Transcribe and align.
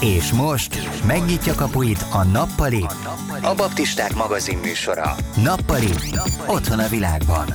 És 0.00 0.32
most 0.32 1.04
megnyitja 1.06 1.54
kapuit 1.54 2.04
a 2.12 2.24
Nappali, 2.24 2.86
a 3.42 3.54
Baptisták 3.54 4.14
magazin 4.14 4.58
műsora. 4.58 5.16
Nappali, 5.42 5.90
otthon 6.46 6.78
a 6.78 6.88
világban. 6.88 7.54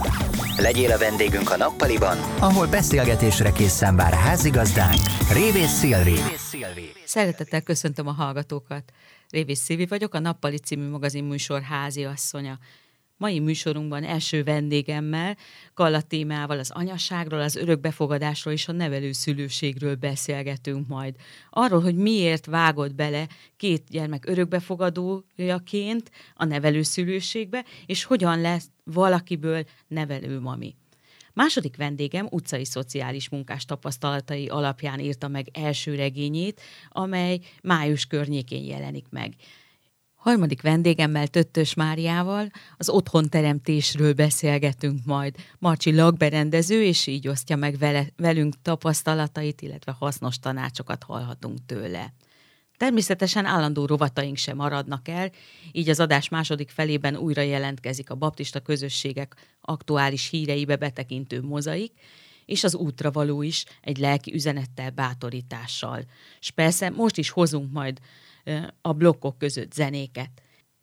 Legyél 0.58 0.92
a 0.92 0.98
vendégünk 0.98 1.52
a 1.52 1.58
Nappaliban, 1.58 2.18
ahol 2.40 2.68
beszélgetésre 2.68 3.52
készen 3.52 3.96
vár 3.96 4.14
házigazdánk, 4.14 5.00
Révész 5.32 5.72
Szilvi. 5.72 6.20
Szeretettel 7.06 7.62
köszöntöm 7.62 8.08
a 8.08 8.12
hallgatókat. 8.12 8.84
Révész 9.30 9.60
Szilvi 9.60 9.86
vagyok, 9.86 10.14
a 10.14 10.20
Nappali 10.20 10.58
című 10.58 10.90
magazin 10.90 11.24
műsor 11.24 11.62
házi 11.62 12.04
asszonya. 12.04 12.58
Mai 13.24 13.40
műsorunkban 13.40 14.04
első 14.04 14.44
vendégemmel, 14.44 15.38
Kalla 15.74 16.02
témával 16.02 16.60
az 16.60 16.72
anyaságról, 16.72 17.40
az 17.40 17.56
örökbefogadásról 17.56 18.54
és 18.54 18.68
a 18.68 18.72
nevelőszülőségről 18.72 19.96
beszélgetünk 19.96 20.88
majd. 20.88 21.16
Arról, 21.50 21.82
hogy 21.82 21.96
miért 21.96 22.46
vágott 22.46 22.96
bele 22.96 23.28
két 23.58 23.84
gyermek 23.90 24.28
örökbefogadójaként 24.28 26.12
a 26.36 26.46
nevelőszülőségbe, 26.46 27.66
és 27.86 28.04
hogyan 28.04 28.42
lesz 28.42 28.70
valakiből 28.84 29.64
nevelőmami. 29.88 30.76
Második 31.34 31.78
vendégem 31.78 32.28
utcai 32.32 32.66
szociális 32.66 33.30
munkás 33.30 33.66
tapasztalatai 33.66 34.48
alapján 34.48 35.00
írta 35.00 35.28
meg 35.28 35.48
első 35.54 35.96
regényét, 35.96 36.62
amely 36.90 37.40
május 37.62 38.06
környékén 38.06 38.64
jelenik 38.64 39.06
meg. 39.10 39.34
Harmadik 40.24 40.62
vendégemmel 40.62 41.28
Töttös 41.28 41.74
Máriával 41.74 42.50
az 42.78 42.90
otthonteremtésről 42.90 44.14
beszélgetünk 44.14 45.00
majd. 45.06 45.36
Marcsi 45.60 45.96
lakberendező, 45.96 46.84
és 46.84 47.08
így 47.08 47.28
osztja 47.28 47.56
meg 47.56 47.78
vele, 47.78 48.08
velünk 48.18 48.62
tapasztalatait, 48.62 49.62
illetve 49.62 49.92
hasznos 49.92 50.40
tanácsokat 50.40 51.04
hallhatunk 51.04 51.58
tőle. 51.66 52.14
Természetesen 52.78 53.46
állandó 53.46 53.86
rovataink 53.86 54.38
sem 54.38 54.56
maradnak 54.56 55.08
el, 55.08 55.32
így 55.72 55.90
az 55.90 56.00
adás 56.00 56.30
második 56.30 56.70
felében 56.70 57.16
újra 57.16 57.42
jelentkezik 57.42 58.10
a 58.10 58.16
baptista 58.16 58.60
közösségek 58.60 59.36
aktuális 59.62 60.30
híreibe 60.30 60.76
betekintő 60.76 61.42
mozaik, 61.42 61.94
és 62.46 62.64
az 62.64 62.76
útra 62.76 63.12
való 63.12 63.42
is 63.42 63.66
egy 63.82 63.98
lelki 63.98 64.34
üzenettel, 64.34 64.90
bátorítással. 64.90 66.04
És 66.40 66.52
persze 66.52 66.90
most 66.90 67.18
is 67.18 67.30
hozunk 67.30 67.72
majd 67.72 68.00
a 68.82 68.94
blokkok 68.94 69.38
között 69.38 69.74
zenéket. 69.74 70.32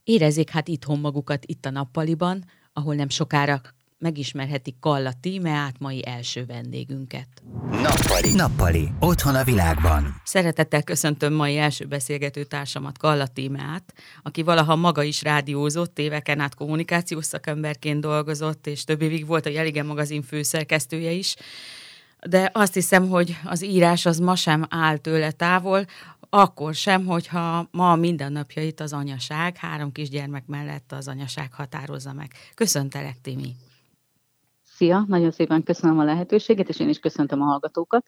Érezzék 0.05 0.51
hát 0.51 0.69
itthon 0.69 0.99
magukat 0.99 1.45
itt 1.47 1.67
a 1.67 1.71
nappaliban, 1.71 2.45
ahol 2.73 2.95
nem 2.95 3.09
sokára 3.09 3.61
megismerhetik 4.01 4.79
Kalla 4.81 5.13
Tímeát, 5.21 5.75
mai 5.79 6.07
első 6.07 6.45
vendégünket. 6.47 7.29
Nappali. 7.71 8.33
Nappali. 8.35 8.89
Otthon 9.01 9.35
a 9.35 9.45
világban. 9.45 10.21
Szeretettel 10.25 10.83
köszöntöm 10.83 11.33
mai 11.33 11.59
első 11.59 11.85
beszélgető 11.85 12.45
társamat, 12.45 12.99
Kalla 12.99 13.27
Tímeát, 13.27 13.95
aki 14.23 14.43
valaha 14.43 14.77
maga 14.77 15.03
is 15.03 15.23
rádiózott, 15.23 15.99
éveken 15.99 16.41
át 16.41 16.55
kommunikációs 16.55 17.25
szakemberként 17.25 18.01
dolgozott, 18.01 18.67
és 18.67 18.85
több 18.85 19.03
évig 19.03 19.27
volt 19.27 19.47
a 19.47 19.51
Jelige 19.51 19.83
magazin 19.83 20.23
főszerkesztője 20.23 21.11
is. 21.11 21.37
De 22.29 22.51
azt 22.55 22.75
hiszem, 22.75 23.09
hogy 23.09 23.37
az 23.45 23.65
írás 23.65 24.07
az 24.07 24.19
ma 24.19 24.37
sem 24.37 24.67
áll 24.69 24.97
tőle 24.97 25.31
távol, 25.31 25.85
akkor 26.31 26.75
sem, 26.75 27.07
hogyha 27.07 27.69
ma 27.71 27.93
a 27.93 27.97
mindennapjait 27.97 28.81
az 28.81 28.93
anyaság, 28.93 29.57
három 29.57 29.93
kisgyermek 29.93 30.47
mellett 30.47 30.93
az 30.93 31.09
anyaság 31.09 31.53
határozza 31.53 32.13
meg. 32.13 32.33
Köszöntelek, 32.55 33.21
Timi! 33.21 33.55
Szia, 34.63 35.05
nagyon 35.09 35.31
szépen 35.31 35.63
köszönöm 35.63 35.99
a 35.99 36.05
lehetőséget, 36.05 36.69
és 36.69 36.81
én 36.81 36.89
is 36.89 36.99
köszöntöm 36.99 37.43
a 37.43 37.45
hallgatókat. 37.45 38.07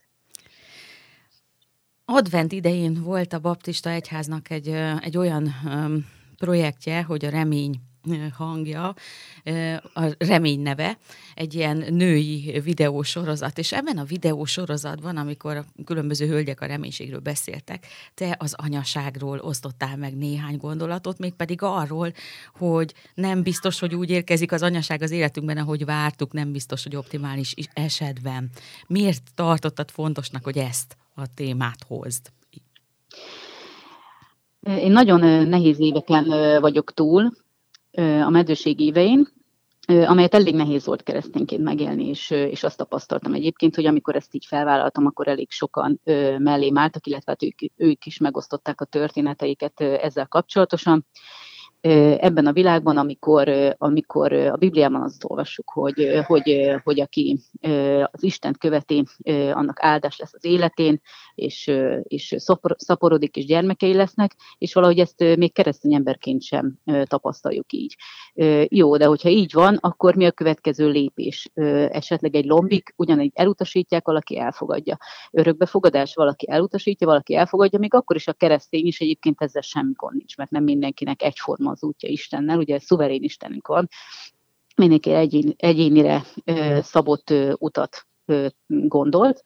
Advent 2.05 2.51
idején 2.51 3.03
volt 3.03 3.33
a 3.33 3.39
Baptista 3.39 3.89
Egyháznak 3.89 4.49
egy, 4.49 4.67
egy 4.99 5.17
olyan 5.17 5.49
projektje, 6.37 7.03
hogy 7.03 7.25
a 7.25 7.29
remény 7.29 7.81
hangja, 8.37 8.95
a 9.93 10.15
remény 10.17 10.61
neve, 10.61 10.97
egy 11.33 11.53
ilyen 11.53 11.85
női 11.89 12.59
videósorozat, 12.63 13.57
és 13.57 13.71
ebben 13.71 13.97
a 13.97 14.03
videósorozatban, 14.03 15.17
amikor 15.17 15.55
a 15.55 15.65
különböző 15.85 16.27
hölgyek 16.27 16.61
a 16.61 16.65
reménységről 16.65 17.19
beszéltek, 17.19 17.87
te 18.13 18.35
az 18.39 18.53
anyaságról 18.57 19.39
osztottál 19.39 19.97
meg 19.97 20.17
néhány 20.17 20.57
gondolatot, 20.57 21.17
mégpedig 21.17 21.61
arról, 21.61 22.13
hogy 22.55 22.93
nem 23.13 23.43
biztos, 23.43 23.79
hogy 23.79 23.95
úgy 23.95 24.09
érkezik 24.09 24.51
az 24.51 24.61
anyaság 24.61 25.01
az 25.01 25.11
életünkben, 25.11 25.57
ahogy 25.57 25.85
vártuk, 25.85 26.33
nem 26.33 26.51
biztos, 26.51 26.83
hogy 26.83 26.95
optimális 26.95 27.53
esetben. 27.73 28.49
Miért 28.87 29.21
tartottad 29.35 29.91
fontosnak, 29.91 30.43
hogy 30.43 30.57
ezt 30.57 30.97
a 31.15 31.33
témát 31.33 31.83
hozd? 31.87 32.31
Én 34.59 34.91
nagyon 34.91 35.47
nehéz 35.47 35.79
éveken 35.79 36.25
vagyok 36.61 36.93
túl, 36.93 37.33
a 38.01 38.29
meddőség 38.29 38.79
évein, 38.79 39.27
amelyet 39.87 40.33
elég 40.33 40.55
nehéz 40.55 40.85
volt 40.85 41.03
keresztényként 41.03 41.63
megélni, 41.63 42.07
és, 42.07 42.29
és 42.29 42.63
azt 42.63 42.77
tapasztaltam 42.77 43.33
egyébként, 43.33 43.75
hogy 43.75 43.85
amikor 43.85 44.15
ezt 44.15 44.33
így 44.35 44.45
felvállaltam, 44.45 45.05
akkor 45.05 45.27
elég 45.27 45.51
sokan 45.51 46.01
mellém 46.37 46.77
álltak, 46.77 47.07
illetve 47.07 47.31
hát 47.31 47.43
ők, 47.43 47.71
ők 47.75 48.05
is 48.05 48.17
megosztották 48.17 48.81
a 48.81 48.85
történeteiket 48.85 49.81
ezzel 49.81 50.27
kapcsolatosan. 50.27 51.05
Ebben 52.17 52.45
a 52.45 52.53
világban, 52.53 52.97
amikor, 52.97 53.75
amikor 53.77 54.33
a 54.33 54.55
Bibliában 54.55 55.01
azt 55.01 55.23
olvassuk, 55.23 55.69
hogy, 55.69 56.23
hogy, 56.25 56.71
hogy 56.83 56.99
aki 56.99 57.39
az 58.11 58.23
Istent 58.23 58.57
követi, 58.57 59.03
annak 59.53 59.77
áldás 59.83 60.17
lesz 60.17 60.33
az 60.33 60.45
életén, 60.45 61.01
és, 61.35 61.71
és 62.03 62.35
szaporodik, 62.77 63.35
és 63.35 63.45
gyermekei 63.45 63.93
lesznek, 63.93 64.35
és 64.57 64.73
valahogy 64.73 64.99
ezt 64.99 65.19
még 65.19 65.53
keresztény 65.53 65.93
emberként 65.93 66.41
sem 66.41 66.79
tapasztaljuk 67.03 67.73
így. 67.73 67.95
Jó, 68.67 68.97
de 68.97 69.05
hogyha 69.05 69.29
így 69.29 69.53
van, 69.53 69.77
akkor 69.81 70.15
mi 70.15 70.25
a 70.25 70.31
következő 70.31 70.89
lépés? 70.89 71.49
Esetleg 71.89 72.35
egy 72.35 72.45
lombik, 72.45 72.93
ugyanígy 72.95 73.31
elutasítják, 73.33 74.05
valaki 74.05 74.39
elfogadja. 74.39 74.97
Örökbefogadás, 75.31 76.15
valaki 76.15 76.49
elutasítja, 76.49 77.07
valaki 77.07 77.35
elfogadja, 77.35 77.79
még 77.79 77.93
akkor 77.93 78.15
is 78.15 78.27
a 78.27 78.33
keresztény 78.33 78.85
is 78.85 78.99
egyébként 78.99 79.41
ezzel 79.41 79.61
semmi 79.61 79.93
gond 79.95 80.15
nincs, 80.15 80.37
mert 80.37 80.49
nem 80.49 80.63
mindenkinek 80.63 81.21
egyforma 81.23 81.71
az 81.71 81.83
útja 81.83 82.09
Istennel, 82.09 82.57
ugye 82.57 82.79
szuverén 82.79 83.23
Istenünk 83.23 83.67
van, 83.67 83.87
mindenki 84.75 85.11
egyén, 85.11 85.53
egyénire 85.57 86.23
szabott 86.81 87.33
utat 87.57 88.07
gondolt, 88.67 89.43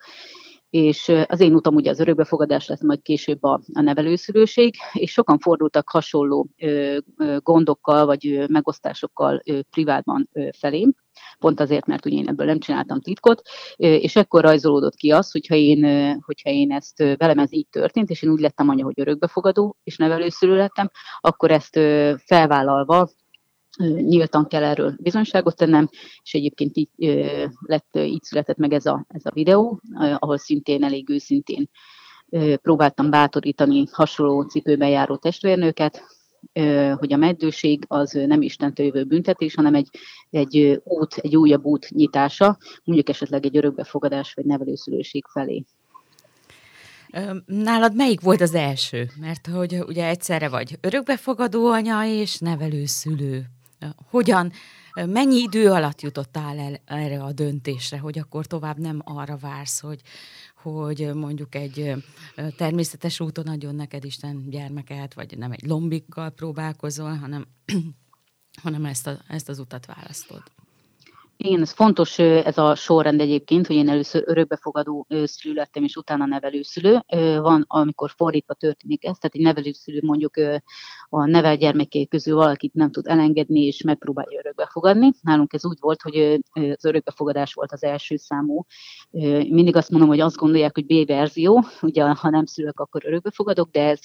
és 0.69 1.11
az 1.27 1.39
én 1.39 1.53
utam 1.53 1.75
ugye 1.75 1.89
az 1.89 1.99
örökbefogadás 1.99 2.67
lesz, 2.67 2.83
majd 2.83 3.01
később 3.01 3.43
a, 3.43 3.61
a 3.73 3.81
nevelőszülőség, 3.81 4.75
és 4.93 5.11
sokan 5.11 5.39
fordultak 5.39 5.89
hasonló 5.89 6.47
ö, 6.57 6.97
gondokkal 7.39 8.05
vagy 8.05 8.27
ö, 8.27 8.45
megosztásokkal 8.47 9.41
ö, 9.45 9.59
privátban 9.69 10.29
ö, 10.33 10.47
felém, 10.57 10.93
pont 11.39 11.59
azért, 11.59 11.85
mert 11.85 12.05
ugye 12.05 12.17
én 12.17 12.27
ebből 12.27 12.45
nem 12.45 12.59
csináltam 12.59 13.01
titkot, 13.01 13.41
és 13.75 14.15
ekkor 14.15 14.43
rajzolódott 14.43 14.95
ki 14.95 15.11
az, 15.11 15.31
hogyha 15.31 15.55
én, 15.55 16.13
hogyha 16.25 16.49
én 16.49 16.71
ezt 16.71 16.97
velem 16.97 17.39
ez 17.39 17.53
így 17.53 17.67
történt, 17.69 18.09
és 18.09 18.21
én 18.21 18.29
úgy 18.29 18.39
lettem 18.39 18.69
anya, 18.69 18.83
hogy 18.83 18.99
örökbefogadó 18.99 19.77
és 19.83 19.97
nevelőszülő 19.97 20.55
lettem, 20.55 20.89
akkor 21.19 21.51
ezt 21.51 21.79
felvállalva 22.25 23.09
nyíltan 23.85 24.47
kell 24.47 24.63
erről 24.63 24.95
bizonyságot 24.99 25.55
tennem, 25.55 25.89
és 26.23 26.33
egyébként 26.33 26.77
így, 26.77 26.89
lett, 27.59 27.95
így 27.95 28.23
született 28.23 28.57
meg 28.57 28.73
ez 28.73 28.85
a, 28.85 29.05
ez 29.07 29.25
a 29.25 29.31
videó, 29.33 29.81
ahol 30.17 30.37
szintén 30.37 30.83
elég 30.83 31.09
őszintén 31.09 31.69
próbáltam 32.61 33.09
bátorítani 33.09 33.87
hasonló 33.91 34.41
cipőben 34.41 34.89
járó 34.89 35.15
testvérnőket, 35.15 36.03
hogy 36.95 37.13
a 37.13 37.17
meddőség 37.17 37.83
az 37.87 38.11
nem 38.11 38.41
Istentől 38.41 38.85
jövő 38.85 39.03
büntetés, 39.03 39.55
hanem 39.55 39.75
egy, 39.75 39.89
egy 40.29 40.81
út, 40.83 41.13
egy 41.13 41.35
újabb 41.35 41.65
út 41.65 41.89
nyitása, 41.89 42.57
mondjuk 42.83 43.09
esetleg 43.09 43.45
egy 43.45 43.57
örökbefogadás 43.57 44.33
vagy 44.33 44.45
nevelőszülőség 44.45 45.25
felé. 45.25 45.63
Nálad 47.45 47.95
melyik 47.95 48.21
volt 48.21 48.41
az 48.41 48.53
első? 48.55 49.09
Mert 49.19 49.47
hogy 49.47 49.79
ugye 49.87 50.07
egyszerre 50.07 50.49
vagy 50.49 50.77
örökbefogadó 50.81 51.67
anya 51.67 52.05
és 52.05 52.39
nevelőszülő. 52.39 53.45
Hogyan, 54.09 54.51
mennyi 54.93 55.35
idő 55.35 55.71
alatt 55.71 56.01
jutottál 56.01 56.59
el 56.59 56.81
erre 56.85 57.23
a 57.23 57.31
döntésre, 57.31 57.99
hogy 57.99 58.19
akkor 58.19 58.45
tovább 58.45 58.77
nem 58.77 59.01
arra 59.03 59.37
vársz, 59.37 59.79
hogy, 59.79 60.01
hogy 60.55 61.13
mondjuk 61.13 61.55
egy 61.55 61.93
természetes 62.57 63.19
úton 63.19 63.47
adjon 63.47 63.75
neked 63.75 64.05
Isten 64.05 64.49
gyermeket, 64.49 65.13
vagy 65.13 65.37
nem 65.37 65.51
egy 65.51 65.65
lombikkal 65.65 66.29
próbálkozol, 66.29 67.15
hanem, 67.15 67.47
hanem 68.63 68.85
ezt, 68.85 69.07
a, 69.07 69.17
ezt 69.27 69.49
az 69.49 69.59
utat 69.59 69.85
választod? 69.85 70.43
Igen, 71.39 71.61
ez 71.61 71.71
fontos 71.71 72.19
ez 72.19 72.57
a 72.57 72.75
sorrend 72.75 73.19
egyébként, 73.21 73.67
hogy 73.67 73.75
én 73.75 73.89
először 73.89 74.23
örökbefogadó 74.25 75.07
szülő 75.23 75.53
lettem, 75.53 75.83
és 75.83 75.95
utána 75.95 76.25
nevelőszülő. 76.25 77.03
Van, 77.41 77.65
amikor 77.67 78.11
fordítva 78.15 78.53
történik 78.53 79.05
ez, 79.05 79.17
tehát 79.17 79.35
egy 79.35 79.41
nevelőszülő 79.41 79.99
mondjuk 80.03 80.33
a 81.09 81.25
nevel 81.25 81.57
gyermekei 81.57 82.07
közül 82.07 82.35
valakit 82.35 82.73
nem 82.73 82.91
tud 82.91 83.07
elengedni, 83.07 83.65
és 83.65 83.81
megpróbálja 83.81 84.39
örökbefogadni. 84.39 85.11
Nálunk 85.21 85.53
ez 85.53 85.65
úgy 85.65 85.77
volt, 85.79 86.01
hogy 86.01 86.39
az 86.51 86.85
örökbefogadás 86.85 87.53
volt 87.53 87.71
az 87.71 87.83
első 87.83 88.15
számú. 88.15 88.65
Mindig 89.49 89.75
azt 89.75 89.89
mondom, 89.89 90.09
hogy 90.09 90.19
azt 90.19 90.37
gondolják, 90.37 90.73
hogy 90.73 90.85
B 90.85 91.07
verzió, 91.07 91.63
ugye 91.81 92.03
ha 92.03 92.29
nem 92.29 92.45
szülök, 92.45 92.79
akkor 92.79 93.05
örökbefogadok, 93.05 93.69
de 93.71 93.81
ez 93.81 93.99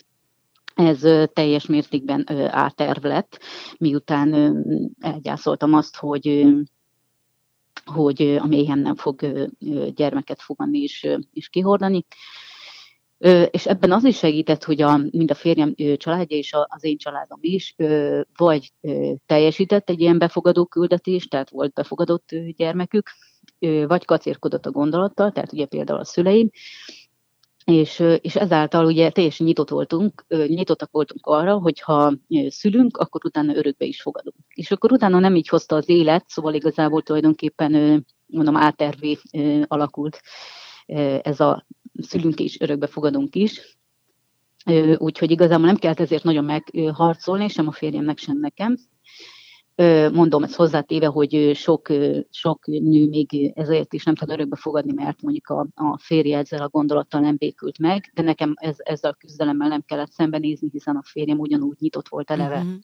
ez 0.74 1.28
teljes 1.32 1.66
mértékben 1.66 2.26
áterv 2.50 3.04
lett, 3.04 3.40
miután 3.78 4.56
elgyászoltam 5.00 5.74
azt, 5.74 5.96
hogy 5.96 6.46
hogy 7.84 8.36
a 8.40 8.46
méhen 8.46 8.78
nem 8.78 8.96
fog 8.96 9.46
gyermeket 9.94 10.42
fogadni 10.42 10.78
és, 10.78 11.08
és 11.32 11.48
kihordani. 11.48 12.04
És 13.50 13.66
ebben 13.66 13.92
az 13.92 14.04
is 14.04 14.16
segített, 14.16 14.64
hogy 14.64 14.82
a, 14.82 14.96
mind 14.96 15.30
a 15.30 15.34
férjem 15.34 15.74
családja 15.96 16.36
és 16.36 16.52
az 16.66 16.84
én 16.84 16.96
családom 16.96 17.38
is 17.40 17.74
vagy 18.36 18.72
teljesített 19.26 19.90
egy 19.90 20.00
ilyen 20.00 20.18
befogadó 20.18 20.66
küldetést, 20.66 21.30
tehát 21.30 21.50
volt 21.50 21.72
befogadott 21.72 22.28
gyermekük, 22.56 23.10
vagy 23.86 24.04
kacérkodott 24.04 24.66
a 24.66 24.70
gondolattal, 24.70 25.32
tehát 25.32 25.52
ugye 25.52 25.66
például 25.66 25.98
a 25.98 26.04
szüleim, 26.04 26.50
és, 27.64 28.02
és 28.20 28.36
ezáltal 28.36 28.86
ugye 28.86 29.10
teljesen 29.10 29.46
nyitott 29.46 29.68
voltunk, 29.68 30.24
nyitottak 30.28 30.90
voltunk 30.90 31.26
arra, 31.26 31.58
hogy 31.58 31.80
ha 31.80 32.14
szülünk, 32.48 32.96
akkor 32.96 33.24
utána 33.24 33.56
örökbe 33.56 33.84
is 33.84 34.02
fogadunk. 34.02 34.36
És 34.54 34.70
akkor 34.70 34.92
utána 34.92 35.18
nem 35.18 35.34
így 35.34 35.48
hozta 35.48 35.76
az 35.76 35.88
élet, 35.88 36.28
szóval 36.28 36.54
igazából 36.54 37.02
tulajdonképpen 37.02 38.04
mondom 38.26 38.56
átervé 38.56 39.18
alakult 39.66 40.20
ez 41.22 41.40
a 41.40 41.66
szülünk 42.02 42.40
is, 42.40 42.60
örökbe 42.60 42.86
fogadunk 42.86 43.34
is. 43.34 43.78
Úgyhogy 44.96 45.30
igazából 45.30 45.66
nem 45.66 45.76
kellett 45.76 46.00
ezért 46.00 46.24
nagyon 46.24 46.44
megharcolni, 46.44 47.48
sem 47.48 47.68
a 47.68 47.72
férjemnek, 47.72 48.18
sem 48.18 48.38
nekem. 48.38 48.76
Mondom 50.12 50.42
ezt 50.42 50.54
hozzátéve, 50.54 51.06
hogy 51.06 51.50
sok, 51.54 51.88
sok 52.30 52.66
nő 52.66 53.08
még 53.08 53.52
ezért 53.54 53.92
is 53.92 54.04
nem 54.04 54.14
tud 54.14 54.30
örökbe 54.30 54.56
fogadni, 54.56 54.92
mert 54.92 55.22
mondjuk 55.22 55.48
a, 55.48 55.66
a 55.74 55.98
férje 55.98 56.38
ezzel 56.38 56.62
a 56.62 56.68
gondolattal 56.68 57.20
nem 57.20 57.36
békült 57.36 57.78
meg, 57.78 58.10
de 58.14 58.22
nekem 58.22 58.52
ez, 58.54 58.76
ezzel 58.78 59.10
a 59.10 59.16
küzdelemmel 59.18 59.68
nem 59.68 59.82
kellett 59.86 60.10
szembenézni, 60.10 60.68
hiszen 60.72 60.96
a 60.96 61.02
férjem 61.04 61.38
ugyanúgy 61.38 61.76
nyitott 61.80 62.08
volt 62.08 62.30
eleve. 62.30 62.58
Uh-huh 62.58 62.74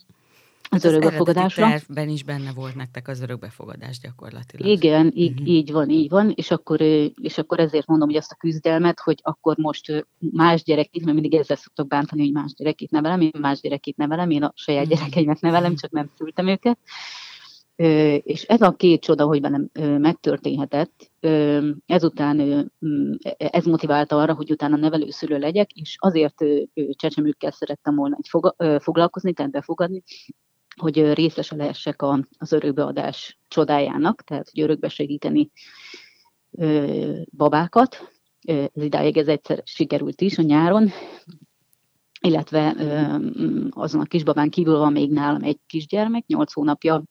az, 0.71 0.85
az 0.85 0.93
örökbefogadásra. 0.93 1.69
tervben 1.69 2.09
is 2.09 2.25
benne 2.25 2.53
volt 2.53 2.75
nektek 2.75 3.09
az 3.09 3.21
örökbefogadás 3.21 3.99
gyakorlatilag. 3.99 4.67
Igen, 4.67 5.13
így, 5.15 5.31
uh-huh. 5.31 5.49
így 5.49 5.73
van, 5.73 5.91
így 5.91 6.09
van, 6.09 6.33
és 6.35 6.51
akkor, 6.51 6.81
és 6.81 7.39
akkor 7.39 7.61
ezért 7.61 7.87
mondom, 7.87 8.09
hogy 8.09 8.17
azt 8.17 8.33
a 8.33 8.37
küzdelmet, 8.37 9.01
hogy 9.01 9.19
akkor 9.23 9.57
most 9.57 10.07
más 10.19 10.63
gyerekét, 10.63 11.05
mert 11.05 11.21
mindig 11.21 11.35
ezzel 11.35 11.57
szoktak 11.57 11.89
bántani, 11.89 12.23
hogy 12.23 12.33
más 12.33 12.55
gyerekét 12.55 12.91
nevelem, 12.91 13.21
én 13.21 13.31
más 13.41 13.61
gyerekét 13.61 13.97
nevelem, 13.97 14.31
én 14.31 14.43
a 14.43 14.53
saját 14.55 14.85
uh-huh. 14.85 14.99
gyerekeimet 14.99 15.41
nevelem, 15.41 15.77
csak 15.77 15.91
nem 15.91 16.11
szültem 16.17 16.47
őket. 16.47 16.79
És 18.23 18.43
ez 18.43 18.61
a 18.61 18.73
két 18.73 19.01
csoda, 19.01 19.25
hogy 19.25 19.41
bennem 19.41 19.71
megtörténhetett, 19.99 21.11
ezután 21.87 22.41
ez 23.37 23.65
motiválta 23.65 24.17
arra, 24.17 24.35
hogy 24.35 24.51
utána 24.51 24.77
nevelőszülő 24.77 25.39
legyek, 25.39 25.73
és 25.73 25.97
azért 25.99 26.45
csecsemőkkel 26.91 27.51
szerettem 27.51 27.95
volna 27.95 28.19
foglalkozni, 28.81 29.33
tehát 29.33 29.53
befogadni, 29.53 30.03
hogy 30.79 31.13
részese 31.13 31.57
lehessek 31.57 32.03
az 32.39 32.53
örökbeadás 32.53 33.39
csodájának, 33.49 34.23
tehát 34.23 34.51
hogy 34.51 34.63
örökbe 34.63 34.89
segíteni 34.89 35.51
babákat. 37.37 38.13
Ez 38.47 38.83
idáig 38.83 39.17
ez 39.17 39.29
egyszer 39.29 39.63
sikerült 39.65 40.21
is 40.21 40.39
a 40.39 40.43
nyáron, 40.43 40.91
illetve 42.21 42.75
azon 43.71 44.01
a 44.01 44.05
kisbabán 44.05 44.51
kívül 44.51 44.79
van 44.79 44.93
még 44.93 45.11
nálam 45.11 45.43
egy 45.43 45.59
kisgyermek, 45.67 46.27
8 46.27 46.53
hónapja 46.53 47.03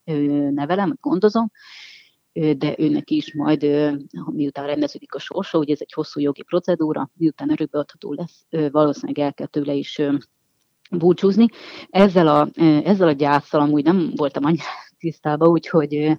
nevelem, 0.49 0.97
gondozom, 1.01 1.51
de 2.31 2.75
őnek 2.77 3.09
is 3.09 3.33
majd, 3.33 3.61
miután 4.25 4.65
rendeződik 4.65 5.13
a 5.15 5.19
sorsa, 5.19 5.57
ugye 5.57 5.73
ez 5.73 5.81
egy 5.81 5.93
hosszú 5.93 6.19
jogi 6.19 6.43
procedúra, 6.43 7.09
miután 7.13 7.51
örökbeadható 7.51 8.13
lesz, 8.13 8.45
valószínűleg 8.49 9.19
el 9.19 9.33
kell 9.33 9.47
tőle 9.47 9.73
is 9.73 10.01
búcsúzni. 10.91 11.45
Ezzel 11.89 12.27
a, 12.27 12.47
ezzel 12.83 13.07
a 13.07 13.11
gyászsal 13.11 13.61
amúgy 13.61 13.83
nem 13.83 14.11
voltam 14.15 14.45
annyira 14.45 14.63
tisztában, 14.99 15.49
úgyhogy, 15.49 16.11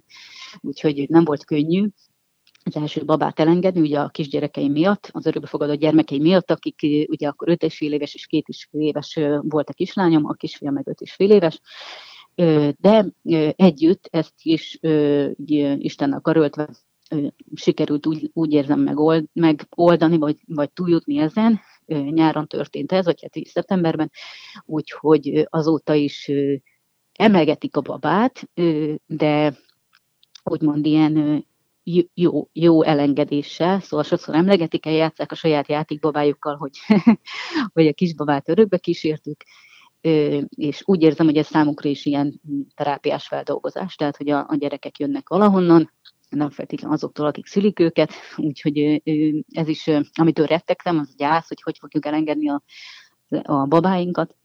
úgyhogy 0.61 1.09
nem 1.09 1.23
volt 1.23 1.45
könnyű 1.45 1.87
az 2.63 2.75
első 2.75 3.05
babát 3.05 3.39
elengedni, 3.39 3.81
ugye 3.81 3.99
a 3.99 4.09
kisgyerekeim 4.09 4.71
miatt, 4.71 5.09
az 5.11 5.25
örökbefogadó 5.25 5.75
gyermekei 5.75 6.19
miatt, 6.19 6.51
akik 6.51 6.79
ugye 7.07 7.27
akkor 7.27 7.49
5 7.49 7.63
és 7.63 7.77
fél 7.77 7.93
éves 7.93 8.13
és 8.13 8.25
2 8.25 8.43
és 8.47 8.67
fél 8.71 8.81
éves 8.81 9.19
volt 9.41 9.69
a 9.69 9.73
kislányom, 9.73 10.25
a 10.25 10.33
kisfiam 10.33 10.73
meg 10.73 10.87
5 10.87 11.01
és 11.01 11.13
fél 11.13 11.31
éves, 11.31 11.61
de 12.77 13.05
együtt 13.55 14.07
ezt 14.11 14.33
is 14.41 14.79
Istennek 15.77 16.21
karöltve 16.21 16.69
sikerült 17.55 18.07
úgy, 18.07 18.29
úgy 18.33 18.53
érzem 18.53 18.79
megold, 18.79 19.25
megoldani, 19.33 20.17
vagy, 20.17 20.37
vagy 20.47 20.71
túljutni 20.71 21.17
ezen, 21.17 21.59
nyáron 21.89 22.47
történt 22.47 22.91
ez, 22.91 23.05
vagy 23.05 23.21
hát 23.21 23.45
szeptemberben, 23.47 24.11
úgyhogy 24.65 25.47
azóta 25.49 25.93
is 25.93 26.31
emelgetik 27.13 27.75
a 27.75 27.81
babát, 27.81 28.49
de 29.05 29.53
úgymond 30.43 30.85
ilyen 30.85 31.45
jó, 32.13 32.49
jó 32.53 32.83
elengedéssel, 32.83 33.79
szóval 33.79 34.05
sokszor 34.05 34.35
emlegetik, 34.35 34.85
eljátszák 34.85 35.31
a 35.31 35.35
saját 35.35 35.67
játékbabájukkal, 35.67 36.55
hogy, 36.55 36.77
hogy 37.73 37.87
a 37.87 37.93
kisbabát 37.93 38.49
örökbe 38.49 38.77
kísértük, 38.77 39.43
és 40.49 40.81
úgy 40.85 41.01
érzem, 41.01 41.25
hogy 41.25 41.37
ez 41.37 41.47
számukra 41.47 41.89
is 41.89 42.05
ilyen 42.05 42.41
terápiás 42.75 43.27
feldolgozás, 43.27 43.95
tehát 43.95 44.17
hogy 44.17 44.29
a, 44.29 44.45
a 44.47 44.55
gyerekek 44.55 44.99
jönnek 44.99 45.29
valahonnan, 45.29 45.91
nem 46.29 46.49
feltétlenül 46.49 46.95
azoktól, 46.95 47.25
akik 47.25 47.45
szülik 47.45 47.79
őket, 47.79 48.11
úgyhogy 48.35 49.01
ez 49.51 49.67
is, 49.67 49.89
amitől 50.13 50.45
rettegtem, 50.45 50.97
az 50.97 51.15
gyász, 51.15 51.47
hogy 51.47 51.61
hogy 51.61 51.77
fogjuk 51.77 52.05
elengedni 52.05 52.49
a, 52.49 52.63
a 53.43 53.65
babáinkat, 53.65 54.35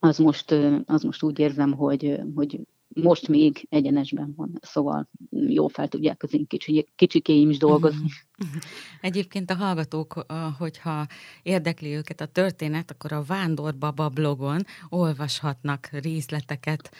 az 0.00 0.18
most, 0.18 0.50
az 0.86 1.02
most 1.02 1.22
úgy 1.22 1.38
érzem, 1.38 1.72
hogy, 1.72 2.20
hogy 2.34 2.60
most 2.94 3.28
még 3.28 3.66
egyenesben 3.68 4.32
van, 4.36 4.58
szóval 4.60 5.08
jó 5.30 5.68
fel 5.68 5.88
tudják 5.88 6.22
az 6.22 6.34
én 6.34 6.46
kicsi, 6.46 6.88
kicsikéim 6.96 7.50
is 7.50 7.58
dolgozni. 7.58 8.08
Egyébként 9.00 9.50
a 9.50 9.54
hallgatók, 9.54 10.26
hogyha 10.58 11.06
érdekli 11.42 11.94
őket 11.94 12.20
a 12.20 12.26
történet, 12.26 12.90
akkor 12.90 13.12
a 13.12 13.22
Vándor 13.22 13.78
Baba 13.78 14.08
blogon 14.08 14.60
olvashatnak 14.88 15.88
részleteket 15.92 16.94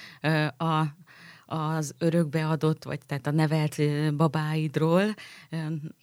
a 0.57 0.85
az 1.53 1.95
örökbeadott, 1.99 2.85
vagy 2.85 3.01
tehát 3.07 3.27
a 3.27 3.31
nevelt 3.31 3.77
babáidról. 4.17 5.15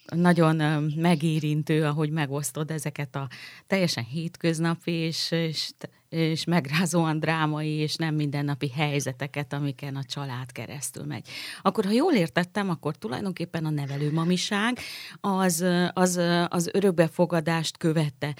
Nagyon 0.06 0.56
megérintő, 0.96 1.86
ahogy 1.86 2.10
megosztod 2.10 2.72
ezeket 2.72 3.16
a 3.16 3.28
teljesen 3.68 4.04
hétköznapi 4.04 4.92
és, 4.92 5.32
és 5.32 5.72
és 6.10 6.44
megrázóan 6.44 7.20
drámai 7.20 7.70
és 7.70 7.96
nem 7.96 8.16
mindennapi 8.16 8.70
helyzeteket, 8.70 9.54
amiken 9.54 9.96
a 9.96 10.04
család 10.04 10.52
keresztül 10.52 11.04
megy. 11.04 11.28
Akkor, 11.62 11.86
ha 11.86 11.92
jól 11.92 12.14
értettem, 12.14 12.70
akkor 12.70 12.96
tulajdonképpen 12.96 13.66
a 13.66 13.70
nevelőmamiság 13.70 14.78
az, 15.22 15.66
az, 15.94 16.22
az 16.48 16.70
örökbefogadást 16.74 17.78
követte, 17.78 18.34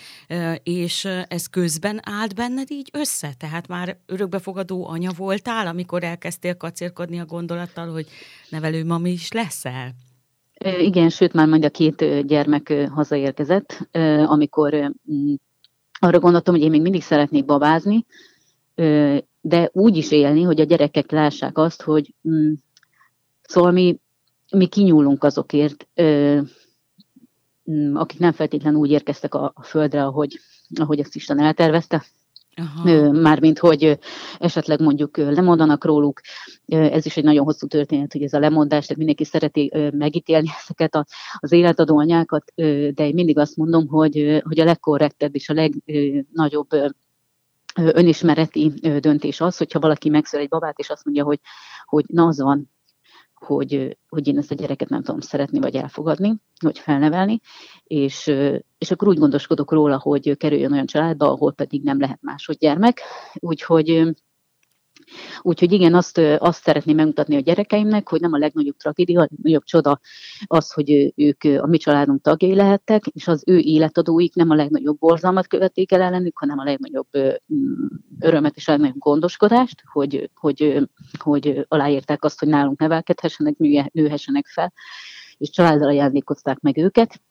és 0.64 1.06
ez 1.28 1.48
közben 1.48 2.00
állt 2.04 2.36
benned 2.36 2.72
így 2.72 2.90
össze? 2.94 3.34
Tehát 3.38 3.68
már 3.68 3.98
örökbefogadó 4.06 4.88
anya 4.88 5.12
voltál, 5.18 5.68
amikor 5.68 6.04
elkezdtél 6.04 6.58
kacérkodni 6.58 7.20
a 7.20 7.26
gondolattal, 7.26 7.92
hogy 7.92 8.08
nevelőmami 8.50 9.12
is 9.12 9.32
leszel? 9.32 9.94
Igen, 10.80 11.10
sőt, 11.10 11.34
már 11.34 11.48
majd 11.48 11.66
a 11.66 11.70
két 11.70 12.26
gyermek 12.26 12.74
hazaérkezett, 12.94 13.90
amikor 14.26 14.92
arra 16.00 16.20
gondoltam, 16.20 16.54
hogy 16.54 16.64
én 16.64 16.70
még 16.70 16.82
mindig 16.82 17.02
szeretnék 17.02 17.46
babázni, 17.46 18.06
de 19.42 19.70
úgy 19.72 19.98
is 19.98 20.12
élni, 20.12 20.42
hogy 20.42 20.60
a 20.60 20.64
gyerekek 20.64 21.12
lássák 21.12 21.58
azt, 21.58 21.82
hogy 21.82 22.14
mm, 22.30 22.54
szóval 23.42 23.72
mi, 23.72 24.00
mi 24.52 24.68
kinyúlunk 24.68 25.24
azokért, 25.24 25.88
mm, 27.72 27.96
akik 27.96 28.20
nem 28.20 28.32
feltétlenül 28.32 28.80
úgy 28.80 28.92
érkeztek 28.92 29.34
a, 29.34 29.52
a 29.56 29.64
földre, 29.64 30.04
ahogy, 30.04 30.40
ahogy 30.76 31.00
ezt 31.00 31.16
Isten 31.16 31.40
eltervezte. 31.40 32.04
Aha. 32.60 33.12
Mármint, 33.12 33.60
hogy 33.60 34.00
esetleg 34.40 34.82
mondjuk 34.82 35.18
lemondanak 35.18 35.86
róluk. 35.86 36.22
Ez 36.68 37.06
is 37.06 37.18
egy 37.18 37.24
nagyon 37.24 37.46
hosszú 37.46 37.68
történet, 37.68 38.14
hogy 38.14 38.24
ez 38.24 38.34
a 38.34 38.40
lemondás, 38.40 38.82
tehát 38.82 38.98
mindenki 38.98 39.24
szereti 39.24 39.72
megítélni 39.92 40.48
ezeket 40.64 41.06
az 41.38 41.52
életadó 41.52 41.98
anyákat, 41.98 42.52
de 42.94 43.08
én 43.08 43.14
mindig 43.14 43.38
azt 43.38 43.56
mondom, 43.56 43.88
hogy, 43.88 44.42
hogy 44.44 44.60
a 44.60 44.64
legkorrektebb 44.64 45.36
és 45.36 45.50
a 45.50 45.54
legnagyobb 45.54 46.70
önismereti 47.76 48.74
döntés 49.00 49.42
az, 49.42 49.58
hogyha 49.58 49.80
valaki 49.80 50.10
megszül 50.10 50.40
egy 50.40 50.50
babát, 50.50 50.80
és 50.80 50.90
azt 50.90 51.06
mondja, 51.06 51.24
hogy, 51.24 51.40
hogy 51.86 52.06
na 52.08 52.26
az 52.26 52.42
van, 52.42 52.70
hogy, 53.46 53.98
hogy 54.10 54.28
én 54.28 54.38
ezt 54.38 54.52
a 54.52 54.56
gyereket 54.56 54.90
nem 54.90 55.04
tudom 55.04 55.20
szeretni 55.20 55.60
vagy 55.60 55.76
elfogadni, 55.76 56.36
vagy 56.62 56.80
felnevelni, 56.80 57.40
és, 57.84 58.28
és 58.78 58.92
akkor 58.92 59.08
úgy 59.08 59.18
gondoskodok 59.18 59.72
róla, 59.72 60.00
hogy 60.00 60.38
kerüljön 60.38 60.72
olyan 60.72 60.86
családba, 60.86 61.32
ahol 61.32 61.54
pedig 61.54 61.84
nem 61.84 62.00
lehet 62.00 62.22
másod 62.22 62.58
gyermek. 62.58 63.02
Úgyhogy 63.34 64.14
Úgyhogy 65.42 65.72
igen, 65.72 65.94
azt, 65.94 66.18
azt 66.18 66.64
szeretném 66.64 66.96
megmutatni 66.96 67.36
a 67.36 67.40
gyerekeimnek, 67.40 68.10
hogy 68.10 68.22
nem 68.22 68.34
a 68.34 68.38
legnagyobb 68.38 68.78
tragédia, 68.78 69.20
a 69.22 69.28
legnagyobb 69.30 69.64
csoda 69.64 70.00
az, 70.46 70.72
hogy 70.72 71.14
ők 71.16 71.44
a 71.44 71.68
mi 71.68 71.78
családunk 71.78 72.22
tagjai 72.22 72.56
lehettek, 72.56 73.06
és 73.06 73.28
az 73.28 73.44
ő 73.46 73.58
életadóik 73.58 74.36
nem 74.36 74.50
a 74.50 74.56
legnagyobb 74.56 74.98
borzalmat 74.98 75.48
követték 75.48 75.92
el 75.92 76.02
ellenük, 76.02 76.38
hanem 76.38 76.60
a 76.60 76.64
legnagyobb 76.64 77.08
mm, 77.54 77.86
örömet 78.20 78.56
és 78.56 78.68
a 78.68 78.72
legnagyobb 78.72 78.98
gondoskodást, 78.98 79.84
hogy, 79.92 80.30
hogy, 80.34 80.90
hogy 81.20 81.66
aláírták 81.68 82.24
azt, 82.24 82.40
hogy 82.40 82.48
nálunk 82.48 82.80
nevelkedhessenek, 82.80 83.58
nőhessenek 83.92 84.48
fel, 84.48 84.74
és 85.38 85.50
családdal 85.50 85.88
ajándékozták 85.88 86.60
meg 86.60 86.78
őket, 86.78 87.22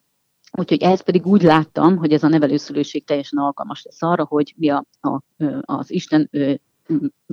Úgyhogy 0.52 0.82
ezt 0.82 1.02
pedig 1.02 1.26
úgy 1.26 1.42
láttam, 1.42 1.96
hogy 1.96 2.12
ez 2.12 2.22
a 2.22 2.28
nevelőszülőség 2.28 3.04
teljesen 3.04 3.38
alkalmas 3.38 3.82
lesz 3.82 4.02
arra, 4.02 4.24
hogy 4.24 4.54
mi 4.56 4.68
a, 4.68 4.84
a, 5.00 5.22
az 5.60 5.90
Isten 5.92 6.30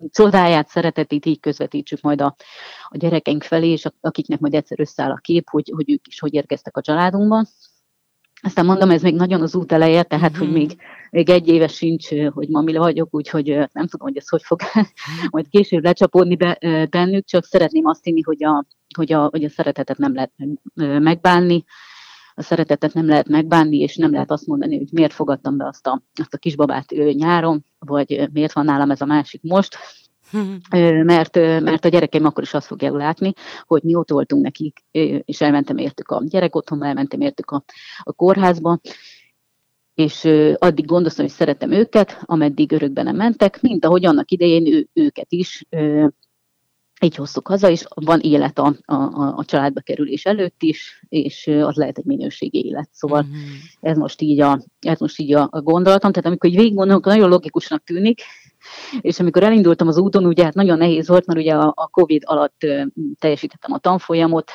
csodáját, 0.09 0.67
szeretetét 0.67 1.25
így 1.25 1.39
közvetítsük 1.39 2.01
majd 2.01 2.21
a, 2.21 2.35
a 2.89 2.97
gyerekeink 2.97 3.43
felé, 3.43 3.69
és 3.69 3.85
akiknek 4.01 4.39
majd 4.39 4.53
egyszer 4.53 4.79
összeáll 4.79 5.11
a 5.11 5.19
kép, 5.21 5.49
hogy, 5.49 5.71
hogy 5.75 5.91
ők 5.91 6.07
is 6.07 6.19
hogy 6.19 6.33
érkeztek 6.33 6.77
a 6.77 6.81
családunkban. 6.81 7.47
Aztán 8.41 8.65
mondom, 8.65 8.89
ez 8.89 9.01
még 9.01 9.15
nagyon 9.15 9.41
az 9.41 9.55
út 9.55 9.71
eleje, 9.71 10.03
tehát 10.03 10.31
mm-hmm. 10.31 10.39
hogy 10.39 10.49
mhm. 10.49 10.57
még, 10.57 10.77
még 11.11 11.29
egy 11.29 11.47
éves 11.47 11.75
sincs, 11.75 12.09
hogy 12.29 12.49
mami 12.49 12.77
vagyok, 12.77 13.07
úgyhogy 13.11 13.45
nem 13.47 13.87
tudom, 13.87 14.07
hogy 14.07 14.17
ez 14.17 14.29
hogy 14.29 14.43
fog 14.43 14.59
majd 15.31 15.47
később 15.49 15.83
lecsapódni 15.83 16.35
be, 16.35 16.57
bennük, 16.89 17.25
csak 17.25 17.45
szeretném 17.45 17.85
azt 17.85 18.03
hinni, 18.03 18.21
hogy 18.21 18.43
a, 18.43 18.65
hogy 18.95 19.13
a, 19.13 19.27
hogy 19.31 19.43
a 19.43 19.49
szeretetet 19.49 19.97
nem 19.97 20.13
lehet 20.13 20.31
megbánni, 20.99 21.63
a 22.37 22.41
szeretetet 22.41 22.93
nem 22.93 23.07
lehet 23.07 23.27
megbánni, 23.27 23.77
és 23.77 23.95
nem 23.95 24.11
lehet 24.11 24.31
azt 24.31 24.47
mondani, 24.47 24.77
hogy 24.77 24.87
miért 24.91 25.13
fogadtam 25.13 25.57
be 25.57 25.65
azt 25.67 25.87
a, 25.87 26.01
azt 26.15 26.33
a 26.33 26.37
kisbabát 26.37 26.89
nyáron, 27.13 27.65
vagy 27.85 28.29
miért 28.33 28.53
van 28.53 28.65
nálam 28.65 28.91
ez 28.91 29.01
a 29.01 29.05
másik 29.05 29.41
most, 29.43 29.77
mert, 31.03 31.35
mert 31.35 31.85
a 31.85 31.89
gyerekeim 31.89 32.25
akkor 32.25 32.43
is 32.43 32.53
azt 32.53 32.67
fogják 32.67 32.91
látni, 32.91 33.33
hogy 33.65 33.83
mi 33.83 33.95
ott 33.95 34.09
voltunk 34.09 34.43
nekik, 34.43 34.83
és 35.25 35.41
elmentem 35.41 35.77
értük 35.77 36.09
a 36.09 36.23
gyerek 36.25 36.55
otthonba, 36.55 36.85
elmentem 36.85 37.21
értük 37.21 37.51
a, 37.51 37.63
a 38.03 38.13
kórházba, 38.13 38.79
és 39.93 40.23
addig 40.57 40.85
gondoztam, 40.85 41.25
hogy 41.25 41.33
szeretem 41.33 41.71
őket, 41.71 42.21
ameddig 42.21 42.71
örökben 42.71 43.05
nem 43.05 43.15
mentek, 43.15 43.61
mint 43.61 43.85
ahogy 43.85 44.05
annak 44.05 44.31
idején 44.31 44.67
ő, 44.67 44.87
őket 44.93 45.31
is 45.31 45.65
így 47.01 47.15
hoztuk 47.15 47.47
haza, 47.47 47.69
és 47.69 47.85
van 47.95 48.19
élet 48.19 48.59
a, 48.59 48.75
a, 48.85 48.95
a 49.37 49.43
családba 49.45 49.81
kerülés 49.81 50.25
előtt 50.25 50.61
is, 50.61 51.05
és 51.09 51.47
az 51.47 51.75
lehet 51.75 51.97
egy 51.97 52.05
minőségi 52.05 52.65
élet. 52.65 52.89
Szóval 52.91 53.21
uh-huh. 53.21 53.39
ez 53.81 53.97
most 53.97 54.21
így 54.21 54.41
a, 54.41 54.61
ez 54.79 54.99
most 54.99 55.19
így 55.19 55.33
a, 55.33 55.47
a 55.51 55.61
gondolatom. 55.61 56.11
Tehát 56.11 56.27
amikor 56.27 56.49
így 56.49 56.55
végig 56.55 56.75
gondolom, 56.75 57.01
nagyon 57.03 57.29
logikusnak 57.29 57.83
tűnik, 57.83 58.21
és 59.01 59.19
amikor 59.19 59.43
elindultam 59.43 59.87
az 59.87 59.97
úton, 59.97 60.25
ugye 60.25 60.43
hát 60.43 60.53
nagyon 60.53 60.77
nehéz 60.77 61.07
volt, 61.07 61.25
mert 61.25 61.39
ugye 61.39 61.53
a, 61.53 61.73
a 61.75 61.87
Covid 61.87 62.21
alatt 62.25 62.65
teljesítettem 63.19 63.73
a 63.73 63.77
tanfolyamot, 63.77 64.51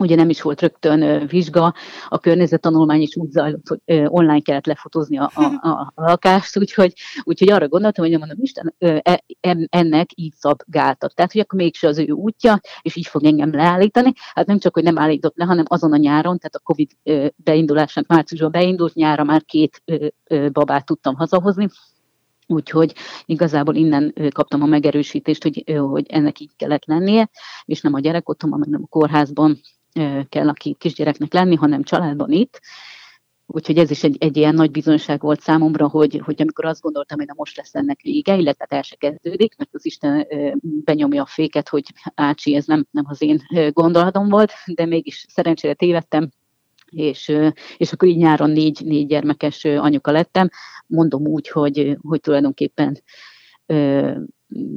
ugye 0.00 0.14
nem 0.14 0.28
is 0.28 0.42
volt 0.42 0.60
rögtön 0.60 1.26
vizsga, 1.26 1.74
a 2.08 2.18
környezettanulmány 2.18 3.00
is 3.00 3.16
úgy 3.16 3.30
zajlott, 3.30 3.68
hogy 3.68 3.80
online 4.06 4.40
kellett 4.40 4.66
lefotózni 4.66 5.18
a, 5.18 5.30
a, 5.34 5.68
a, 5.68 5.92
a 5.94 6.02
lakást, 6.02 6.58
úgyhogy, 6.58 6.92
úgyhogy 7.22 7.50
arra 7.50 7.68
gondoltam, 7.68 8.04
hogy 8.04 8.18
mondom, 8.18 8.36
Isten, 8.40 8.74
e, 8.78 9.22
ennek 9.68 10.10
így 10.14 10.32
szabgáltat. 10.32 11.14
Tehát, 11.14 11.32
hogy 11.32 11.40
akkor 11.40 11.58
mégse 11.58 11.88
az 11.88 11.98
ő 11.98 12.10
útja, 12.10 12.60
és 12.82 12.96
így 12.96 13.06
fog 13.06 13.24
engem 13.24 13.52
leállítani. 13.52 14.12
Hát 14.34 14.46
nem 14.46 14.58
csak, 14.58 14.74
hogy 14.74 14.82
nem 14.82 14.98
állított 14.98 15.36
le, 15.36 15.44
hanem 15.44 15.64
azon 15.68 15.92
a 15.92 15.96
nyáron, 15.96 16.38
tehát 16.38 16.54
a 16.54 16.60
Covid 16.62 16.90
beindulásnak 17.36 18.06
márciusban 18.06 18.50
beindult, 18.50 18.94
nyára 18.94 19.24
már 19.24 19.44
két 19.44 19.82
babát 20.52 20.84
tudtam 20.84 21.14
hazahozni, 21.14 21.68
Úgyhogy 22.50 22.94
igazából 23.24 23.74
innen 23.74 24.14
kaptam 24.32 24.62
a 24.62 24.66
megerősítést, 24.66 25.42
hogy, 25.42 25.64
hogy 25.76 26.06
ennek 26.08 26.40
így 26.40 26.50
kellett 26.56 26.84
lennie, 26.84 27.30
és 27.64 27.80
nem 27.80 27.94
a 27.94 28.00
gyerekotthonban, 28.00 28.62
hanem 28.64 28.80
a 28.82 28.86
kórházban 28.86 29.60
kell 30.28 30.48
a 30.48 30.74
kisgyereknek 30.78 31.32
lenni, 31.32 31.54
hanem 31.54 31.82
családban 31.82 32.30
itt. 32.30 32.60
Úgyhogy 33.46 33.78
ez 33.78 33.90
is 33.90 34.04
egy, 34.04 34.16
egy 34.20 34.36
ilyen 34.36 34.54
nagy 34.54 34.70
bizonyság 34.70 35.20
volt 35.20 35.40
számomra, 35.40 35.88
hogy, 35.88 36.20
hogy 36.24 36.42
amikor 36.42 36.64
azt 36.64 36.80
gondoltam, 36.80 37.18
hogy 37.18 37.26
na 37.26 37.34
most 37.36 37.56
lesz 37.56 37.74
ennek 37.74 38.00
vége, 38.02 38.36
illetve 38.36 38.66
el 38.68 38.82
se 38.82 38.96
kezdődik, 38.96 39.56
mert 39.56 39.70
az 39.72 39.86
Isten 39.86 40.26
benyomja 40.60 41.22
a 41.22 41.26
féket, 41.26 41.68
hogy 41.68 41.92
ácsi, 42.14 42.54
ez 42.54 42.66
nem, 42.66 42.86
nem 42.90 43.04
az 43.08 43.22
én 43.22 43.42
gondolatom 43.72 44.28
volt, 44.28 44.52
de 44.66 44.86
mégis 44.86 45.24
szerencsére 45.28 45.74
tévedtem, 45.74 46.30
és, 46.90 47.32
és 47.76 47.92
akkor 47.92 48.08
így 48.08 48.16
nyáron 48.16 48.50
négy, 48.50 48.80
négy 48.84 49.06
gyermekes 49.06 49.64
anyuka 49.64 50.10
lettem. 50.10 50.50
Mondom 50.86 51.26
úgy, 51.26 51.48
hogy, 51.48 51.96
hogy 52.00 52.20
tulajdonképpen 52.20 53.02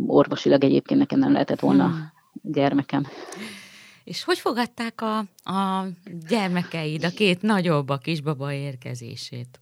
orvosilag 0.07 0.63
egyébként 0.63 0.99
nekem 0.99 1.19
nem 1.19 1.31
lehetett 1.31 1.59
volna 1.59 1.85
hmm. 1.85 2.11
gyermekem. 2.41 3.05
És 4.03 4.23
hogy 4.23 4.37
fogadták 4.39 5.01
a, 5.01 5.17
a 5.51 5.85
gyermekeid, 6.29 7.03
a 7.03 7.09
két 7.09 7.41
nagyobb, 7.41 7.89
a 7.89 7.97
kisbaba 7.97 8.53
érkezését? 8.53 9.61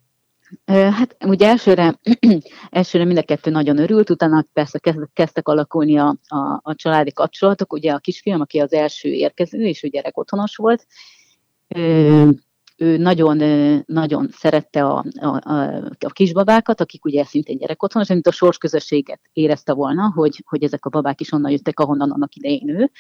Hát 0.66 1.18
ugye 1.26 1.48
elsőre, 1.48 2.00
elsőre 2.70 3.06
mind 3.06 3.18
a 3.18 3.24
kettő 3.24 3.52
nagyon 3.52 3.78
örült, 3.78 4.10
utána 4.10 4.46
persze 4.54 4.80
kezdtek 5.14 5.48
alakulni 5.48 5.98
a, 5.98 6.16
a, 6.28 6.60
a 6.62 6.76
családi 6.76 7.12
kapcsolatok. 7.12 7.74
Ugye 7.74 7.92
a 7.92 8.00
kisfiam, 8.00 8.42
aki 8.42 8.60
az 8.60 8.74
első 8.74 9.10
érkező, 9.10 9.60
és 9.60 9.84
ő 9.84 9.88
gyerek 9.88 10.18
otthonos 10.18 10.56
volt, 10.56 10.88
ő 12.82 12.98
nagyon, 12.98 13.38
nagyon 13.86 14.28
szerette 14.32 14.86
a, 14.86 15.06
a, 15.20 15.28
a, 16.00 16.10
kisbabákat, 16.10 16.82
akik 16.82 17.06
ugye 17.06 17.24
szintén 17.24 17.58
gyerekotthonos, 17.58 18.08
mint 18.08 18.28
a 18.28 18.32
sorsközösséget 18.32 19.20
érezte 19.34 19.74
volna, 19.74 20.12
hogy, 20.16 20.44
hogy 20.46 20.64
ezek 20.64 20.86
a 20.86 20.90
babák 20.90 21.22
is 21.22 21.32
onnan 21.32 21.52
jöttek, 21.52 21.80
ahonnan 21.80 22.12
annak 22.12 22.36
idején 22.36 22.70
ő. 22.70 22.92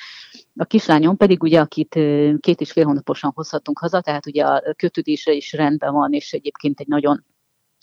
A 0.55 0.65
kislányom 0.65 1.17
pedig 1.17 1.43
ugye, 1.43 1.59
akit 1.59 1.99
két 2.39 2.61
és 2.61 2.71
fél 2.71 2.85
hónaposan 2.85 3.31
hozhatunk 3.35 3.79
haza, 3.79 4.01
tehát 4.01 4.25
ugye 4.25 4.43
a 4.43 4.73
kötődése 4.75 5.31
is 5.31 5.53
rendben 5.53 5.93
van, 5.93 6.13
és 6.13 6.33
egyébként 6.33 6.79
egy 6.79 6.87
nagyon 6.87 7.25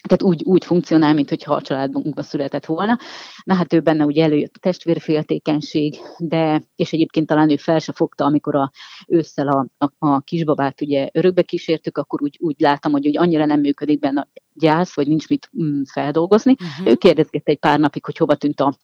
tehát 0.03 0.23
úgy, 0.23 0.43
úgy 0.45 0.65
funkcionál, 0.65 1.15
mintha 1.15 1.55
a 1.55 1.63
családunkban 1.63 2.25
született 2.25 2.67
volna. 2.67 2.99
Na 3.45 3.55
hát 3.55 3.73
ő 3.73 3.81
benne 3.81 4.05
ugye 4.05 4.25
előjött 4.25 4.55
a 4.57 4.59
testvérféltékenység, 4.59 5.97
de, 6.19 6.63
és 6.77 6.93
egyébként 6.93 7.27
talán 7.27 7.51
ő 7.51 7.57
fel 7.57 7.79
se 7.79 7.93
fogta, 7.93 8.25
amikor 8.25 8.55
a, 8.55 8.71
ősszel 9.07 9.49
a, 9.49 9.67
a, 9.79 9.93
a 9.99 10.21
kisbabát 10.21 10.81
ugye 10.81 11.09
örökbe 11.13 11.43
kísértük, 11.43 11.99
akkor 11.99 12.23
úgy, 12.23 12.37
úgy 12.41 12.55
láttam, 12.59 12.93
hogy, 12.93 13.05
hogy 13.05 13.17
annyira 13.17 13.45
nem 13.45 13.61
működik 13.61 13.99
benne 13.99 14.21
a 14.21 14.29
gyász, 14.53 14.95
vagy 14.95 15.09
nincs 15.09 15.29
mit 15.29 15.51
mm, 15.63 15.83
feldolgozni. 15.83 16.57
Uh-huh. 16.61 16.93
Ő 16.93 16.95
kérdezgette 16.95 17.51
egy 17.51 17.59
pár 17.59 17.79
napig, 17.79 18.05
hogy 18.05 18.17
hova 18.17 18.35
tűnt 18.35 18.61
a 18.61 18.75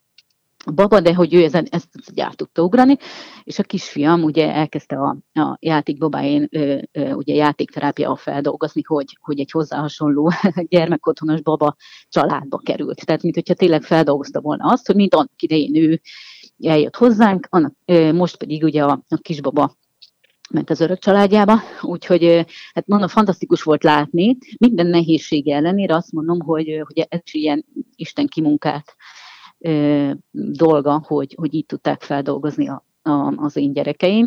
baba, 0.72 1.00
de 1.00 1.14
hogy 1.14 1.34
ő 1.34 1.42
ezen, 1.42 1.66
ezt 1.70 1.88
át 2.16 2.36
tudta 2.36 2.62
ugrani, 2.62 2.96
és 3.44 3.58
a 3.58 3.62
kisfiam 3.62 4.22
ugye 4.22 4.52
elkezdte 4.52 4.96
a, 4.96 5.16
a 5.40 5.56
játék 5.60 5.98
babájén 5.98 6.48
ö, 6.50 6.78
ö, 6.92 7.12
ugye 7.12 7.34
játékterápia 7.34 8.16
feldolgozni, 8.16 8.82
hogy, 8.82 9.18
hogy 9.20 9.40
egy 9.40 9.50
hozzá 9.50 9.78
hasonló 9.78 10.30
gyermekotthonos 10.68 11.40
baba 11.40 11.76
családba 12.08 12.58
került. 12.58 13.06
Tehát, 13.06 13.22
mint 13.22 13.34
hogyha 13.34 13.54
tényleg 13.54 13.82
feldolgozta 13.82 14.40
volna 14.40 14.72
azt, 14.72 14.86
hogy 14.86 14.96
mint 14.96 15.14
annak 15.14 15.42
idején 15.42 15.76
ő 15.76 16.00
eljött 16.62 16.96
hozzánk, 16.96 17.46
annak, 17.50 17.74
ö, 17.84 18.12
most 18.12 18.36
pedig 18.36 18.62
ugye 18.62 18.84
a, 18.84 19.04
a 19.08 19.16
kisbaba 19.16 19.76
ment 20.50 20.70
az 20.70 20.80
örök 20.80 20.98
családjába, 20.98 21.60
úgyhogy 21.80 22.24
hát 22.74 22.86
mondom, 22.86 23.08
fantasztikus 23.08 23.62
volt 23.62 23.82
látni, 23.82 24.36
minden 24.58 24.86
nehézség 24.86 25.48
ellenére 25.48 25.94
azt 25.94 26.12
mondom, 26.12 26.40
hogy, 26.40 26.82
hogy 26.86 27.06
ez 27.08 27.20
ilyen 27.32 27.64
Isten 27.96 28.26
kimunkált 28.26 28.94
dolga, 30.30 31.02
hogy, 31.06 31.34
hogy 31.36 31.54
így 31.54 31.66
tudták 31.66 32.02
feldolgozni 32.02 32.68
a, 32.68 32.84
a, 33.02 33.32
az 33.36 33.56
én 33.56 33.72
gyerekeim 33.72 34.26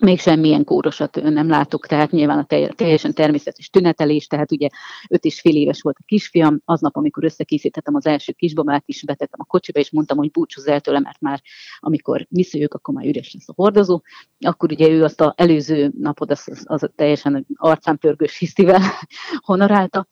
még 0.00 0.20
semmilyen 0.20 0.64
kórosat 0.64 1.22
nem 1.22 1.48
látok, 1.48 1.86
tehát 1.86 2.10
nyilván 2.10 2.38
a 2.38 2.72
teljesen 2.74 3.14
természetes 3.14 3.70
tünetelés, 3.70 4.26
tehát 4.26 4.52
ugye 4.52 4.68
öt 5.08 5.24
és 5.24 5.40
fél 5.40 5.56
éves 5.56 5.80
volt 5.80 5.96
a 5.98 6.04
kisfiam, 6.06 6.60
aznap, 6.64 6.96
amikor 6.96 7.24
összekészítettem 7.24 7.94
az 7.94 8.06
első 8.06 8.32
kisbabát 8.32 8.82
is, 8.86 9.02
betettem 9.02 9.40
a 9.42 9.44
kocsiba, 9.44 9.78
és 9.78 9.90
mondtam, 9.90 10.16
hogy 10.16 10.30
búcsúz 10.30 10.66
el 10.66 10.80
tőle, 10.80 11.00
mert 11.00 11.20
már 11.20 11.42
amikor 11.78 12.26
visszajövök, 12.28 12.74
akkor 12.74 12.94
már 12.94 13.06
üres 13.06 13.32
lesz 13.34 13.48
a 13.48 13.52
hordozó. 13.56 14.00
Akkor 14.38 14.72
ugye 14.72 14.88
ő 14.88 15.04
azt 15.04 15.20
az 15.20 15.32
előző 15.36 15.92
napot 15.98 16.30
az, 16.30 16.42
az, 16.46 16.64
az 16.82 16.90
teljesen 16.94 17.46
arcán 17.54 17.98
pörgős 17.98 18.38
hisztivel 18.38 18.80
honorálta, 19.50 20.06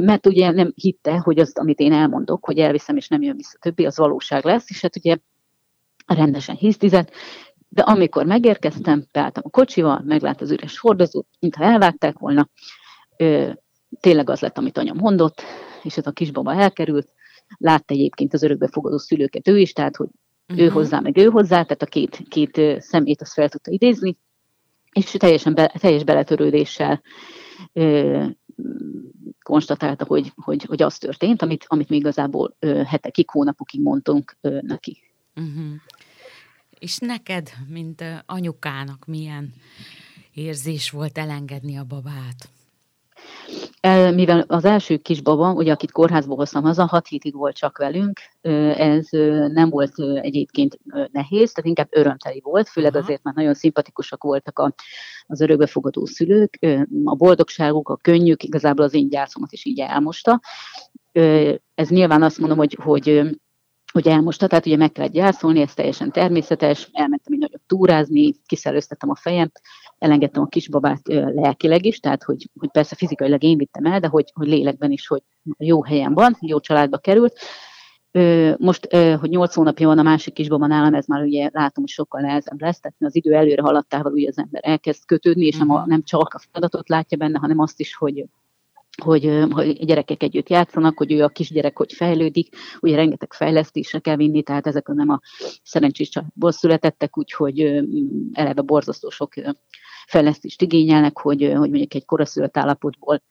mert 0.00 0.26
ugye 0.26 0.50
nem 0.50 0.72
hitte, 0.74 1.18
hogy 1.18 1.38
azt, 1.38 1.58
amit 1.58 1.78
én 1.78 1.92
elmondok, 1.92 2.44
hogy 2.44 2.58
elviszem 2.58 2.96
és 2.96 3.08
nem 3.08 3.22
jön 3.22 3.36
vissza 3.36 3.58
többi, 3.60 3.86
az 3.86 3.96
valóság 3.96 4.44
lesz, 4.44 4.70
és 4.70 4.80
hát 4.80 4.96
ugye 4.96 5.16
rendesen 6.06 6.56
hisztizett, 6.56 7.10
de 7.68 7.82
amikor 7.82 8.26
megérkeztem, 8.26 9.04
beálltam 9.12 9.42
a 9.46 9.50
kocsival, 9.50 10.02
meglát 10.04 10.40
az 10.40 10.50
üres 10.50 10.78
hordozót, 10.78 11.26
mintha 11.40 11.64
elvágták 11.64 12.18
volna, 12.18 12.48
ö, 13.16 13.50
tényleg 14.00 14.30
az 14.30 14.40
lett, 14.40 14.58
amit 14.58 14.78
anyam 14.78 14.96
mondott, 14.96 15.42
és 15.82 15.96
ez 15.96 16.06
a 16.06 16.10
kisbaba 16.10 16.54
elkerült, 16.54 17.12
látta 17.56 17.94
egyébként 17.94 18.34
az 18.34 18.42
örökbefogadó 18.42 18.98
szülőket 18.98 19.48
ő 19.48 19.58
is, 19.58 19.72
tehát 19.72 19.96
hogy 19.96 20.08
Uh-huh. 20.48 20.66
Ő 20.66 20.68
hozzá, 20.68 21.00
meg 21.00 21.16
ő 21.16 21.24
hozzá, 21.24 21.62
tehát 21.62 21.82
a 21.82 21.86
két, 21.86 22.22
két 22.28 22.60
szemét 22.78 23.20
azt 23.20 23.32
fel 23.32 23.48
tudta 23.48 23.70
idézni, 23.70 24.16
és 24.92 25.10
teljesen 25.10 25.54
be, 25.54 25.74
teljes 25.78 26.04
beletörődéssel 26.04 27.02
ö, 27.72 28.24
konstatálta, 29.42 30.04
hogy, 30.04 30.32
hogy, 30.36 30.62
hogy 30.62 30.82
az 30.82 30.98
történt, 30.98 31.42
amit, 31.42 31.64
amit 31.68 31.88
mi 31.88 31.96
igazából 31.96 32.56
ö, 32.58 32.82
hetekig, 32.82 33.30
hónapokig 33.30 33.82
mondtunk 33.82 34.36
ö, 34.40 34.58
neki. 34.60 35.02
Uh-huh. 35.36 35.74
És 36.78 36.98
neked, 36.98 37.50
mint 37.68 38.04
anyukának 38.26 39.04
milyen 39.06 39.52
érzés 40.34 40.90
volt 40.90 41.18
elengedni 41.18 41.76
a 41.76 41.84
babát? 41.84 42.48
Mivel 44.14 44.44
az 44.46 44.64
első 44.64 44.96
kisbaba, 44.96 45.52
ugye 45.52 45.72
akit 45.72 45.90
kórházból 45.90 46.36
hoztam 46.36 46.62
haza, 46.62 46.86
hat 46.86 47.06
hétig 47.06 47.34
volt 47.34 47.56
csak 47.56 47.78
velünk, 47.78 48.20
ez 48.76 49.08
nem 49.52 49.70
volt 49.70 49.92
egyébként 50.20 50.78
nehéz, 51.12 51.52
tehát 51.52 51.68
inkább 51.68 51.88
örömteli 51.90 52.40
volt, 52.44 52.68
főleg 52.68 52.94
Aha. 52.94 53.04
azért, 53.04 53.22
mert 53.22 53.36
nagyon 53.36 53.54
szimpatikusak 53.54 54.22
voltak 54.22 54.58
a, 54.58 54.74
az 55.26 55.40
örökbefogadó 55.40 56.04
szülők, 56.04 56.58
a 57.04 57.14
boldogságuk, 57.14 57.88
a 57.88 57.96
könnyük, 57.96 58.42
igazából 58.42 58.84
az 58.84 58.94
én 58.94 59.08
gyászomat 59.08 59.52
is 59.52 59.64
így 59.64 59.80
elmosta. 59.80 60.40
Ez 61.74 61.88
nyilván 61.88 62.22
azt 62.22 62.38
mondom, 62.38 62.58
hogy, 62.58 62.78
hogy 62.82 63.38
hogy 63.96 64.08
elmosta, 64.08 64.46
tehát 64.46 64.66
ugye 64.66 64.76
meg 64.76 64.92
kellett 64.92 65.12
gyászolni, 65.12 65.60
ez 65.60 65.74
teljesen 65.74 66.10
természetes, 66.10 66.88
elmentem 66.92 67.32
egy 67.32 67.38
nagyobb 67.38 67.60
túrázni, 67.66 68.34
kiszellőztettem 68.46 69.10
a 69.10 69.14
fejem, 69.14 69.52
elengedtem 69.98 70.42
a 70.42 70.46
kisbabát 70.46 71.00
lelkileg 71.34 71.84
is, 71.84 72.00
tehát 72.00 72.22
hogy, 72.22 72.50
hogy 72.58 72.70
persze 72.70 72.96
fizikailag 72.96 73.42
én 73.42 73.58
vittem 73.58 73.84
el, 73.84 74.00
de 74.00 74.06
hogy, 74.06 74.30
hogy 74.34 74.46
lélekben 74.46 74.90
is, 74.90 75.06
hogy 75.06 75.22
jó 75.58 75.84
helyen 75.84 76.14
van, 76.14 76.36
jó 76.40 76.60
családba 76.60 76.98
került. 76.98 77.38
Most, 78.56 78.94
hogy 78.94 79.30
nyolc 79.30 79.54
hónapja 79.54 79.86
van 79.86 79.98
a 79.98 80.02
másik 80.02 80.34
kisbaba 80.34 80.66
nálam, 80.66 80.94
ez 80.94 81.06
már 81.06 81.22
ugye 81.22 81.50
látom, 81.52 81.84
hogy 81.84 81.92
sokkal 81.92 82.20
nehezebb 82.20 82.60
lesz, 82.60 82.80
tehát 82.80 82.96
az 83.00 83.16
idő 83.16 83.34
előre 83.34 83.62
haladtával 83.62 84.12
ugye 84.12 84.28
az 84.28 84.38
ember 84.38 84.60
elkezd 84.64 85.04
kötődni, 85.04 85.46
és 85.46 85.56
nem, 85.56 85.70
a, 85.70 85.80
mhm. 85.80 85.88
nem 85.88 86.02
csak 86.02 86.34
a 86.34 86.40
feladatot 86.50 86.88
látja 86.88 87.18
benne, 87.18 87.38
hanem 87.38 87.58
azt 87.58 87.80
is, 87.80 87.94
hogy 87.94 88.24
hogy, 89.02 89.44
hogy 89.50 89.84
gyerekek 89.84 90.22
együtt 90.22 90.48
játszanak, 90.48 90.98
hogy 90.98 91.12
ő 91.12 91.22
a 91.22 91.28
kisgyerek 91.28 91.76
hogy 91.76 91.92
fejlődik, 91.92 92.56
ugye 92.80 92.96
rengeteg 92.96 93.32
fejlesztésre 93.32 93.98
kell 93.98 94.16
vinni, 94.16 94.42
tehát 94.42 94.66
ezek 94.66 94.86
nem 94.86 95.08
a 95.08 95.20
szerencsés 95.62 96.08
családból 96.08 96.52
születettek, 96.52 97.18
úgyhogy 97.18 97.84
eleve 98.32 98.62
borzasztó 98.62 99.10
sok 99.10 99.32
fejlesztést 100.06 100.62
igényelnek, 100.62 101.18
hogy, 101.18 101.42
hogy 101.42 101.70
mondjuk 101.70 101.94
egy 101.94 102.04
koraszülött 102.04 102.56
állapotból 102.56 103.22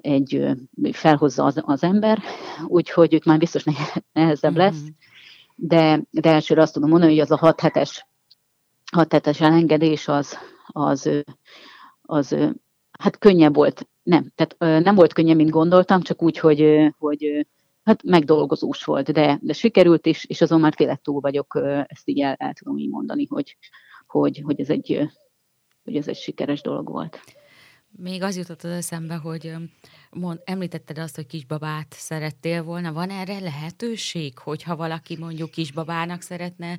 egy 0.00 0.46
felhozza 0.92 1.44
az, 1.44 1.60
az 1.64 1.82
ember, 1.82 2.22
úgyhogy 2.66 3.14
ők 3.14 3.24
már 3.24 3.38
biztos 3.38 3.64
nehezebb 4.12 4.56
lesz, 4.56 4.80
mm-hmm. 4.80 4.88
de, 5.54 6.02
de 6.10 6.30
elsőre 6.30 6.62
azt 6.62 6.72
tudom 6.72 6.90
mondani, 6.90 7.12
hogy 7.12 7.20
az 7.20 7.30
a 7.30 7.36
6 7.36 7.60
hetes, 7.60 8.06
6 8.92 9.12
hetes 9.12 9.40
elengedés 9.40 10.08
az, 10.08 10.36
az, 10.66 11.10
az 12.02 12.36
hát 13.00 13.18
könnyebb 13.18 13.54
volt 13.54 13.88
nem, 14.02 14.32
tehát 14.34 14.82
nem 14.84 14.94
volt 14.94 15.12
könnyen, 15.12 15.36
mint 15.36 15.50
gondoltam, 15.50 16.02
csak 16.02 16.22
úgy, 16.22 16.38
hogy, 16.38 16.90
hogy 16.98 17.46
hát 17.82 18.02
megdolgozós 18.02 18.84
volt, 18.84 19.12
de, 19.12 19.38
de 19.42 19.52
sikerült, 19.52 20.06
és, 20.06 20.24
és 20.24 20.40
azon 20.40 20.60
már 20.60 20.74
tényleg 20.74 21.00
túl 21.00 21.20
vagyok, 21.20 21.60
ezt 21.86 22.08
így 22.08 22.20
el, 22.20 22.34
el 22.38 22.52
tudom 22.52 22.78
így 22.78 22.88
mondani, 22.88 23.26
hogy, 23.26 23.56
hogy, 24.06 24.40
hogy, 24.44 24.60
ez 24.60 24.68
egy, 24.68 25.08
hogy 25.84 25.96
ez 25.96 26.08
egy 26.08 26.16
sikeres 26.16 26.60
dolog 26.60 26.88
volt. 26.88 27.20
Még 27.96 28.22
az 28.22 28.36
jutott 28.36 28.62
az 28.62 28.70
eszembe, 28.70 29.14
hogy 29.14 29.54
mond, 30.10 30.40
említetted 30.44 30.98
azt, 30.98 31.16
hogy 31.16 31.26
kisbabát 31.26 31.94
szerettél 31.98 32.62
volna. 32.62 32.92
Van 32.92 33.10
erre 33.10 33.38
lehetőség, 33.38 34.38
hogyha 34.38 34.76
valaki 34.76 35.16
mondjuk 35.16 35.50
kisbabának 35.50 36.20
szeretne 36.20 36.78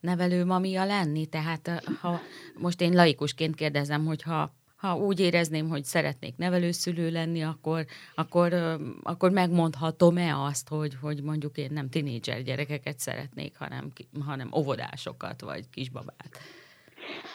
nevelő 0.00 0.44
mamia 0.44 0.84
lenni? 0.84 1.26
Tehát 1.26 1.82
ha 2.00 2.20
most 2.58 2.80
én 2.80 2.92
laikusként 2.92 3.54
kérdezem, 3.54 4.04
hogyha 4.04 4.54
ha 4.86 4.96
úgy 4.96 5.20
érezném, 5.20 5.68
hogy 5.68 5.84
szeretnék 5.84 6.36
nevelőszülő 6.36 7.10
lenni, 7.10 7.42
akkor, 7.42 7.84
akkor, 8.14 8.54
akkor 9.02 9.30
megmondhatom-e 9.30 10.42
azt, 10.42 10.68
hogy, 10.68 10.96
hogy 11.00 11.22
mondjuk 11.22 11.56
én 11.56 11.70
nem 11.72 11.88
tinédzser 11.88 12.42
gyerekeket 12.42 12.98
szeretnék, 12.98 13.56
hanem, 13.58 13.92
hanem 14.24 14.50
óvodásokat 14.56 15.40
vagy 15.40 15.68
kisbabát. 15.70 16.38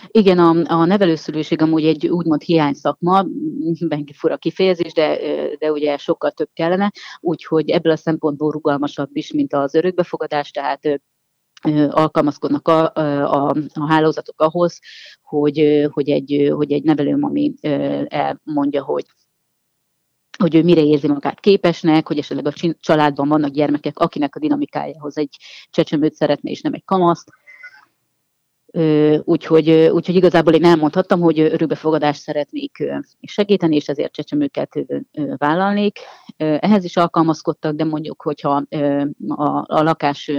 Igen, 0.07 0.39
a, 0.39 0.73
a 0.73 0.85
nevelőszülőség 0.85 1.61
amúgy 1.61 1.85
egy 1.85 2.07
úgymond 2.07 2.41
hiány 2.41 2.73
szakma, 2.73 3.25
benki 3.87 4.13
fura 4.13 4.37
kifejezés, 4.37 4.93
de, 4.93 5.19
de 5.59 5.71
ugye 5.71 5.97
sokkal 5.97 6.31
több 6.31 6.49
kellene, 6.53 6.91
úgyhogy 7.19 7.69
ebből 7.69 7.91
a 7.91 7.95
szempontból 7.97 8.51
rugalmasabb 8.51 9.09
is, 9.13 9.31
mint 9.31 9.53
az 9.53 9.75
örökbefogadás, 9.75 10.51
tehát 10.51 11.01
alkalmazkodnak 11.89 12.67
a, 12.67 12.91
a, 12.93 13.55
a 13.73 13.87
hálózatok 13.87 14.41
ahhoz, 14.41 14.79
hogy, 15.21 15.87
hogy, 15.91 16.09
egy, 16.09 16.51
hogy 16.55 16.71
egy 16.71 16.83
nevelőmami 16.83 17.53
elmondja, 18.07 18.83
hogy 18.83 19.05
hogy 20.37 20.55
ő 20.55 20.63
mire 20.63 20.81
érzi 20.81 21.07
magát 21.07 21.39
képesnek, 21.39 22.07
hogy 22.07 22.17
esetleg 22.17 22.47
a 22.47 22.73
családban 22.79 23.27
vannak 23.27 23.51
gyermekek, 23.51 23.99
akinek 23.99 24.35
a 24.35 24.39
dinamikájához 24.39 25.17
egy 25.17 25.37
csecsemőt 25.69 26.13
szeretne, 26.13 26.49
és 26.49 26.61
nem 26.61 26.73
egy 26.73 26.85
kamaszt. 26.85 27.29
Úgyhogy, 29.23 29.69
úgyhogy 29.69 30.15
igazából 30.15 30.53
én 30.53 30.63
elmondhattam, 30.63 31.19
hogy 31.19 31.39
örökbefogadást 31.39 32.21
szeretnék 32.21 32.83
segíteni, 33.21 33.75
és 33.75 33.87
ezért 33.87 34.13
csecsemőket 34.13 34.85
vállalnék. 35.37 35.99
Ehhez 36.37 36.83
is 36.83 36.97
alkalmazkodtak, 36.97 37.75
de 37.75 37.83
mondjuk, 37.83 38.21
hogyha 38.21 38.63
a, 39.27 39.43
a 39.65 39.83
lakás 39.83 40.31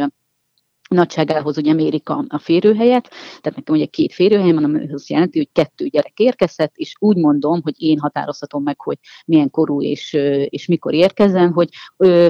nagyságához 0.93 1.59
ugye 1.59 1.73
mérik 1.73 2.09
a, 2.09 2.25
a 2.29 2.39
férőhelyet, 2.39 3.09
tehát 3.41 3.59
nekem 3.59 3.75
ugye 3.75 3.85
két 3.85 4.13
férőhelyem 4.13 4.55
van, 4.55 4.65
ami 4.65 4.93
azt 4.93 5.09
jelenti, 5.09 5.39
hogy 5.39 5.49
kettő 5.53 5.87
gyerek 5.87 6.19
érkezhet, 6.19 6.73
és 6.75 6.95
úgy 6.99 7.17
mondom, 7.17 7.61
hogy 7.63 7.75
én 7.77 7.99
határozhatom 7.99 8.63
meg, 8.63 8.81
hogy 8.81 8.99
milyen 9.27 9.51
korú 9.51 9.83
és, 9.83 10.13
és 10.49 10.67
mikor 10.67 10.95
érkezzen, 10.95 11.53
hogy 11.53 11.69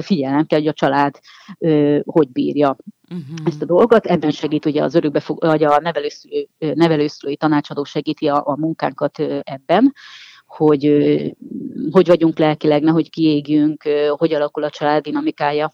figyelem 0.01 0.45
kell, 0.45 0.59
hogy 0.59 0.67
a 0.67 0.73
család 0.73 1.19
hogy 2.03 2.29
bírja 2.31 2.75
uh-huh. 3.09 3.37
ezt 3.45 3.61
a 3.61 3.65
dolgot. 3.65 4.05
Ebben 4.05 4.31
segít 4.31 4.65
ugye 4.65 4.83
az 4.83 4.95
örökbefog, 4.95 5.39
vagy 5.39 5.63
a 5.63 5.79
nevelőszülő, 5.79 6.47
nevelőszülői 6.57 7.37
tanácsadó 7.37 7.83
segíti 7.83 8.27
a, 8.27 8.41
a 8.45 8.57
munkánkat 8.57 9.19
ebben, 9.43 9.93
hogy 10.45 10.85
hogy 11.91 12.07
vagyunk 12.07 12.37
lelkileg, 12.37 12.83
nehogy 12.83 13.09
kiégjünk, 13.09 13.83
hogy 14.17 14.33
alakul 14.33 14.63
a 14.63 14.69
család 14.69 15.03
dinamikája 15.03 15.73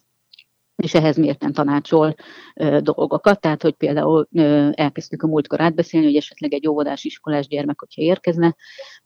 és 0.79 0.93
ehhez 0.93 1.17
miért 1.17 1.41
nem 1.41 1.51
tanácsol 1.51 2.15
ö, 2.55 2.79
dolgokat. 2.81 3.41
Tehát, 3.41 3.61
hogy 3.61 3.73
például 3.73 4.27
ö, 4.31 4.69
elkezdtük 4.71 5.23
a 5.23 5.27
múltkor 5.27 5.61
átbeszélni, 5.61 6.05
hogy 6.05 6.15
esetleg 6.15 6.53
egy 6.53 6.67
óvodás 6.67 7.03
iskolás 7.03 7.47
gyermek, 7.47 7.79
hogyha 7.79 8.01
érkezne, 8.01 8.55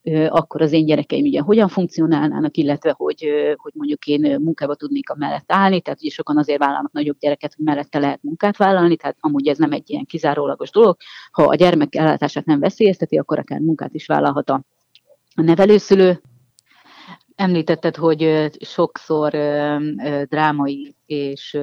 ö, 0.02 0.26
akkor 0.30 0.62
az 0.62 0.72
én 0.72 0.86
gyerekeim 0.86 1.26
ugye 1.26 1.42
hogyan 1.42 1.68
funkcionálnának, 1.68 2.58
illetve 2.58 2.94
hogy, 2.98 3.26
ö, 3.26 3.54
hogy 3.56 3.72
mondjuk 3.76 4.06
én 4.06 4.40
munkába 4.42 4.76
tudnék 4.76 5.10
a 5.10 5.16
mellett 5.18 5.52
állni, 5.52 5.82
tehát 5.82 6.02
ugye 6.02 6.10
sokan 6.10 6.38
azért 6.38 6.60
vállalnak 6.60 6.92
nagyobb 6.92 7.18
gyereket, 7.20 7.54
hogy 7.56 7.66
mellette 7.66 8.00
lehet 8.00 8.24
munkát 8.24 8.58
vállalni, 8.58 8.96
tehát 8.96 9.18
amúgy 9.20 9.48
ez 9.48 9.58
nem 9.58 9.72
egy 9.72 9.90
ilyen 9.90 10.06
kizárólagos 10.06 10.72
dolog. 10.72 10.98
Ha 11.32 11.44
a 11.44 11.56
gyermek 11.56 11.96
ellátását 11.96 12.46
nem 12.46 12.60
veszélyezteti, 12.60 13.18
akkor 13.18 13.40
akár 13.40 13.60
munkát 13.60 13.94
is 13.94 14.06
vállalhat 14.06 14.50
a 14.50 14.64
nevelőszülő, 15.36 16.22
Említetted, 17.44 17.96
hogy 17.96 18.50
sokszor 18.60 19.32
drámai 20.30 20.96
és, 21.06 21.58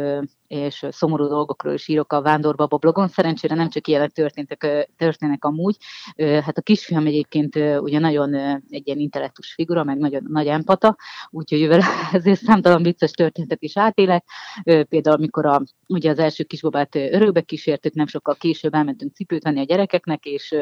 és 0.46 0.86
szomorú 0.90 1.26
dolgokról 1.26 1.74
is 1.74 1.88
írok 1.88 2.12
a 2.12 2.22
Vándorbaba 2.22 2.76
blogon. 2.76 3.08
Szerencsére 3.08 3.54
nem 3.54 3.68
csak 3.68 3.86
ilyenek 3.86 4.10
történtek, 4.10 4.90
történnek 4.96 5.44
amúgy. 5.44 5.76
Hát 6.16 6.58
a 6.58 6.62
kisfiam 6.62 7.06
egyébként 7.06 7.56
ugye 7.56 7.98
nagyon 7.98 8.34
egy 8.70 8.86
ilyen 8.86 8.98
intellektus 8.98 9.52
figura, 9.52 9.84
meg 9.84 9.98
nagyon 9.98 10.26
nagy 10.28 10.46
empata, 10.46 10.96
úgyhogy 11.30 11.66
vele 11.66 11.84
ezért 12.12 12.40
számtalan 12.46 12.82
vicces 12.82 13.10
történetet 13.10 13.62
is 13.62 13.76
átélek. 13.76 14.24
Például, 14.62 15.16
amikor 15.16 15.46
a, 15.46 15.62
ugye 15.86 16.10
az 16.10 16.18
első 16.18 16.44
kisbabát 16.44 16.94
örökbe 16.94 17.40
kísértük, 17.40 17.94
nem 17.94 18.06
sokkal 18.06 18.34
később 18.34 18.74
elmentünk 18.74 19.14
cipőt 19.14 19.42
venni 19.42 19.60
a 19.60 19.64
gyerekeknek, 19.64 20.24
és 20.24 20.54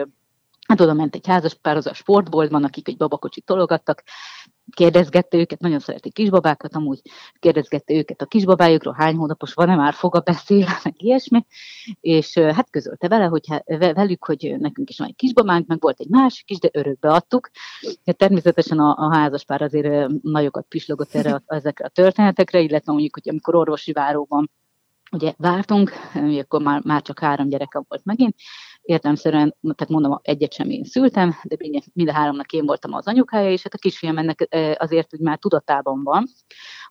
Hát 0.68 0.80
oda 0.80 0.92
ment 0.92 1.14
egy 1.14 1.26
házas 1.26 1.54
pár, 1.54 1.76
az 1.76 1.86
a 1.86 1.94
sportboltban, 1.94 2.64
akik 2.64 2.88
egy 2.88 2.96
babakocsit 2.96 3.44
tologattak, 3.44 4.02
kérdezgette 4.70 5.36
őket, 5.36 5.60
nagyon 5.60 5.78
szeretik 5.78 6.12
kisbabákat, 6.12 6.74
amúgy 6.74 7.00
kérdezgette 7.38 7.94
őket 7.94 8.22
a 8.22 8.26
kisbabájukról, 8.26 8.94
hány 8.98 9.16
hónapos 9.16 9.54
van-e 9.54 9.76
már 9.76 9.94
foga 9.94 10.20
beszél, 10.20 10.66
meg 10.84 10.94
ilyesmi, 11.02 11.46
és 12.00 12.38
hát 12.38 12.70
közölte 12.70 13.08
vele, 13.08 13.24
hogy 13.24 13.46
velük, 13.78 14.24
hogy 14.24 14.54
nekünk 14.58 14.90
is 14.90 14.98
van 14.98 15.08
egy 15.08 15.16
kisbabánk, 15.16 15.66
meg 15.66 15.80
volt 15.80 16.00
egy 16.00 16.08
másik 16.08 16.50
is, 16.50 16.58
de 16.58 16.68
örökbe 16.72 17.10
adtuk. 17.10 17.50
Ja, 18.04 18.12
természetesen 18.12 18.78
a, 18.78 18.96
a 18.96 19.14
házas 19.14 19.44
pár 19.44 19.62
azért 19.62 20.08
nagyokat 20.22 20.66
pislogott 20.68 21.14
erre, 21.14 21.42
ezekre 21.46 21.84
a 21.84 21.88
történetekre, 21.88 22.60
illetve 22.60 22.92
mondjuk, 22.92 23.14
hogy 23.14 23.28
amikor 23.28 23.54
orvosi 23.54 23.92
váróban 23.92 24.50
ugye 25.10 25.32
vártunk, 25.36 25.92
akkor 26.38 26.62
már, 26.62 26.80
már 26.84 27.02
csak 27.02 27.18
három 27.18 27.48
gyerekem 27.48 27.84
volt 27.88 28.04
megint, 28.04 28.34
értelmszerűen, 28.88 29.56
tehát 29.60 29.88
mondom, 29.88 30.18
egyet 30.22 30.52
sem 30.52 30.70
én 30.70 30.84
szültem, 30.84 31.34
de 31.42 31.56
mind 31.92 32.08
a 32.08 32.12
háromnak 32.12 32.52
én 32.52 32.66
voltam 32.66 32.92
az 32.92 33.06
anyukája, 33.06 33.50
és 33.50 33.62
hát 33.62 33.74
a 33.74 33.78
kisfiam 33.78 34.18
ennek 34.18 34.48
azért 34.78 35.10
hogy 35.10 35.20
már 35.20 35.38
tudatában 35.38 36.02
van, 36.02 36.24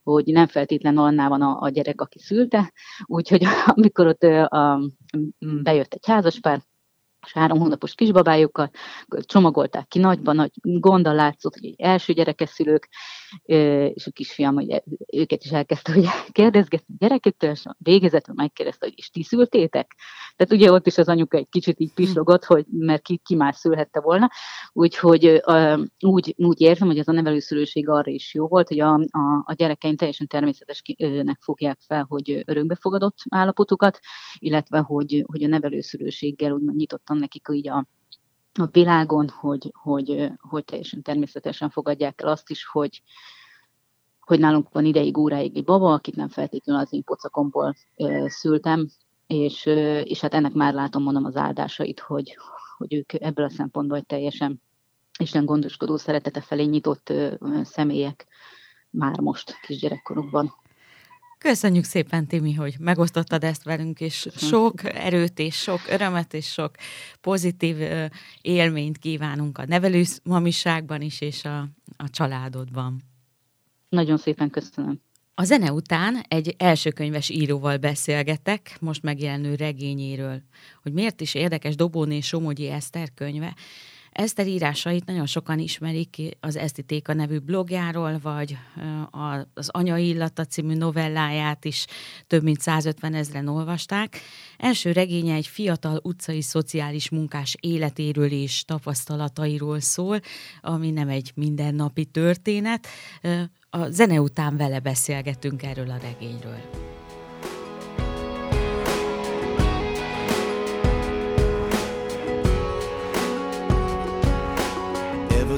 hogy 0.04 0.26
nem 0.26 0.48
feltétlenül 0.48 1.04
annál 1.04 1.30
van 1.30 1.42
a, 1.42 1.62
a 1.62 1.70
gyerek, 1.70 2.02
aki 2.02 2.20
szülte, 2.20 2.74
úgyhogy 3.06 3.44
amikor 3.76 4.08
ott 4.08 4.24
a, 4.24 4.80
bejött 5.64 5.94
egy 5.94 6.08
házaspár, 6.08 6.62
és 7.26 7.34
három 7.34 7.60
hónapos 7.60 7.96
kisbabájukkal, 7.96 8.72
csomagolták 9.20 9.88
ki 9.88 10.00
nagyban, 10.00 10.36
nagy 10.36 10.52
gondal 10.62 11.16
látszott, 11.16 11.60
hogy 11.60 11.74
első 11.78 12.14
gyerekeszülők, 12.14 12.90
és 13.94 14.08
a 14.08 14.12
kisfiam, 14.12 14.54
hogy 14.54 14.84
őket 15.14 15.44
is 15.44 15.52
elkezdte 15.52 15.94
hogy 15.94 16.06
kérdezgetni 16.32 16.94
a 16.94 16.98
gyerekektől, 17.00 17.50
és 17.50 17.64
végezetül 17.78 18.34
megkérdezte, 18.38 18.86
hogy 18.86 18.98
is 18.98 19.10
ti 19.10 19.24
szültétek? 19.24 19.96
Tehát 20.36 20.54
ugye 20.54 20.72
ott 20.72 20.88
is 20.88 20.98
az 20.98 21.08
anyuka 21.08 21.38
egy 21.38 21.50
kicsit 21.50 21.80
így 21.80 21.94
pislogott, 21.94 22.46
hogy 22.46 22.66
mert 22.70 23.02
ki, 23.02 23.22
ki 23.26 23.36
más 23.36 23.56
szülhette 23.56 24.00
volna, 24.00 24.30
úgyhogy 24.74 25.42
úgy, 26.00 26.36
úgy 26.38 26.62
érzem, 26.62 26.88
hogy 26.88 26.98
ez 26.98 27.08
a 27.08 27.12
nevelőszülőség 27.12 27.90
arra 27.90 28.12
is 28.12 28.34
jó 28.34 28.48
volt, 28.48 28.68
hogy 28.68 28.80
a, 28.80 28.94
a, 28.94 29.44
a 29.46 29.54
gyerekeim 29.54 29.96
teljesen 29.96 30.28
természetesnek 30.28 31.38
fogják 31.40 31.80
fel, 31.88 32.06
hogy 32.10 32.44
örökbefogadott 32.46 33.18
állapotukat, 33.30 34.00
illetve 34.38 34.80
hogy, 34.80 35.24
hogy 35.28 35.44
a 35.44 35.48
nevelőszülőséggel 35.48 36.52
úgymond 36.52 36.76
nyitottan 37.08 37.18
nekik 37.18 37.48
így 37.52 37.70
a, 37.70 37.86
a 38.60 38.66
világon, 38.72 39.30
hogy, 39.30 39.72
hogy, 39.74 40.32
hogy 40.38 40.66
teljesen 40.66 41.02
természetesen 41.02 41.70
fogadják 41.70 42.22
el 42.22 42.30
azt 42.30 42.50
is, 42.50 42.66
hogy, 42.66 43.02
hogy 44.20 44.40
nálunk 44.40 44.70
van 44.72 44.86
ideig, 44.86 45.18
óráig 45.18 45.58
egy 45.58 45.64
baba, 45.64 45.94
akit 45.94 46.16
nem 46.16 46.30
feltétlenül 46.30 46.82
az 46.82 46.94
én 46.94 47.04
pocakomból 47.04 47.76
szültem, 48.26 48.90
és, 49.28 49.66
és 50.04 50.20
hát 50.20 50.34
ennek 50.34 50.54
már 50.54 50.74
látom, 50.74 51.04
mondom, 51.04 51.26
az 51.26 51.36
áldásait, 51.36 52.00
hogy, 52.00 52.38
hogy 52.78 52.94
ők 52.94 53.14
ebből 53.14 53.46
a 53.46 53.50
szempontból 53.50 54.02
teljesen 54.02 54.62
Isten 55.20 55.46
gondoskodó 55.46 55.98
szeretete 55.98 56.42
felé 56.42 56.64
nyitott 56.64 57.14
személyek 57.64 58.28
már 58.90 59.20
most 59.20 59.60
kisgyerekkorukban. 59.62 60.54
Köszönjük 61.38 61.84
szépen, 61.84 62.28
Timi, 62.28 62.54
hogy 62.54 62.76
megosztottad 62.80 63.44
ezt 63.44 63.64
velünk, 63.64 64.00
és 64.00 64.28
sok 64.36 64.84
erőt, 64.84 65.40
és 65.40 65.56
sok 65.56 65.80
örömet, 65.90 66.34
és 66.34 66.52
sok 66.52 66.76
pozitív 67.22 67.78
élményt 68.42 68.98
kívánunk 68.98 69.58
a 69.58 69.66
nevelőmamiságban 69.66 71.02
is, 71.02 71.22
és 71.22 71.46
a, 71.46 71.60
a 71.98 72.10
családodban. 72.10 73.04
Nagyon 73.90 74.18
szépen 74.18 74.50
köszönöm. 74.50 75.02
A 75.34 75.44
zene 75.44 75.72
után 75.72 76.24
egy 76.28 76.56
elsőkönyves 76.58 77.30
íróval 77.30 77.78
beszélgetek, 77.78 78.78
most 78.80 79.04
megjelenő 79.04 79.56
regényéről, 79.56 80.42
hogy 80.82 80.94
miért 80.94 81.22
is 81.22 81.34
érdekes 81.34 81.76
Dobóné 81.76 82.20
Somogyi 82.20 82.68
Eszter 82.68 83.14
könyve, 83.14 83.56
Eszter 84.18 84.48
írásait 84.48 85.06
nagyon 85.06 85.26
sokan 85.26 85.60
ismerik 85.60 86.38
az 86.40 86.56
Esztitéka 86.56 87.14
nevű 87.14 87.38
blogjáról, 87.38 88.20
vagy 88.22 88.58
az 89.54 89.70
Anya 89.70 89.98
Illata 89.98 90.46
című 90.46 90.74
novelláját 90.74 91.66
is 91.66 91.86
több 92.28 92.44
mint 92.44 92.60
150 92.60 93.14
ezeren 93.14 93.48
olvasták. 93.48 94.20
Első 94.58 94.92
regénye 94.92 95.34
egy 95.34 95.48
fiatal 95.48 96.00
utcai 96.04 96.42
szociális 96.42 97.10
munkás 97.10 97.56
életéről 97.60 98.32
és 98.32 98.66
tapasztalatairól 98.66 99.80
szól, 99.80 100.20
ami 100.62 100.92
nem 100.92 101.10
egy 101.10 101.32
mindennapi 101.36 102.06
történet. 102.06 102.88
A 103.70 103.90
zene 103.90 104.22
után 104.22 104.58
vele 104.58 104.80
beszélgetünk 104.80 105.64
erről 105.64 105.90
a 105.90 105.98
regényről. 105.98 106.60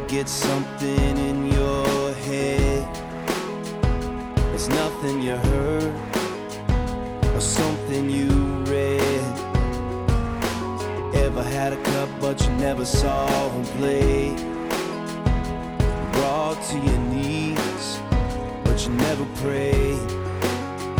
Get 0.07 0.29
something 0.29 1.17
in 1.17 1.51
your 1.51 2.13
head. 2.13 2.87
It's 4.53 4.67
nothing 4.67 5.21
you 5.21 5.35
heard 5.35 5.93
or 7.33 7.41
something 7.41 8.09
you 8.09 8.29
read. 8.65 9.23
Ever 11.15 11.43
had 11.43 11.73
a 11.73 11.83
cup 11.83 12.09
but 12.21 12.41
you 12.45 12.51
never 12.53 12.85
saw 12.85 13.49
him 13.49 13.63
play? 13.77 14.35
Brought 16.13 16.61
to 16.69 16.77
your 16.77 16.99
knees, 17.11 17.99
but 18.63 18.85
you 18.85 18.91
never 18.93 19.25
prayed. 19.41 20.09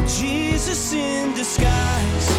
Jesus 0.07 0.93
in 0.93 1.33
disguise, 1.35 2.29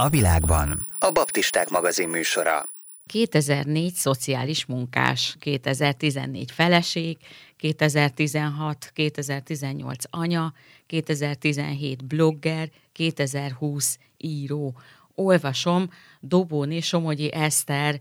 a 0.00 0.08
világban. 0.08 0.86
A 0.98 1.10
Baptisták 1.10 1.68
magazin 1.68 2.08
műsora. 2.08 2.68
2004 3.06 3.92
szociális 3.92 4.66
munkás, 4.66 5.36
2014 5.38 6.50
feleség, 6.50 7.18
2016, 7.56 8.90
2018 8.94 10.04
anya, 10.10 10.52
2017 10.86 12.04
blogger, 12.04 12.70
2020 12.92 13.98
író. 14.16 14.74
Olvasom 15.14 15.90
Dobóné 16.20 16.80
Somogyi 16.80 17.32
Eszter 17.32 18.00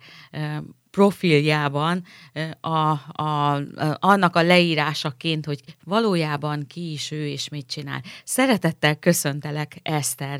profiljában 0.97 2.01
a, 2.61 2.69
a, 2.69 3.55
a, 3.55 3.61
annak 3.99 4.35
a 4.35 4.43
leírásaként, 4.43 5.45
hogy 5.45 5.59
valójában 5.85 6.59
ki 6.67 6.91
is 6.91 7.11
ő 7.11 7.27
és 7.27 7.49
mit 7.49 7.67
csinál. 7.67 7.99
Szeretettel 8.23 8.95
köszöntelek 8.95 9.71
Eszter 9.83 10.39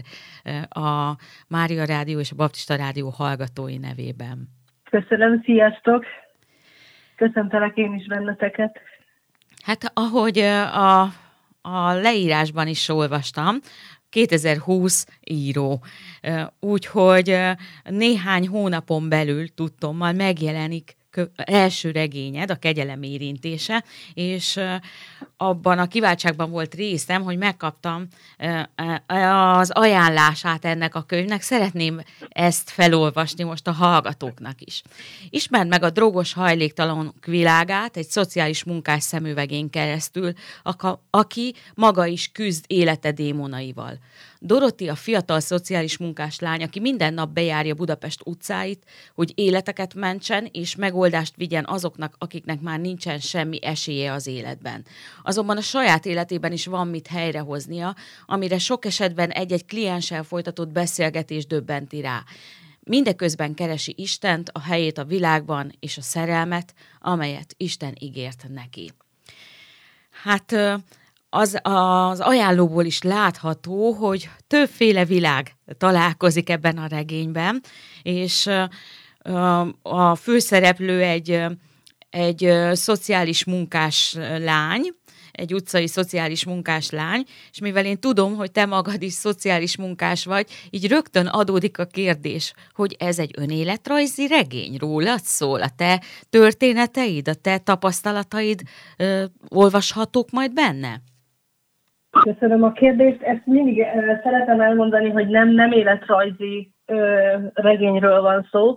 a 0.70 1.16
Mária 1.48 1.86
Rádió 1.86 2.20
és 2.20 2.32
a 2.32 2.36
Baptista 2.36 2.76
Rádió 2.76 3.10
hallgatói 3.10 3.78
nevében. 3.78 4.38
Köszönöm, 4.90 5.42
sziasztok! 5.44 6.06
Köszöntelek 7.16 7.78
én 7.78 7.94
is 7.94 8.08
benneteket. 8.08 8.80
Hát 9.64 9.92
ahogy 9.94 10.38
a, 10.38 11.02
a 11.62 11.94
leírásban 11.94 12.68
is 12.68 12.90
olvastam, 12.90 13.56
2020 14.10 15.06
író. 15.24 15.84
Úgyhogy 16.60 17.38
néhány 17.84 18.48
hónapon 18.48 19.10
belül 19.10 19.54
tudtommal 19.54 20.12
megjelenik 20.12 20.96
első 21.36 21.92
regényed, 21.92 22.52
a 22.52 22.56
kegyelem 22.56 23.04
érintése, 23.04 23.84
és 24.14 24.60
abban 25.38 25.80
a 25.80 25.88
kiváltságban 25.88 26.50
volt 26.50 26.74
részem, 26.74 27.24
hogy 27.24 27.38
megkaptam 27.38 28.08
az 29.58 29.72
ajánlását 29.72 30.66
ennek 30.66 30.96
a 30.96 31.02
könyvnek. 31.02 31.42
Szeretném 31.42 32.02
ezt 32.30 32.70
felolvasni 32.70 33.44
most 33.44 33.68
a 33.68 33.72
hallgatóknak 33.72 34.62
is. 34.62 34.82
Ismerd 35.30 35.68
meg 35.68 35.84
a 35.84 35.90
drogos 35.90 36.34
hajléktalan 36.34 37.14
világát 37.26 37.98
egy 37.98 38.08
szociális 38.08 38.64
munkás 38.64 39.04
szemüvegén 39.04 39.70
keresztül, 39.70 40.32
aki 41.10 41.54
maga 41.74 42.06
is 42.06 42.32
küzd 42.32 42.66
élete 42.68 43.12
démonaival. 43.12 44.00
Doroti 44.40 44.90
a 44.90 44.96
fiatal 44.96 45.40
szociális 45.40 45.98
munkás 45.98 46.40
lány, 46.40 46.64
aki 46.64 46.80
minden 46.80 47.14
nap 47.14 47.30
bejárja 47.30 47.74
Budapest 47.74 48.22
utcáit, 48.26 48.84
hogy 49.16 49.32
életeket 49.36 49.94
mentsen 49.94 50.50
és 50.52 50.76
megoldást 50.76 51.36
vigyen 51.36 51.66
azoknak, 51.68 52.16
akiknek 52.18 52.62
már 52.62 52.80
nincsen 52.80 53.20
semmi 53.20 53.66
esélye 53.66 54.12
az 54.12 54.28
életben. 54.28 54.86
Azonban 55.24 55.58
a 55.58 55.62
saját 55.62 56.06
életében 56.06 56.52
is 56.52 56.66
van 56.66 56.88
mit 56.88 57.08
helyrehoznia, 57.08 57.96
amire 58.26 58.58
sok 58.58 58.86
esetben 58.86 59.30
egy-egy 59.30 59.66
klienssel 59.66 60.24
folytatott 60.24 60.70
beszélgetés 60.70 61.46
döbbenti 61.46 62.02
rá. 62.02 62.24
Mindeközben 62.80 63.54
keresi 63.54 63.94
Istent, 63.98 64.50
a 64.54 64.60
helyét 64.60 64.98
a 64.98 65.06
világban 65.06 65.74
és 65.80 65.98
a 65.98 66.02
szerelmet, 66.02 66.74
amelyet 67.00 67.54
Isten 67.58 67.96
ígért 68.00 68.46
neki. 68.50 68.92
Hát 70.24 70.56
az, 71.30 71.60
az 71.62 72.20
ajánlóból 72.20 72.86
is 72.86 73.02
látható, 73.02 73.92
hogy 73.92 74.30
többféle 74.48 75.06
világ 75.06 75.56
találkozik 75.78 76.50
ebben 76.50 76.78
a 76.78 76.88
regényben, 76.88 77.62
és 78.02 78.50
a 79.82 80.16
főszereplő 80.16 81.02
egy, 81.02 81.44
egy 82.10 82.54
szociális 82.74 83.46
munkás 83.46 84.16
lány, 84.38 84.96
egy 85.32 85.54
utcai 85.54 85.88
szociális 85.88 86.46
munkás 86.46 86.90
lány, 86.90 87.24
és 87.52 87.60
mivel 87.60 87.86
én 87.86 88.00
tudom, 88.00 88.36
hogy 88.36 88.52
te 88.52 88.66
magad 88.66 89.02
is 89.02 89.14
szociális 89.14 89.78
munkás 89.78 90.26
vagy, 90.26 90.50
így 90.70 90.88
rögtön 90.88 91.28
adódik 91.28 91.78
a 91.78 91.86
kérdés, 91.86 92.54
hogy 92.74 92.96
ez 93.00 93.20
egy 93.20 93.32
önéletrajzi 93.38 94.28
regény, 94.28 94.78
rólad 94.78 95.22
szól, 95.24 95.62
a 95.62 95.70
te 95.76 96.02
történeteid, 96.30 97.28
a 97.28 97.34
te 97.34 97.58
tapasztalataid 97.58 98.62
ö, 98.98 99.26
olvashatók 99.50 100.32
majd 100.32 100.54
benne? 100.54 101.02
Köszönöm 102.10 102.64
a 102.64 102.72
kérdést. 102.72 103.22
Ezt 103.22 103.46
mindig 103.46 103.86
szeretem 104.24 104.62
elmondani, 104.62 105.10
hogy 105.10 105.28
nem, 105.28 105.50
nem 105.50 105.72
életrajzi 105.72 106.72
uh, 106.88 106.98
regényről 107.54 108.22
van 108.22 108.48
szó. 108.52 108.76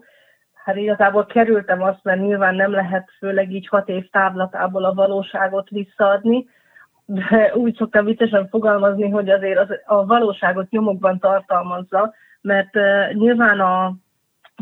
Hát 0.65 0.77
igazából 0.77 1.27
kerültem 1.27 1.83
azt, 1.83 2.01
mert 2.03 2.21
nyilván 2.21 2.55
nem 2.55 2.73
lehet 2.73 3.11
főleg 3.19 3.53
így 3.53 3.69
hat 3.69 3.89
év 3.89 4.11
távlatából 4.11 4.85
a 4.85 4.95
valóságot 4.95 5.69
visszaadni, 5.69 6.47
de 7.05 7.55
úgy 7.55 7.75
szoktam 7.77 8.05
viccesen 8.05 8.49
fogalmazni, 8.49 9.11
hogy 9.11 9.31
azért 9.31 9.59
az, 9.59 9.69
a 9.85 10.07
valóságot 10.07 10.71
nyomokban 10.71 11.19
tartalmazza, 11.19 12.15
mert 12.41 12.77
uh, 12.77 13.13
nyilván 13.13 13.61
a 13.61 13.95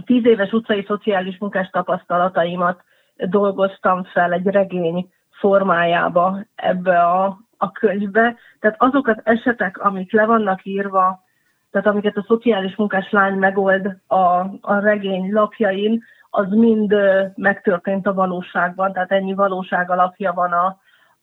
tíz 0.04 0.26
éves 0.26 0.52
utcai 0.52 0.84
szociális 0.86 1.38
munkás 1.38 1.68
tapasztalataimat 1.68 2.84
dolgoztam 3.16 4.04
fel 4.04 4.32
egy 4.32 4.46
regény 4.46 5.12
formájába 5.30 6.38
ebbe 6.54 7.00
a 7.00 7.38
a 7.58 7.72
könyvbe, 7.72 8.36
tehát 8.60 8.76
azok 8.82 9.06
az 9.06 9.20
esetek, 9.22 9.78
amik 9.78 10.12
le 10.12 10.24
vannak 10.24 10.64
írva, 10.64 11.26
tehát 11.70 11.86
amiket 11.86 12.16
a 12.16 12.24
szociális 12.26 12.76
munkás 12.76 13.10
lány 13.10 13.34
megold 13.34 13.96
a, 14.06 14.16
a 14.60 14.78
regény 14.80 15.32
lapjain, 15.32 16.02
az 16.30 16.46
mind 16.48 16.94
megtörtént 17.34 18.06
a 18.06 18.14
valóságban, 18.14 18.92
tehát 18.92 19.12
ennyi 19.12 19.34
valóság 19.34 19.90
alapja 19.90 20.32
van 20.32 20.52
a, 20.52 20.76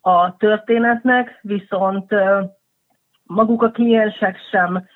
a 0.09 0.37
történetnek, 0.37 1.39
viszont 1.41 2.15
maguk 3.23 3.63
a 3.63 3.71
kliensek 3.71 4.37
sem 4.51 4.87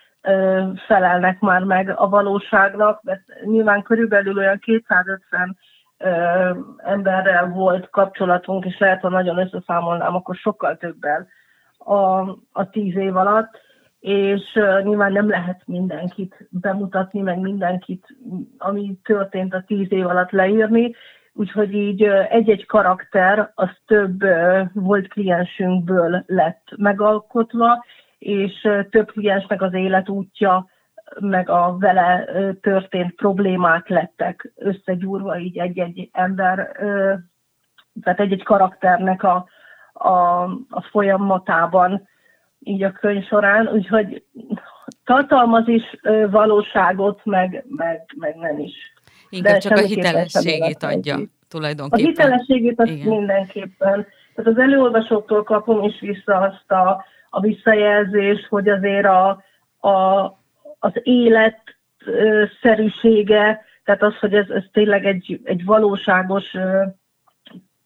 felelnek 0.88 1.40
már 1.40 1.64
meg 1.64 1.94
a 1.96 2.10
valóságnak, 2.10 3.04
mert 3.04 3.22
nyilván 3.44 3.82
körülbelül 3.82 4.38
olyan 4.38 4.60
250 4.60 5.58
emberrel 6.78 7.50
volt 7.50 7.90
kapcsolatunk, 7.90 8.66
és 8.66 8.78
lehet, 8.78 9.02
ha 9.02 9.10
nagyon 9.10 9.38
összeszámolnám, 9.38 10.16
akkor 10.16 10.36
sokkal 10.36 10.78
többel 10.78 11.28
a, 11.78 12.20
a 12.52 12.70
tíz 12.72 12.96
év 12.96 13.16
alatt, 13.16 13.58
és 14.00 14.42
uh, 14.56 14.84
nyilván 14.84 15.12
nem 15.12 15.30
lehet 15.30 15.62
mindenkit 15.66 16.48
bemutatni, 16.50 17.22
meg 17.22 17.40
mindenkit, 17.40 18.08
ami 18.58 19.00
történt 19.04 19.54
a 19.54 19.64
tíz 19.68 19.92
év 19.92 20.08
alatt 20.08 20.32
leírni, 20.32 20.96
úgyhogy 21.34 21.74
így 21.74 22.04
egy-egy 22.30 22.66
karakter 22.66 23.52
az 23.56 23.70
több 23.86 24.24
uh, 24.24 24.68
volt 24.74 25.08
kliensünkből 25.08 26.24
lett 26.28 26.64
megalkotva, 26.76 27.86
és 28.20 28.68
több 28.90 29.12
kliensnek 29.12 29.62
az 29.62 29.74
életútja 29.74 30.68
meg 31.20 31.50
a 31.50 31.78
vele 31.80 32.26
történt 32.62 33.16
problémák 33.16 33.88
lettek 33.88 34.52
összegyúrva 34.56 35.38
így 35.38 35.58
egy-egy 35.58 36.10
ember, 36.12 36.72
tehát 38.04 38.20
egy-egy 38.20 38.44
karakternek 38.44 39.24
a, 39.24 39.48
a, 39.94 40.44
a 40.70 40.82
folyamatában 40.90 42.08
így 42.60 42.84
a 42.84 42.92
könyv 42.92 43.26
során, 43.26 43.68
úgyhogy 43.68 44.24
tartalmaz 45.06 45.68
is 45.68 45.84
valóságot, 46.30 47.22
meg, 47.24 47.66
meg, 47.68 48.06
meg 48.18 48.36
nem 48.36 48.60
is. 48.60 48.74
Inkább 49.30 49.54
De 49.54 49.60
csak 49.60 49.78
a 49.78 49.82
hitelességét 49.82 50.84
adja 50.84 51.18
tulajdonképpen. 51.48 52.06
A 52.06 52.08
hitelességét 52.08 52.80
az 52.80 52.90
mindenképpen. 52.90 54.08
Tehát 54.36 54.52
az 54.52 54.58
előolvasóktól 54.58 55.44
kapom 55.44 55.84
is 55.84 56.00
vissza 56.00 56.36
azt 56.40 56.72
a, 56.72 57.06
a 57.30 57.40
visszajelzést, 57.40 58.46
hogy 58.46 58.70
azért 58.70 59.06
a, 59.06 59.44
a, 59.80 60.24
az 60.80 60.92
élet 61.04 61.60
szerűsége, 62.62 63.66
tehát 63.84 64.04
az, 64.04 64.18
hogy 64.20 64.34
ez, 64.34 64.50
ez 64.50 64.64
tényleg 64.72 65.06
egy, 65.06 65.40
egy 65.44 65.66
valóságos 65.66 66.46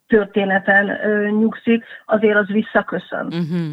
történeten 0.08 1.00
nyugszik, 1.30 1.84
azért 2.06 2.38
az 2.38 2.48
visszaköszön. 2.48 3.26
Uh-huh. 3.26 3.72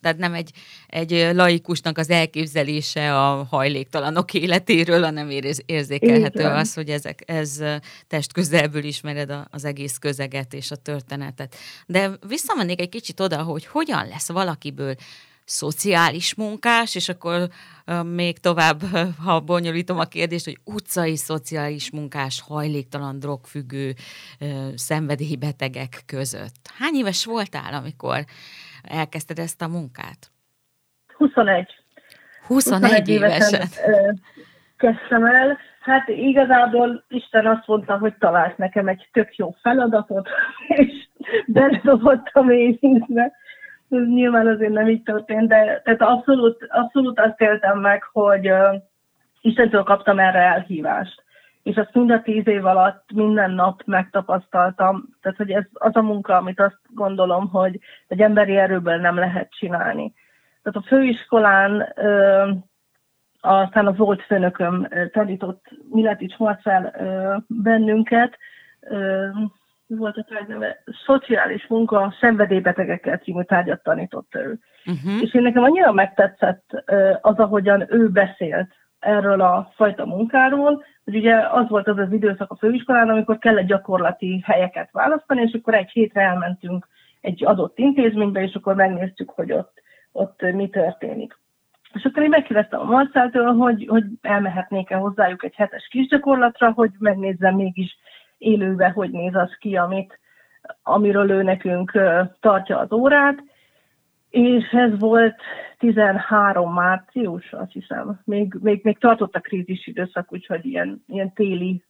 Tehát 0.00 0.18
nem 0.18 0.34
egy, 0.34 0.50
egy 0.86 1.30
laikusnak 1.34 1.98
az 1.98 2.10
elképzelése 2.10 3.18
a 3.18 3.44
hajléktalanok 3.50 4.34
életéről, 4.34 5.02
hanem 5.02 5.30
érzékelhető 5.66 6.40
Igen. 6.40 6.56
az, 6.56 6.74
hogy 6.74 6.88
ezek, 6.88 7.22
ez 7.26 7.62
test 8.06 8.32
közelből 8.32 8.84
ismered 8.84 9.32
az 9.50 9.64
egész 9.64 9.98
közeget 9.98 10.52
és 10.52 10.70
a 10.70 10.76
történetet. 10.76 11.56
De 11.86 12.10
visszamennék 12.28 12.80
egy 12.80 12.88
kicsit 12.88 13.20
oda, 13.20 13.42
hogy 13.42 13.66
hogyan 13.66 14.06
lesz 14.08 14.32
valakiből 14.32 14.94
szociális 15.46 16.34
munkás, 16.34 16.94
és 16.94 17.08
akkor 17.08 17.48
még 18.14 18.38
tovább, 18.38 18.80
ha 19.24 19.40
bonyolítom 19.40 19.98
a 19.98 20.04
kérdést, 20.04 20.44
hogy 20.44 20.58
utcai 20.64 21.16
szociális 21.16 21.90
munkás, 21.90 22.42
hajléktalan, 22.48 23.18
drogfüggő, 23.18 23.92
szenvedélybetegek 24.74 26.02
között. 26.06 26.54
Hány 26.78 26.94
éves 26.94 27.24
voltál, 27.24 27.74
amikor 27.74 28.18
elkezdted 28.82 29.38
ezt 29.38 29.62
a 29.62 29.68
munkát? 29.68 30.30
21. 31.16 31.66
21, 32.46 32.80
21 32.80 33.08
évesen. 33.08 33.60
évesen 33.60 34.20
kezdtem 34.76 35.24
el. 35.24 35.58
Hát 35.80 36.08
igazából 36.08 37.04
Isten 37.08 37.46
azt 37.46 37.66
mondta, 37.66 37.98
hogy 37.98 38.14
talált 38.18 38.58
nekem 38.58 38.88
egy 38.88 39.08
tök 39.12 39.36
jó 39.36 39.56
feladatot, 39.62 40.28
és 40.68 41.08
beledobott 41.46 42.30
a 42.32 42.42
mélyvízbe 42.42 43.32
nyilván 43.88 44.46
azért 44.46 44.72
nem 44.72 44.88
így 44.88 45.02
történt, 45.02 45.48
de 45.48 45.80
tehát 45.84 46.02
abszolút, 46.02 46.66
abszolút 46.68 47.20
azt 47.20 47.40
éltem 47.40 47.80
meg, 47.80 48.02
hogy 48.12 48.50
uh, 48.50 48.74
Istentől 49.40 49.82
kaptam 49.82 50.18
erre 50.18 50.38
elhívást. 50.38 51.24
És 51.62 51.76
azt 51.76 51.94
mind 51.94 52.10
a 52.10 52.22
tíz 52.22 52.46
év 52.46 52.64
alatt 52.64 53.12
minden 53.14 53.50
nap 53.50 53.82
megtapasztaltam. 53.84 55.04
Tehát, 55.22 55.38
hogy 55.38 55.50
ez 55.50 55.64
az 55.72 55.96
a 55.96 56.02
munka, 56.02 56.36
amit 56.36 56.60
azt 56.60 56.78
gondolom, 56.94 57.48
hogy 57.48 57.78
egy 58.08 58.20
emberi 58.20 58.56
erőből 58.56 58.96
nem 58.96 59.16
lehet 59.16 59.50
csinálni. 59.50 60.14
Tehát 60.62 60.78
a 60.78 60.88
főiskolán 60.88 61.92
uh, 61.96 62.56
aztán 63.40 63.86
a 63.86 63.92
volt 63.92 64.22
főnököm 64.22 64.88
tanított 65.12 65.64
Miletics 65.90 66.36
Marcel 66.36 66.94
bennünket, 67.46 68.38
volt 69.86 70.16
a 70.16 70.26
tárgyneve, 70.28 70.82
szociális 71.06 71.66
munka 71.66 72.14
szenvedélybetegekkel 72.20 73.16
című 73.16 73.42
tárgyat 73.42 73.82
tanított 73.82 74.34
ő. 74.34 74.58
Uh-huh. 74.86 75.22
És 75.22 75.34
én 75.34 75.42
nekem 75.42 75.62
annyira 75.62 75.92
megtetszett 75.92 76.84
az, 77.20 77.38
ahogyan 77.38 77.86
ő 77.88 78.08
beszélt 78.08 78.68
erről 78.98 79.40
a 79.40 79.72
fajta 79.74 80.06
munkáról, 80.06 80.84
hogy 81.04 81.16
ugye 81.16 81.34
az 81.34 81.68
volt 81.68 81.88
az 81.88 81.98
az 81.98 82.12
időszak 82.12 82.50
a 82.50 82.56
főiskolán, 82.56 83.08
amikor 83.08 83.38
kellett 83.38 83.66
gyakorlati 83.66 84.42
helyeket 84.44 84.88
választani, 84.92 85.42
és 85.42 85.52
akkor 85.52 85.74
egy 85.74 85.90
hétre 85.90 86.20
elmentünk 86.20 86.86
egy 87.20 87.44
adott 87.44 87.78
intézménybe, 87.78 88.42
és 88.42 88.54
akkor 88.54 88.74
megnéztük, 88.74 89.30
hogy 89.30 89.52
ott, 89.52 89.82
ott 90.12 90.40
mi 90.52 90.68
történik. 90.68 91.38
És 91.92 92.04
akkor 92.04 92.22
én 92.22 92.28
megkérdeztem 92.28 92.80
a 92.80 92.84
Marceltől, 92.84 93.52
hogy, 93.52 93.86
hogy 93.88 94.04
elmehetnék-e 94.22 94.96
hozzájuk 94.96 95.44
egy 95.44 95.54
hetes 95.54 95.88
kisgyakorlatra, 95.90 96.72
hogy 96.72 96.90
megnézzem 96.98 97.54
mégis 97.54 97.98
élőbe, 98.46 98.88
hogy 98.88 99.10
néz 99.10 99.34
az 99.34 99.56
ki, 99.58 99.76
amit, 99.76 100.18
amiről 100.82 101.30
ő 101.30 101.42
nekünk 101.42 101.98
tartja 102.40 102.78
az 102.78 102.92
órát. 102.92 103.42
És 104.30 104.70
ez 104.70 104.98
volt 104.98 105.40
13 105.78 106.72
március, 106.72 107.52
azt 107.52 107.72
hiszem. 107.72 108.20
Még, 108.24 108.54
még, 108.60 108.80
még 108.82 108.98
tartott 108.98 109.34
a 109.34 109.40
krízis 109.40 109.86
időszak, 109.86 110.32
úgyhogy 110.32 110.64
ilyen, 110.64 111.04
ilyen 111.06 111.32
téli, 111.32 111.84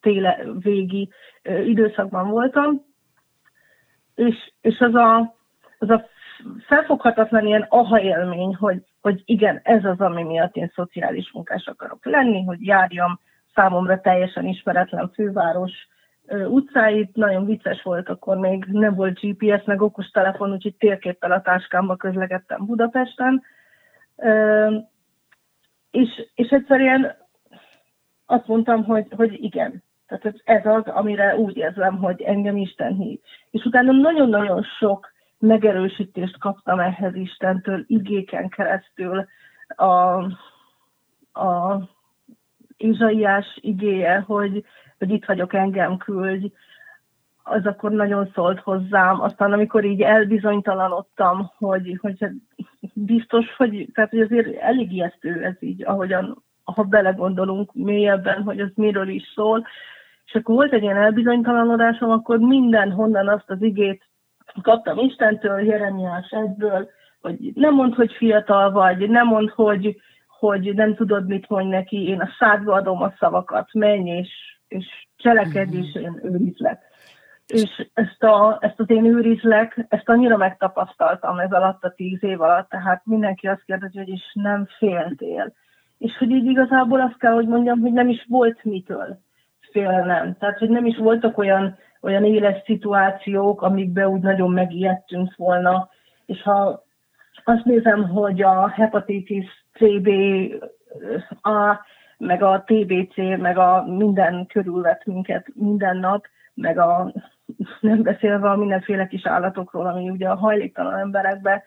téle 0.00 0.38
végi 0.58 1.10
időszakban 1.64 2.28
voltam. 2.28 2.84
És, 4.14 4.52
és 4.60 4.78
az 4.78 4.94
a, 4.94 5.34
az 5.78 5.90
a 5.90 6.04
felfoghatatlan 6.66 7.46
ilyen 7.46 7.66
aha 7.68 8.00
élmény, 8.00 8.54
hogy, 8.54 8.82
hogy 9.00 9.22
igen, 9.24 9.60
ez 9.62 9.84
az, 9.84 10.00
ami 10.00 10.22
miatt 10.22 10.56
én 10.56 10.72
szociális 10.74 11.30
munkás 11.32 11.66
akarok 11.66 12.04
lenni, 12.04 12.44
hogy 12.44 12.66
járjam 12.66 13.20
számomra 13.54 14.00
teljesen 14.00 14.46
ismeretlen 14.46 15.10
főváros 15.14 15.72
utcáit. 16.30 17.16
Nagyon 17.16 17.44
vicces 17.44 17.82
volt, 17.82 18.08
akkor 18.08 18.36
még 18.36 18.64
nem 18.64 18.94
volt 18.94 19.20
GPS, 19.20 19.64
meg 19.64 19.82
okostelefon, 19.82 20.52
úgyhogy 20.52 20.76
térképpel 20.76 21.32
a 21.32 21.42
táskámba 21.42 21.96
közlekedtem 21.96 22.66
Budapesten. 22.66 23.42
És, 25.90 26.08
és 26.34 26.48
egyszerűen 26.48 27.16
azt 28.26 28.46
mondtam, 28.46 28.84
hogy, 28.84 29.06
hogy 29.16 29.44
igen. 29.44 29.82
Tehát 30.06 30.40
ez 30.44 30.66
az, 30.66 30.86
amire 30.86 31.36
úgy 31.36 31.56
érzem, 31.56 31.96
hogy 31.96 32.22
engem 32.22 32.56
Isten 32.56 32.94
hív. 32.94 33.20
És 33.50 33.64
utána 33.64 33.92
nagyon-nagyon 33.92 34.62
sok 34.62 35.12
megerősítést 35.38 36.38
kaptam 36.38 36.80
ehhez 36.80 37.14
Istentől, 37.14 37.84
igéken 37.86 38.48
keresztül 38.48 39.26
a, 39.76 40.18
a 41.40 41.82
Izsaiás 42.76 43.58
igéje, 43.60 44.18
hogy, 44.26 44.64
hogy 45.00 45.10
itt 45.10 45.24
vagyok, 45.24 45.54
engem 45.54 45.96
küldj, 45.96 46.46
az 47.42 47.66
akkor 47.66 47.90
nagyon 47.90 48.30
szólt 48.34 48.60
hozzám. 48.60 49.20
Aztán 49.20 49.52
amikor 49.52 49.84
így 49.84 50.00
elbizonytalanodtam, 50.00 51.50
hogy, 51.58 51.98
hogy 52.00 52.26
biztos, 52.94 53.54
hogy, 53.56 53.88
tehát, 53.94 54.10
hogy 54.10 54.20
azért 54.20 54.56
elég 54.60 54.92
ijesztő 54.92 55.44
ez 55.44 55.54
így, 55.60 55.84
ahogyan, 55.84 56.42
ha 56.64 56.82
belegondolunk 56.82 57.74
mélyebben, 57.74 58.42
hogy 58.42 58.60
ez 58.60 58.70
miről 58.74 59.08
is 59.08 59.32
szól. 59.34 59.66
És 60.26 60.34
akkor 60.34 60.54
volt 60.54 60.72
egy 60.72 60.82
ilyen 60.82 60.96
elbizonytalanodásom, 60.96 62.10
akkor 62.10 62.38
mindenhonnan 62.38 63.28
azt 63.28 63.50
az 63.50 63.62
igét 63.62 64.08
kaptam 64.62 64.98
Istentől, 64.98 65.60
Jeremiás 65.60 66.30
egyből, 66.30 66.88
hogy 67.20 67.52
nem 67.54 67.74
mond, 67.74 67.94
hogy 67.94 68.12
fiatal 68.12 68.70
vagy, 68.70 69.08
nem 69.08 69.26
mond, 69.26 69.50
hogy, 69.50 70.00
hogy 70.38 70.74
nem 70.74 70.94
tudod, 70.94 71.26
mit 71.26 71.48
mondj 71.48 71.68
neki, 71.68 72.08
én 72.08 72.20
a 72.20 72.28
szádba 72.38 72.72
adom 72.72 73.02
a 73.02 73.12
szavakat, 73.18 73.72
menj 73.72 74.10
és, 74.10 74.59
és 74.70 75.06
cselekedj, 75.16 75.76
és 75.76 75.94
én 75.94 76.20
őrizlek. 76.22 76.82
És 77.46 77.88
ezt, 77.94 78.22
a, 78.22 78.58
ezt 78.60 78.80
az 78.80 78.90
én 78.90 79.04
őrizlek, 79.04 79.86
ezt 79.88 80.08
annyira 80.08 80.36
megtapasztaltam 80.36 81.38
ez 81.38 81.52
alatt 81.52 81.84
a 81.84 81.92
tíz 81.96 82.24
év 82.24 82.40
alatt, 82.40 82.68
tehát 82.68 83.02
mindenki 83.04 83.46
azt 83.46 83.64
kérdezi, 83.64 83.98
hogy 83.98 84.08
is 84.08 84.30
nem 84.32 84.66
féltél. 84.78 85.52
És 85.98 86.16
hogy 86.18 86.30
így 86.30 86.46
igazából 86.46 87.00
azt 87.00 87.18
kell, 87.18 87.32
hogy 87.32 87.46
mondjam, 87.46 87.80
hogy 87.80 87.92
nem 87.92 88.08
is 88.08 88.26
volt 88.28 88.64
mitől 88.64 89.18
félnem. 89.72 90.36
Tehát, 90.38 90.58
hogy 90.58 90.68
nem 90.68 90.86
is 90.86 90.96
voltak 90.96 91.38
olyan 91.38 91.78
olyan 92.00 92.24
éles 92.24 92.62
szituációk, 92.64 93.62
amikbe 93.62 94.08
úgy 94.08 94.20
nagyon 94.20 94.50
megijedtünk 94.50 95.36
volna. 95.36 95.88
És 96.26 96.42
ha 96.42 96.84
azt 97.44 97.64
nézem, 97.64 98.08
hogy 98.08 98.42
a 98.42 98.68
hepatitis 98.68 99.46
CB, 99.72 100.08
a, 101.42 101.80
meg 102.20 102.42
a 102.42 102.64
TBC, 102.66 103.16
meg 103.16 103.58
a 103.58 103.84
minden 103.86 104.46
körülvet 104.46 105.06
minket 105.06 105.46
minden 105.54 105.96
nap, 105.96 106.26
meg 106.54 106.78
a 106.78 107.12
nem 107.80 108.02
beszélve 108.02 108.50
a 108.50 108.56
mindenféle 108.56 109.06
kis 109.06 109.26
állatokról, 109.26 109.86
ami 109.86 110.10
ugye 110.10 110.28
a 110.28 110.36
hajléktalan 110.36 110.98
emberekben 110.98 111.62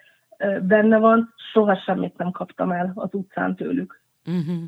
benne 0.61 0.97
van, 0.97 1.33
soha 1.53 1.75
semmit 1.75 2.17
nem 2.17 2.31
kaptam 2.31 2.71
el 2.71 2.91
az 2.95 3.13
utcán 3.13 3.55
tőlük. 3.55 4.02
Uh-huh. 4.25 4.63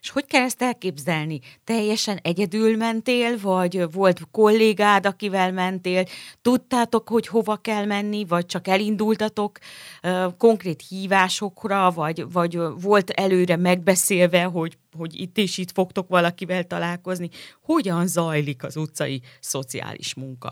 És 0.00 0.10
hogy 0.10 0.26
kell 0.26 0.42
ezt 0.42 0.62
elképzelni? 0.62 1.40
Teljesen 1.64 2.18
egyedül 2.22 2.76
mentél, 2.76 3.38
vagy 3.42 3.92
volt 3.92 4.20
kollégád, 4.30 5.06
akivel 5.06 5.52
mentél? 5.52 6.04
Tudtátok, 6.42 7.08
hogy 7.08 7.26
hova 7.26 7.56
kell 7.56 7.84
menni, 7.84 8.24
vagy 8.28 8.46
csak 8.46 8.68
elindultatok 8.68 9.58
uh, 10.02 10.36
konkrét 10.38 10.82
hívásokra, 10.88 11.90
vagy, 11.90 12.32
vagy 12.32 12.58
volt 12.82 13.10
előre 13.10 13.56
megbeszélve, 13.56 14.42
hogy, 14.42 14.78
hogy 14.96 15.20
itt 15.20 15.36
és 15.36 15.58
itt 15.58 15.70
fogtok 15.70 16.08
valakivel 16.08 16.64
találkozni? 16.64 17.28
Hogyan 17.62 18.06
zajlik 18.06 18.64
az 18.64 18.76
utcai 18.76 19.20
szociális 19.40 20.14
munka? 20.14 20.50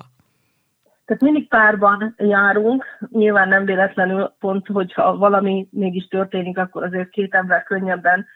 Tehát 1.09 1.23
mindig 1.23 1.49
párban 1.49 2.15
járunk, 2.17 2.85
nyilván 3.11 3.49
nem 3.49 3.65
véletlenül 3.65 4.33
pont, 4.39 4.67
hogyha 4.67 5.17
valami 5.17 5.69
mégis 5.71 6.07
történik, 6.07 6.59
akkor 6.59 6.83
azért 6.83 7.11
két 7.11 7.35
ember 7.35 7.63
könnyebben 7.63 8.27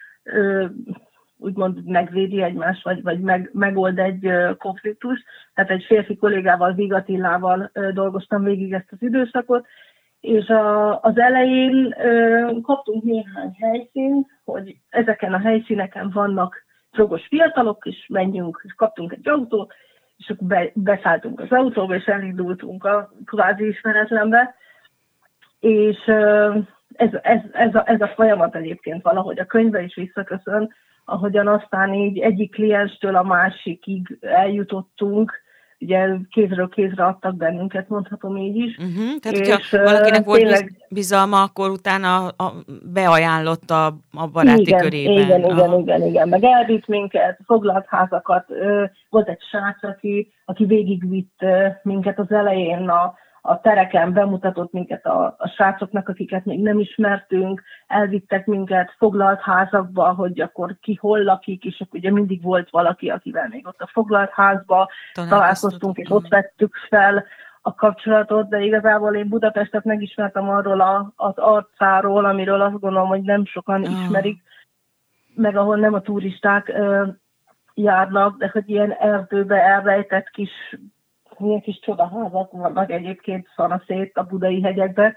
úgymond 1.38 1.84
megvédi 1.84 2.42
egymást, 2.42 2.84
vagy, 2.84 3.02
vagy 3.02 3.20
meg, 3.20 3.50
megold 3.52 3.98
egy 3.98 4.30
konfliktus. 4.58 5.22
Tehát 5.54 5.70
egy 5.70 5.84
férfi 5.84 6.16
kollégával, 6.16 6.72
Vigatillával 6.72 7.70
dolgoztam 7.92 8.42
végig 8.42 8.72
ezt 8.72 8.92
az 8.92 9.02
időszakot, 9.02 9.66
és 10.22 10.48
a, 10.48 11.00
az 11.00 11.18
elején 11.18 11.94
ö, 11.98 12.50
kaptunk 12.62 13.02
néhány 13.02 13.56
helyszínt, 13.60 14.28
hogy 14.44 14.76
ezeken 14.88 15.32
a 15.32 15.38
helyszíneken 15.38 16.10
vannak 16.10 16.64
drogos 16.92 17.26
fiatalok, 17.26 17.86
és 17.86 18.06
menjünk, 18.08 18.60
és 18.64 18.72
kaptunk 18.72 19.12
egy 19.12 19.28
autót, 19.28 19.72
és 20.16 20.28
akkor 20.28 20.46
be, 20.46 20.70
beszálltunk 20.74 21.40
az 21.40 21.50
autóba, 21.50 21.94
és 21.94 22.04
elindultunk 22.04 22.84
a 22.84 23.12
kvázi 23.24 23.68
ismeretlenbe, 23.68 24.54
és 25.60 25.96
ö, 26.06 26.58
ez, 26.94 27.10
ez, 27.22 27.40
ez, 27.52 27.74
a, 27.74 27.82
ez 27.86 28.00
a 28.00 28.12
folyamat 28.14 28.56
egyébként 28.56 29.02
valahogy 29.02 29.38
a 29.38 29.44
könyve 29.44 29.82
is 29.82 29.94
visszaköszön, 29.94 30.72
ahogyan 31.04 31.48
aztán 31.48 31.94
így 31.94 32.18
egyik 32.18 32.50
klienstől 32.50 33.16
a 33.16 33.22
másikig 33.22 34.18
eljutottunk, 34.20 35.40
ugye 35.82 36.08
kézről 36.30 36.68
kézre 36.68 37.04
adtak 37.04 37.36
bennünket, 37.36 37.88
mondhatom 37.88 38.36
így 38.36 38.56
is. 38.56 38.76
Uh-huh. 38.76 39.18
Tehát, 39.20 39.38
és, 39.38 39.48
hogyha 39.48 39.84
valakinek 39.84 40.24
volt 40.24 40.40
tényleg... 40.40 40.72
bizalma, 40.88 41.42
akkor 41.42 41.70
utána 41.70 42.26
a, 42.26 42.52
beajánlotta 42.92 43.86
a 44.12 44.26
baráti 44.32 44.60
igen, 44.60 44.80
körében. 44.80 45.12
Igen, 45.12 45.44
igen, 45.44 45.56
igen, 45.56 45.80
igen, 45.80 46.02
igen. 46.02 46.28
Meg 46.28 46.44
elvitt 46.44 46.86
minket, 46.86 47.38
foglalt 47.44 47.86
házakat. 47.88 48.46
Volt 49.10 49.28
egy 49.28 49.42
srác, 49.50 49.82
aki, 49.82 50.32
aki 50.44 50.64
végigvitt 50.64 51.44
minket 51.82 52.18
az 52.18 52.30
elején 52.30 52.88
a, 52.88 53.14
a 53.44 53.60
tereken 53.60 54.12
bemutatott 54.12 54.72
minket 54.72 55.06
a, 55.06 55.34
a 55.38 55.48
srácoknak, 55.48 56.08
akiket 56.08 56.44
még 56.44 56.62
nem 56.62 56.78
ismertünk, 56.78 57.62
elvittek 57.86 58.46
minket 58.46 58.94
foglalt 58.98 59.40
házakba, 59.40 60.14
hogy 60.14 60.40
akkor 60.40 60.76
ki 60.80 60.98
hol 61.00 61.22
lakik, 61.22 61.64
és 61.64 61.80
akkor 61.80 61.98
ugye 61.98 62.10
mindig 62.10 62.42
volt 62.42 62.70
valaki, 62.70 63.08
akivel 63.08 63.48
még 63.48 63.66
ott 63.66 63.80
a 63.80 63.90
foglalt 63.92 64.30
házba 64.30 64.88
találkoztunk, 65.12 65.96
és 65.96 66.10
ott 66.10 66.28
vettük 66.28 66.74
fel 66.88 67.24
a 67.62 67.74
kapcsolatot, 67.74 68.48
de 68.48 68.60
igazából 68.60 69.14
én 69.14 69.28
Budapestet 69.28 69.84
megismertem 69.84 70.48
arról 70.48 70.80
a, 70.80 71.12
az 71.16 71.36
arcáról, 71.36 72.24
amiről 72.24 72.60
azt 72.60 72.80
gondolom, 72.80 73.08
hogy 73.08 73.22
nem 73.22 73.44
sokan 73.44 73.82
oh. 73.82 73.90
ismerik, 73.90 74.42
meg 75.34 75.56
ahol 75.56 75.76
nem 75.76 75.94
a 75.94 76.00
turisták 76.00 76.68
ö, 76.68 77.06
járnak, 77.74 78.36
de 78.38 78.50
hogy 78.52 78.68
ilyen 78.68 78.92
erdőbe 78.92 79.62
elrejtett 79.62 80.30
kis 80.30 80.50
milyen 81.38 81.60
kis 81.60 81.78
csodaházak 81.80 82.52
vannak 82.52 82.90
egyébként 82.90 83.48
szanaszét 83.56 84.16
a 84.16 84.22
budai 84.22 84.62
hegyekbe, 84.62 85.16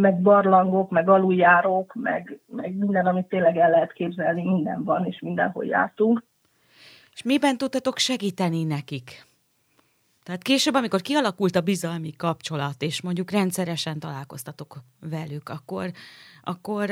meg 0.00 0.20
barlangok, 0.22 0.90
meg 0.90 1.08
aluljárók, 1.08 1.94
meg, 1.94 2.40
meg 2.46 2.76
minden, 2.76 3.06
amit 3.06 3.28
tényleg 3.28 3.56
el 3.56 3.70
lehet 3.70 3.92
képzelni, 3.92 4.42
minden 4.42 4.84
van, 4.84 5.04
és 5.04 5.20
mindenhol 5.20 5.64
jártunk. 5.64 6.22
És 7.12 7.22
miben 7.22 7.56
tudtatok 7.56 7.98
segíteni 7.98 8.64
nekik? 8.64 9.26
Tehát 10.22 10.42
később, 10.42 10.74
amikor 10.74 11.00
kialakult 11.00 11.56
a 11.56 11.60
bizalmi 11.60 12.12
kapcsolat, 12.16 12.82
és 12.82 13.02
mondjuk 13.02 13.30
rendszeresen 13.30 13.98
találkoztatok 13.98 14.76
velük, 15.10 15.48
akkor, 15.48 15.90
akkor 16.42 16.90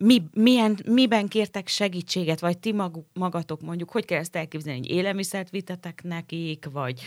mi, 0.00 0.22
milyen, 0.32 0.78
miben 0.86 1.28
kértek 1.28 1.68
segítséget, 1.68 2.40
vagy 2.40 2.58
ti 2.58 2.72
mag, 2.72 3.04
magatok 3.12 3.60
mondjuk, 3.60 3.90
hogy 3.90 4.04
kell 4.04 4.18
ezt 4.18 4.36
elképzelni, 4.36 4.78
hogy 4.78 4.90
élelmiszert 4.90 5.50
vitetek 5.50 6.02
nekik, 6.02 6.66
vagy, 6.72 7.00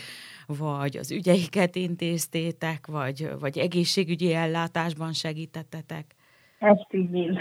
vagy 0.46 0.96
az 0.96 1.10
ügyeiket 1.10 1.76
intéztétek, 1.76 2.86
vagy, 2.86 3.30
vagy 3.40 3.58
egészségügyi 3.58 4.32
ellátásban 4.32 5.12
segítettetek? 5.12 6.14
Ezt 6.62 6.86
így 6.90 7.10
mind. 7.10 7.38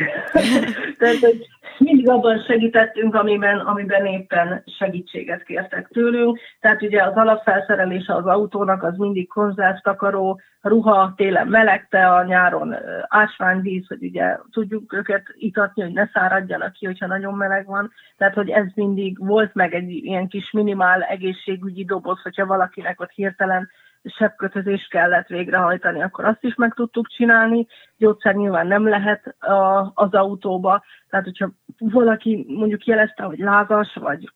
Tehát, 0.99 1.19
hogy 1.19 1.47
mindig 1.77 2.09
abban 2.09 2.43
segítettünk, 2.43 3.15
amiben, 3.15 3.59
amiben 3.59 4.05
éppen 4.05 4.63
segítséget 4.77 5.43
kértek 5.43 5.87
tőlünk. 5.87 6.39
Tehát 6.59 6.81
ugye 6.81 7.03
az 7.03 7.15
alapfelszerelése 7.15 8.15
az 8.15 8.25
autónak 8.25 8.83
az 8.83 8.97
mindig 8.97 9.27
konzervtakaró, 9.27 10.41
ruha, 10.61 11.13
télen 11.15 11.47
melegte, 11.47 12.07
a 12.07 12.23
nyáron 12.23 12.75
ásványvíz, 13.07 13.87
hogy 13.87 14.03
ugye 14.03 14.37
tudjuk 14.51 14.93
őket 14.93 15.23
itatni, 15.37 15.81
hogy 15.81 15.93
ne 15.93 16.07
száradjanak 16.13 16.73
ki, 16.73 16.85
hogyha 16.85 17.07
nagyon 17.07 17.33
meleg 17.33 17.65
van. 17.65 17.91
Tehát, 18.17 18.33
hogy 18.33 18.49
ez 18.49 18.65
mindig 18.75 19.25
volt 19.25 19.53
meg 19.53 19.73
egy 19.73 19.89
ilyen 19.89 20.27
kis 20.27 20.51
minimál 20.51 21.01
egészségügyi 21.01 21.85
doboz, 21.85 22.21
hogyha 22.21 22.45
valakinek 22.45 23.01
ott 23.01 23.11
hirtelen 23.11 23.69
sebkötözést 24.03 24.89
kellett 24.89 25.27
végrehajtani, 25.27 26.01
akkor 26.01 26.25
azt 26.25 26.43
is 26.43 26.55
meg 26.55 26.73
tudtuk 26.73 27.07
csinálni. 27.07 27.67
Gyógyszer 27.97 28.35
nyilván 28.35 28.67
nem 28.67 28.87
lehet 28.87 29.35
a, 29.39 29.91
az 29.93 30.13
autóba, 30.13 30.83
tehát 31.09 31.25
hogyha 31.25 31.51
valaki 31.77 32.45
mondjuk 32.47 32.85
jelezte, 32.85 33.23
hogy 33.23 33.39
lázas, 33.39 33.93
vagy 33.93 34.31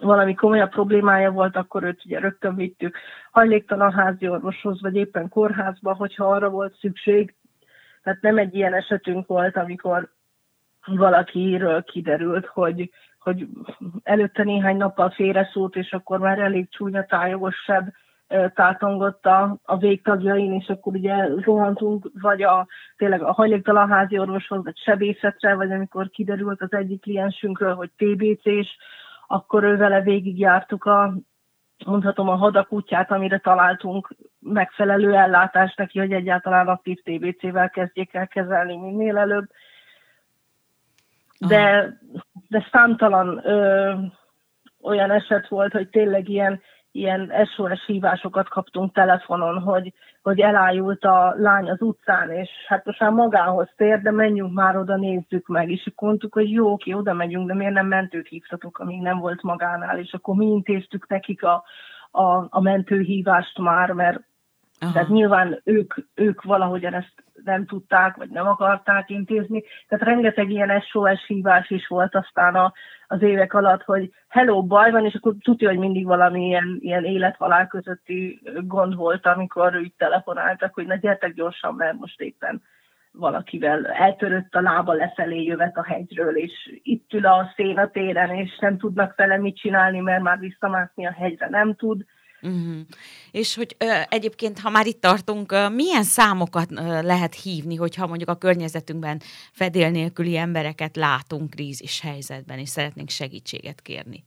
valami 0.00 0.34
komolyabb 0.34 0.70
problémája 0.70 1.30
volt, 1.30 1.56
akkor 1.56 1.82
őt 1.82 2.04
ugye 2.04 2.18
rögtön 2.18 2.54
vittük 2.54 2.98
hajléktalan 3.30 3.92
házi 3.92 4.28
orvoshoz, 4.28 4.80
vagy 4.80 4.94
éppen 4.94 5.28
kórházba, 5.28 5.94
hogyha 5.94 6.24
arra 6.24 6.48
volt 6.48 6.78
szükség. 6.78 7.34
Tehát 8.02 8.20
nem 8.20 8.38
egy 8.38 8.54
ilyen 8.54 8.74
esetünk 8.74 9.26
volt, 9.26 9.56
amikor 9.56 10.08
valakiről 10.86 11.82
kiderült, 11.82 12.46
hogy, 12.46 12.90
hogy 13.18 13.46
előtte 14.02 14.42
néhány 14.42 14.76
nappal 14.76 15.10
félreszólt, 15.10 15.76
és 15.76 15.92
akkor 15.92 16.18
már 16.18 16.38
elég 16.38 16.70
csúnya 16.70 17.04
tájogos 17.04 17.64
tátongott 18.54 19.26
a, 19.26 19.56
a 19.64 19.76
végtagjain, 19.76 20.52
és 20.52 20.68
akkor 20.68 20.94
ugye 20.94 21.26
rohantunk, 21.44 22.10
vagy 22.20 22.42
a, 22.42 22.66
tényleg 22.96 23.22
a 23.22 23.32
hajléktalan 23.32 23.88
házi 23.88 24.18
orvoshoz, 24.18 24.64
vagy 24.64 24.78
sebészetre, 24.78 25.54
vagy 25.54 25.72
amikor 25.72 26.10
kiderült 26.10 26.62
az 26.62 26.72
egyik 26.72 27.00
kliensünkről, 27.00 27.74
hogy 27.74 27.90
TBC-s, 27.96 28.76
akkor 29.26 29.64
ő 29.64 29.76
vele 29.76 30.00
végigjártuk 30.00 30.84
a, 30.84 31.14
mondhatom 31.84 32.28
a 32.28 32.36
hadak 32.36 32.72
útját, 32.72 33.10
amire 33.10 33.38
találtunk 33.38 34.14
megfelelő 34.38 35.14
ellátást 35.14 35.78
neki, 35.78 35.98
hogy 35.98 36.12
egyáltalán 36.12 36.68
aktív 36.68 37.02
TBC-vel 37.02 37.70
kezdjék 37.70 38.14
el 38.14 38.28
kezelni 38.28 38.76
minél 38.76 39.18
előbb. 39.18 39.48
De, 41.38 41.92
de 42.48 42.68
számtalan 42.70 43.40
ö, 43.44 43.92
olyan 44.82 45.10
eset 45.10 45.48
volt, 45.48 45.72
hogy 45.72 45.88
tényleg 45.88 46.28
ilyen 46.28 46.60
ilyen 46.92 47.32
SOS 47.54 47.86
hívásokat 47.86 48.48
kaptunk 48.48 48.92
telefonon, 48.92 49.58
hogy, 49.58 49.92
hogy 50.22 50.40
elájult 50.40 51.04
a 51.04 51.34
lány 51.36 51.70
az 51.70 51.80
utcán, 51.82 52.30
és 52.30 52.48
hát 52.66 52.84
most 52.84 53.00
már 53.00 53.10
magához 53.10 53.68
tér, 53.76 54.02
de 54.02 54.10
menjünk 54.10 54.52
már 54.52 54.76
oda, 54.76 54.96
nézzük 54.96 55.46
meg. 55.46 55.70
És 55.70 55.86
akkor 55.86 56.08
mondtuk, 56.08 56.34
hogy 56.34 56.50
jó, 56.50 56.72
oké, 56.72 56.92
oda 56.92 57.12
megyünk, 57.12 57.46
de 57.46 57.54
miért 57.54 57.72
nem 57.72 57.86
mentőt 57.86 58.28
hívtatok, 58.28 58.78
amíg 58.78 59.00
nem 59.00 59.18
volt 59.18 59.42
magánál, 59.42 59.98
és 59.98 60.12
akkor 60.12 60.34
mi 60.34 60.46
intéztük 60.46 61.08
nekik 61.08 61.42
a, 61.42 61.64
a, 62.10 62.46
a 62.50 62.60
mentőhívást 62.60 63.58
már, 63.58 63.92
mert 63.92 64.20
Aha. 64.82 64.92
tehát 64.92 65.08
nyilván 65.08 65.60
ők, 65.64 65.94
ők 66.14 66.42
valahogyan 66.42 66.94
ezt 66.94 67.14
nem 67.44 67.66
tudták, 67.66 68.16
vagy 68.16 68.30
nem 68.30 68.46
akarták 68.46 69.10
intézni. 69.10 69.62
Tehát 69.88 70.04
rengeteg 70.04 70.50
ilyen 70.50 70.80
SOS 70.80 71.26
hívás 71.26 71.70
is 71.70 71.86
volt 71.86 72.14
aztán 72.14 72.54
a, 72.54 72.72
az 73.06 73.22
évek 73.22 73.54
alatt, 73.54 73.82
hogy 73.82 74.10
hello, 74.28 74.62
baj 74.62 74.90
van, 74.90 75.04
és 75.04 75.14
akkor 75.14 75.34
tudja, 75.42 75.68
hogy 75.68 75.78
mindig 75.78 76.06
valami 76.06 76.46
ilyen, 76.46 76.78
ilyen 76.80 77.04
élethalál 77.04 77.66
közötti 77.66 78.40
gond 78.62 78.94
volt, 78.94 79.26
amikor 79.26 79.76
úgy 79.76 79.92
telefonáltak, 79.96 80.74
hogy 80.74 80.86
na 80.86 80.94
gyertek 80.94 81.34
gyorsan, 81.34 81.74
mert 81.74 81.98
most 81.98 82.20
éppen 82.20 82.62
valakivel 83.12 83.86
eltörött 83.86 84.54
a 84.54 84.60
lába 84.60 84.92
lefelé 84.92 85.42
jövet 85.42 85.76
a 85.76 85.84
hegyről, 85.84 86.36
és 86.36 86.80
itt 86.82 87.12
ül 87.12 87.26
a 87.26 87.52
szén 87.56 87.78
a 87.78 87.90
téren, 87.90 88.30
és 88.30 88.58
nem 88.58 88.78
tudnak 88.78 89.16
vele 89.16 89.38
mit 89.38 89.56
csinálni, 89.56 90.00
mert 90.00 90.22
már 90.22 90.38
visszamászni 90.38 91.06
a 91.06 91.12
hegyre 91.12 91.48
nem 91.48 91.74
tud 91.74 92.04
Uh-huh. 92.42 92.80
És 93.30 93.56
hogy 93.56 93.76
ö, 93.78 93.84
egyébként, 94.08 94.58
ha 94.58 94.70
már 94.70 94.86
itt 94.86 95.00
tartunk, 95.00 95.52
ö, 95.52 95.68
milyen 95.68 96.02
számokat 96.02 96.70
ö, 96.70 97.02
lehet 97.02 97.34
hívni, 97.34 97.76
hogyha 97.76 98.06
mondjuk 98.06 98.28
a 98.28 98.34
környezetünkben 98.34 99.18
fedél 99.52 99.90
nélküli 99.90 100.36
embereket 100.36 100.96
látunk 100.96 101.50
krízis 101.50 102.00
helyzetben, 102.00 102.58
és 102.58 102.68
szeretnénk 102.68 103.08
segítséget 103.08 103.80
kérni? 103.80 104.24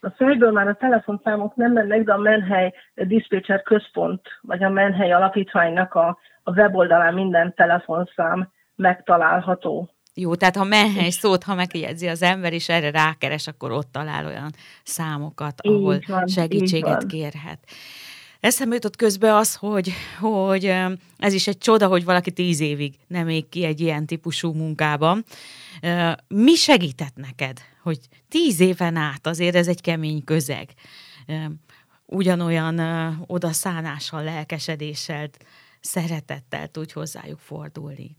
A 0.00 0.10
fejből 0.10 0.52
már 0.52 0.68
a 0.68 0.74
telefonszámok 0.74 1.54
nem 1.54 1.72
mennek, 1.72 2.02
de 2.02 2.12
a 2.12 2.18
Menhely 2.18 2.72
Dispatcher 2.94 3.62
Központ, 3.62 4.20
vagy 4.40 4.62
a 4.62 4.68
Menhely 4.68 5.12
Alapítványnak 5.12 5.94
a, 5.94 6.18
a 6.42 6.50
weboldalán 6.50 7.14
minden 7.14 7.54
telefonszám 7.54 8.52
megtalálható. 8.74 9.90
Jó, 10.18 10.34
tehát 10.34 10.56
ha 10.56 10.64
menhely 10.64 11.10
szót, 11.10 11.42
ha 11.42 11.54
megjegyzi 11.54 12.06
az 12.06 12.22
ember, 12.22 12.52
és 12.52 12.68
erre 12.68 12.90
rákeres, 12.90 13.46
akkor 13.46 13.72
ott 13.72 13.92
talál 13.92 14.26
olyan 14.26 14.54
számokat, 14.84 15.60
ahol 15.60 16.00
van, 16.06 16.26
segítséget 16.26 17.06
kérhet. 17.06 17.58
Eszembe 18.40 18.74
jutott 18.74 18.96
közben 18.96 19.34
az, 19.34 19.54
hogy, 19.54 19.92
hogy 20.20 20.64
ez 21.18 21.32
is 21.32 21.46
egy 21.46 21.58
csoda, 21.58 21.86
hogy 21.86 22.04
valaki 22.04 22.30
tíz 22.32 22.60
évig 22.60 22.94
nem 23.06 23.28
ég 23.28 23.48
ki 23.48 23.64
egy 23.64 23.80
ilyen 23.80 24.06
típusú 24.06 24.52
munkában. 24.52 25.24
Mi 26.28 26.54
segített 26.54 27.16
neked, 27.16 27.60
hogy 27.82 27.98
tíz 28.28 28.60
éven 28.60 28.96
át 28.96 29.26
azért 29.26 29.54
ez 29.54 29.68
egy 29.68 29.80
kemény 29.80 30.24
közeg, 30.24 30.68
ugyanolyan 32.06 32.78
odaszánással, 33.26 34.24
lelkesedéssel, 34.24 35.28
szeretettel 35.80 36.68
tudj 36.68 36.92
hozzájuk 36.92 37.38
fordulni? 37.38 38.16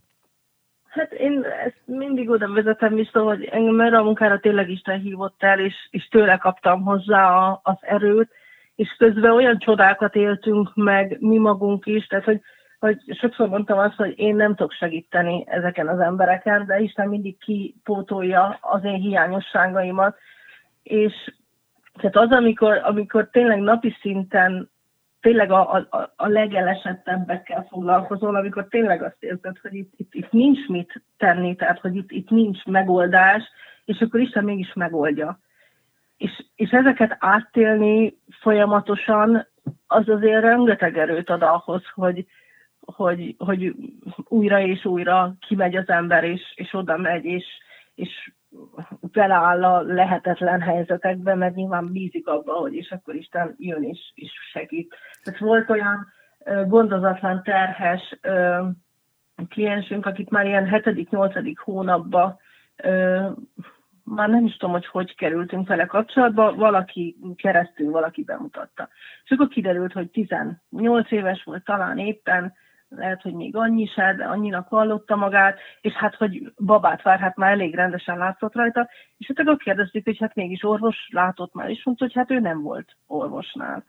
Hát 0.98 1.12
én 1.12 1.44
ezt 1.64 1.80
mindig 1.84 2.30
oda 2.30 2.52
vezetem 2.52 2.94
vissza, 2.94 3.22
hogy 3.22 3.44
engem 3.44 3.80
erre 3.80 3.98
a 3.98 4.02
munkára 4.02 4.40
tényleg 4.40 4.70
Isten 4.70 5.00
hívott 5.00 5.42
el, 5.42 5.58
és, 5.58 5.74
és 5.90 6.08
tőle 6.08 6.36
kaptam 6.36 6.82
hozzá 6.82 7.36
a, 7.36 7.60
az 7.62 7.76
erőt, 7.80 8.30
és 8.74 8.94
közben 8.98 9.30
olyan 9.30 9.58
csodákat 9.58 10.14
éltünk 10.14 10.74
meg 10.74 11.16
mi 11.20 11.38
magunk 11.38 11.86
is, 11.86 12.06
tehát 12.06 12.24
hogy, 12.24 12.40
hogy 12.78 12.98
sokszor 13.20 13.48
mondtam 13.48 13.78
azt, 13.78 13.94
hogy 13.94 14.18
én 14.18 14.36
nem 14.36 14.54
tudok 14.54 14.72
segíteni 14.72 15.44
ezeken 15.46 15.88
az 15.88 15.98
embereken, 15.98 16.66
de 16.66 16.78
Isten 16.78 17.08
mindig 17.08 17.38
kipótolja 17.38 18.58
az 18.60 18.84
én 18.84 19.00
hiányosságaimat, 19.00 20.16
és 20.82 21.12
tehát 21.94 22.16
az, 22.16 22.30
amikor, 22.30 22.80
amikor 22.82 23.28
tényleg 23.30 23.60
napi 23.60 23.96
szinten 24.00 24.70
tényleg 25.20 25.50
a, 25.50 25.72
a, 25.72 26.12
a 26.16 26.26
legelesettebbekkel 26.26 27.66
foglalkozol, 27.70 28.36
amikor 28.36 28.66
tényleg 28.68 29.02
azt 29.02 29.16
érzed, 29.18 29.58
hogy 29.58 29.74
itt, 29.74 29.92
itt, 29.96 30.14
itt 30.14 30.30
nincs 30.30 30.66
mit 30.66 31.02
tenni, 31.16 31.54
tehát 31.54 31.80
hogy 31.80 31.96
itt, 31.96 32.10
itt 32.10 32.30
nincs 32.30 32.64
megoldás, 32.64 33.42
és 33.84 34.00
akkor 34.00 34.20
Isten 34.20 34.44
mégis 34.44 34.72
megoldja. 34.72 35.40
És, 36.16 36.44
és 36.54 36.70
ezeket 36.70 37.16
áttélni 37.18 38.18
folyamatosan, 38.40 39.46
az 39.86 40.08
azért 40.08 40.42
rengeteg 40.42 40.98
erőt 40.98 41.30
ad 41.30 41.42
ahhoz, 41.42 41.82
hogy, 41.94 42.26
hogy, 42.80 43.34
hogy 43.38 43.74
újra 44.28 44.60
és 44.60 44.84
újra 44.84 45.34
kimegy 45.40 45.76
az 45.76 45.88
ember, 45.88 46.24
és, 46.24 46.52
és 46.54 46.74
oda 46.74 46.96
megy, 46.96 47.24
és, 47.24 47.44
és 47.94 48.32
beleáll 49.00 49.64
a 49.64 49.80
lehetetlen 49.82 50.60
helyzetekbe, 50.60 51.34
mert 51.34 51.54
nyilván 51.54 51.92
bízik 51.92 52.26
abba, 52.26 52.52
hogy 52.52 52.74
és 52.74 52.90
akkor 52.90 53.14
Isten 53.14 53.54
jön 53.58 53.82
és, 53.82 54.12
és 54.14 54.32
segít. 54.52 54.94
Tehát 55.22 55.40
volt 55.40 55.70
olyan 55.70 56.06
gondozatlan 56.66 57.42
terhes 57.42 58.18
kliensünk, 59.48 60.06
akit 60.06 60.30
már 60.30 60.46
ilyen 60.46 60.68
7.-8. 60.70 61.54
hónapban 61.64 62.38
már 64.04 64.28
nem 64.28 64.44
is 64.44 64.56
tudom, 64.56 64.74
hogy 64.74 64.86
hogy 64.86 65.14
kerültünk 65.14 65.68
vele 65.68 65.86
kapcsolatba, 65.86 66.54
valaki 66.54 67.16
keresztül 67.36 67.90
valaki 67.90 68.24
bemutatta. 68.24 68.88
És 69.24 69.30
akkor 69.30 69.48
kiderült, 69.48 69.92
hogy 69.92 70.10
18 70.10 71.10
éves 71.10 71.42
volt 71.42 71.64
talán 71.64 71.98
éppen, 71.98 72.54
lehet, 72.88 73.22
hogy 73.22 73.32
még 73.32 73.56
annyi 73.56 73.86
se, 73.86 74.14
de 74.14 74.24
annyinak 74.24 74.68
vallotta 74.68 75.16
magát, 75.16 75.58
és 75.80 75.92
hát, 75.92 76.14
hogy 76.14 76.52
babát 76.56 77.02
vár, 77.02 77.18
hát 77.18 77.36
már 77.36 77.52
elég 77.52 77.74
rendesen 77.74 78.18
látszott 78.18 78.54
rajta, 78.54 78.88
és 79.18 79.32
akkor 79.34 79.56
kérdeztük, 79.56 80.04
hogy 80.04 80.18
hát 80.18 80.34
mégis 80.34 80.64
orvos 80.64 81.08
látott 81.10 81.54
már, 81.54 81.68
és 81.70 81.84
mondta, 81.84 82.04
hogy 82.04 82.14
hát 82.14 82.30
ő 82.30 82.40
nem 82.40 82.62
volt 82.62 82.96
orvosnál. 83.06 83.84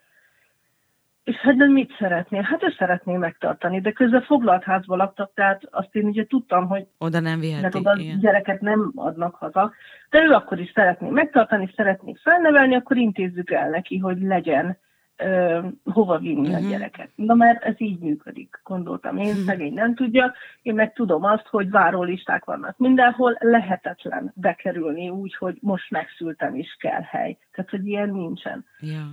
és 1.23 1.35
hát 1.35 1.55
de 1.55 1.65
mit 1.67 1.95
szeretnél? 1.99 2.41
Hát 2.41 2.63
ő 2.63 2.75
szeretné 2.77 3.17
megtartani, 3.17 3.81
de 3.81 3.91
közben 3.91 4.21
foglalt 4.21 4.63
házba 4.63 4.95
laktak, 4.95 5.31
tehát 5.33 5.61
azt 5.71 5.95
én 5.95 6.05
ugye 6.05 6.25
tudtam, 6.25 6.67
hogy 6.67 6.87
oda 6.97 7.19
nem 7.19 7.39
viheti, 7.39 7.77
oda 7.77 7.95
gyereket 8.19 8.61
nem 8.61 8.91
adnak 8.95 9.35
haza, 9.35 9.71
de 10.09 10.23
ő 10.23 10.31
akkor 10.31 10.59
is 10.59 10.71
szeretné 10.75 11.09
megtartani, 11.09 11.73
szeretné 11.75 12.15
felnevelni, 12.21 12.75
akkor 12.75 12.97
intézzük 12.97 13.51
el 13.51 13.69
neki, 13.69 13.97
hogy 13.97 14.21
legyen 14.21 14.77
ö, 15.20 15.59
hova 15.84 16.17
vinni 16.17 16.39
uh-huh. 16.39 16.55
a 16.55 16.59
mhm. 16.59 16.70
gyereket. 16.70 17.09
Na 17.15 17.34
mert 17.34 17.63
ez 17.63 17.74
így 17.78 17.99
működik, 17.99 18.61
gondoltam. 18.63 19.17
Én 19.17 19.28
uh-huh. 19.28 19.43
szegény 19.43 19.74
nem 19.74 19.95
tudja, 19.95 20.34
én 20.61 20.74
meg 20.74 20.93
tudom 20.93 21.24
azt, 21.24 21.47
hogy 21.47 21.70
várólisták 21.70 22.45
vannak 22.45 22.78
mindenhol, 22.78 23.38
lehetetlen 23.39 24.32
bekerülni 24.36 25.09
úgy, 25.09 25.36
hogy 25.36 25.57
most 25.61 25.91
megszültem 25.91 26.55
is 26.55 26.78
kell 26.80 27.01
hely. 27.01 27.38
Tehát, 27.51 27.70
hogy 27.70 27.88
ilyen 27.88 28.09
nincsen. 28.09 28.65
Yeah. 28.80 29.03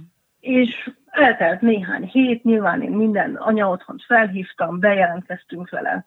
És 0.40 0.90
eltelt 1.06 1.60
néhány 1.60 2.04
hét, 2.04 2.44
nyilván 2.44 2.82
én 2.82 2.90
minden 2.90 3.34
anya 3.34 3.70
otthont 3.70 4.04
felhívtam, 4.04 4.80
bejelentkeztünk 4.80 5.70
vele, 5.70 6.06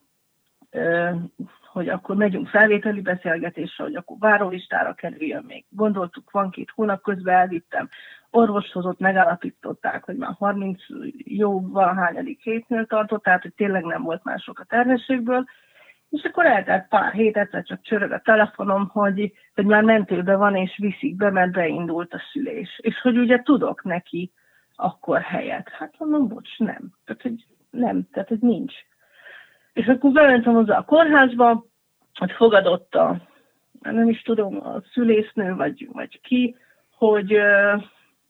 hogy 1.72 1.90
akkor 1.90 2.16
megyünk 2.16 2.48
felvételi 2.48 3.02
beszélgetésre, 3.02 3.84
hogy 3.84 3.96
akkor 3.96 4.18
várólistára 4.20 4.94
kerüljön 4.94 5.44
még. 5.48 5.66
Gondoltuk, 5.70 6.32
van 6.32 6.50
két 6.50 6.72
hónap, 6.76 7.02
közben 7.02 7.36
elvittem. 7.36 7.90
Orvoshoz 8.32 8.86
ott 8.86 9.00
megállapították, 9.00 10.04
hogy 10.04 10.16
már 10.16 10.36
30 10.38 10.82
jó 11.18 11.62
valahányadik 11.62 12.42
hétnél 12.42 12.86
tartott, 12.86 13.24
tehát 13.24 13.42
hogy 13.42 13.54
tényleg 13.54 13.84
nem 13.84 14.04
volt 14.04 14.24
mások 14.24 14.60
a 14.60 14.64
terhességből. 14.64 15.46
És 16.10 16.24
akkor 16.24 16.46
eltelt 16.46 16.88
pár 16.88 17.14
hét, 17.14 17.38
egyszer 17.38 17.64
csak 17.64 17.82
csörög 17.82 18.12
a 18.12 18.22
telefonom, 18.22 18.88
hogy, 18.88 19.32
hogy 19.56 19.66
már 19.66 19.84
mentőbe 19.84 20.36
van, 20.36 20.56
és 20.56 20.78
viszik 20.78 21.16
be, 21.16 21.30
mert 21.32 21.52
beindult 21.52 22.14
a 22.14 22.22
szülés. 22.32 22.80
És 22.82 23.02
hogy 23.02 23.18
ugye 23.18 23.42
tudok 23.42 23.84
neki 23.84 24.32
akkor 24.76 25.22
helyet. 25.22 25.70
Hát 25.70 25.94
mondom, 25.98 26.28
bocs, 26.28 26.58
nem. 26.58 26.94
Tehát, 27.06 27.22
hogy 27.22 27.46
nem, 27.70 28.08
tehát, 28.12 28.30
hogy 28.30 28.40
nincs. 28.40 28.74
És 29.74 29.86
akkor 29.86 30.12
bementem 30.12 30.54
hozzá 30.54 30.78
a 30.78 30.86
kórházba, 30.86 31.66
hogy 32.14 32.32
fogadott 32.32 32.96
a, 32.96 33.22
nem 33.82 34.10
is 34.10 34.22
tudom, 34.22 34.68
a 34.68 34.82
szülésznő, 34.94 35.56
vagy, 35.56 35.90
vagy 35.92 36.22
ki, 36.22 36.56
hogy, 36.96 37.38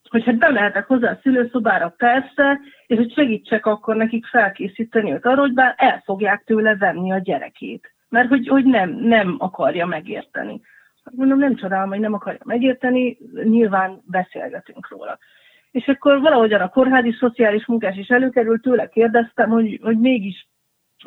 hogy 0.09 0.23
hát 0.23 0.37
bemehetek 0.37 0.85
hozzá 0.85 1.11
a 1.11 1.19
szülőszobára, 1.21 1.93
persze, 1.97 2.59
és 2.87 2.97
hogy 2.97 3.13
segítsek 3.13 3.65
akkor 3.65 3.95
nekik 3.95 4.25
felkészíteni 4.25 5.11
őt 5.11 5.25
arra, 5.25 5.39
hogy 5.39 5.53
bár 5.53 5.73
el 5.77 6.01
fogják 6.05 6.43
tőle 6.43 6.75
venni 6.75 7.11
a 7.11 7.17
gyerekét. 7.17 7.93
Mert 8.09 8.29
hogy, 8.29 8.47
hogy 8.47 8.65
nem, 8.65 8.89
nem 8.89 9.35
akarja 9.37 9.85
megérteni. 9.85 10.61
Hát 11.03 11.13
mondom, 11.13 11.39
nem 11.39 11.55
csodálom, 11.55 11.89
hogy 11.89 11.99
nem 11.99 12.13
akarja 12.13 12.39
megérteni, 12.43 13.17
nyilván 13.43 14.01
beszélgetünk 14.05 14.89
róla. 14.89 15.17
És 15.71 15.87
akkor 15.87 16.21
valahogyan 16.21 16.61
a 16.61 16.69
kórházi 16.69 17.11
szociális 17.11 17.65
munkás 17.65 17.97
is 17.97 18.07
előkerült, 18.07 18.61
tőle 18.61 18.89
kérdeztem, 18.89 19.49
hogy, 19.49 19.79
hogy 19.81 19.99
mégis 19.99 20.47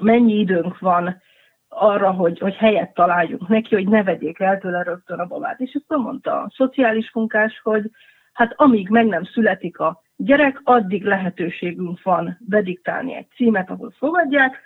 mennyi 0.00 0.38
időnk 0.38 0.78
van 0.78 1.22
arra, 1.68 2.10
hogy, 2.10 2.38
hogy 2.38 2.54
helyet 2.54 2.94
találjunk 2.94 3.48
neki, 3.48 3.74
hogy 3.74 3.88
ne 3.88 4.02
vegyék 4.02 4.38
el 4.38 4.58
tőle 4.58 4.82
rögtön 4.82 5.18
a 5.18 5.26
babát. 5.26 5.60
És 5.60 5.78
akkor 5.82 5.98
mondta 5.98 6.40
a 6.40 6.52
szociális 6.54 7.10
munkás, 7.12 7.60
hogy 7.62 7.90
hát 8.32 8.52
amíg 8.56 8.88
meg 8.88 9.06
nem 9.06 9.24
születik 9.24 9.78
a 9.78 10.02
gyerek, 10.16 10.60
addig 10.64 11.04
lehetőségünk 11.04 12.02
van 12.02 12.38
bediktálni 12.40 13.14
egy 13.14 13.28
címet, 13.34 13.70
ahol 13.70 13.92
fogadják, 13.98 14.60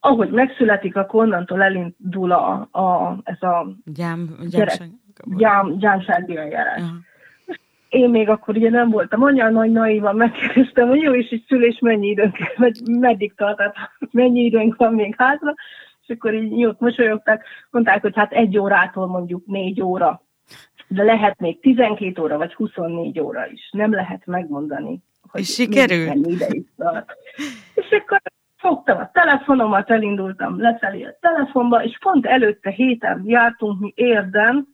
ahogy 0.00 0.30
megszületik, 0.30 0.96
akkor 0.96 1.22
onnantól 1.22 1.62
elindul 1.62 2.32
a, 2.32 2.68
a, 2.70 3.16
ez 3.24 3.42
a 3.42 3.66
gyám, 3.84 4.36
gyámság. 4.50 4.88
gyám, 5.36 5.78
gyámsági 5.78 6.36
eljárás. 6.36 6.80
Uh-huh. 6.80 6.96
Én 7.88 8.10
még 8.10 8.28
akkor 8.28 8.56
ugye 8.56 8.70
nem 8.70 8.90
voltam 8.90 9.22
anya, 9.22 9.50
nagy 9.50 9.70
naivan 9.70 10.16
megkérdeztem, 10.16 10.88
hogy 10.88 11.00
jó, 11.00 11.14
és 11.14 11.30
egy 11.30 11.44
szülés 11.48 11.78
mennyi 11.78 12.08
időnk, 12.08 12.36
vagy 12.56 12.80
meddig 12.84 13.34
tart, 13.34 13.56
tehát 13.56 13.74
mennyi 14.10 14.44
időnk 14.44 14.76
van 14.76 14.94
még 14.94 15.14
hátra, 15.18 15.54
és 16.06 16.14
akkor 16.14 16.34
így 16.34 16.58
jót 16.58 16.80
mosolyogtak, 16.80 17.42
mondták, 17.70 18.02
hogy 18.02 18.16
hát 18.16 18.32
egy 18.32 18.58
órától 18.58 19.06
mondjuk 19.06 19.46
négy 19.46 19.82
óra, 19.82 20.22
de 20.88 21.02
lehet 21.02 21.40
még 21.40 21.60
12 21.60 22.22
óra, 22.22 22.36
vagy 22.36 22.54
24 22.54 23.20
óra 23.20 23.46
is. 23.46 23.68
Nem 23.72 23.92
lehet 23.92 24.26
megmondani, 24.26 25.02
hogy 25.30 25.40
és 25.40 25.54
sikerült. 25.54 26.26
ide 26.26 26.46
is 26.50 26.66
tart. 26.76 27.16
És 27.74 27.90
akkor 27.90 28.20
fogtam 28.56 28.98
a 28.98 29.10
telefonomat, 29.12 29.90
elindultam 29.90 30.60
lefelé 30.60 31.02
a 31.02 31.16
telefonba, 31.20 31.84
és 31.84 31.98
pont 32.00 32.26
előtte 32.26 32.70
héten 32.70 33.22
jártunk 33.24 33.80
mi 33.80 33.92
érden 33.96 34.66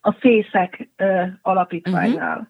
a 0.00 0.12
Fészek 0.12 0.88
uh, 0.98 1.28
alapítványnál. 1.42 2.36
Uh-huh. 2.36 2.48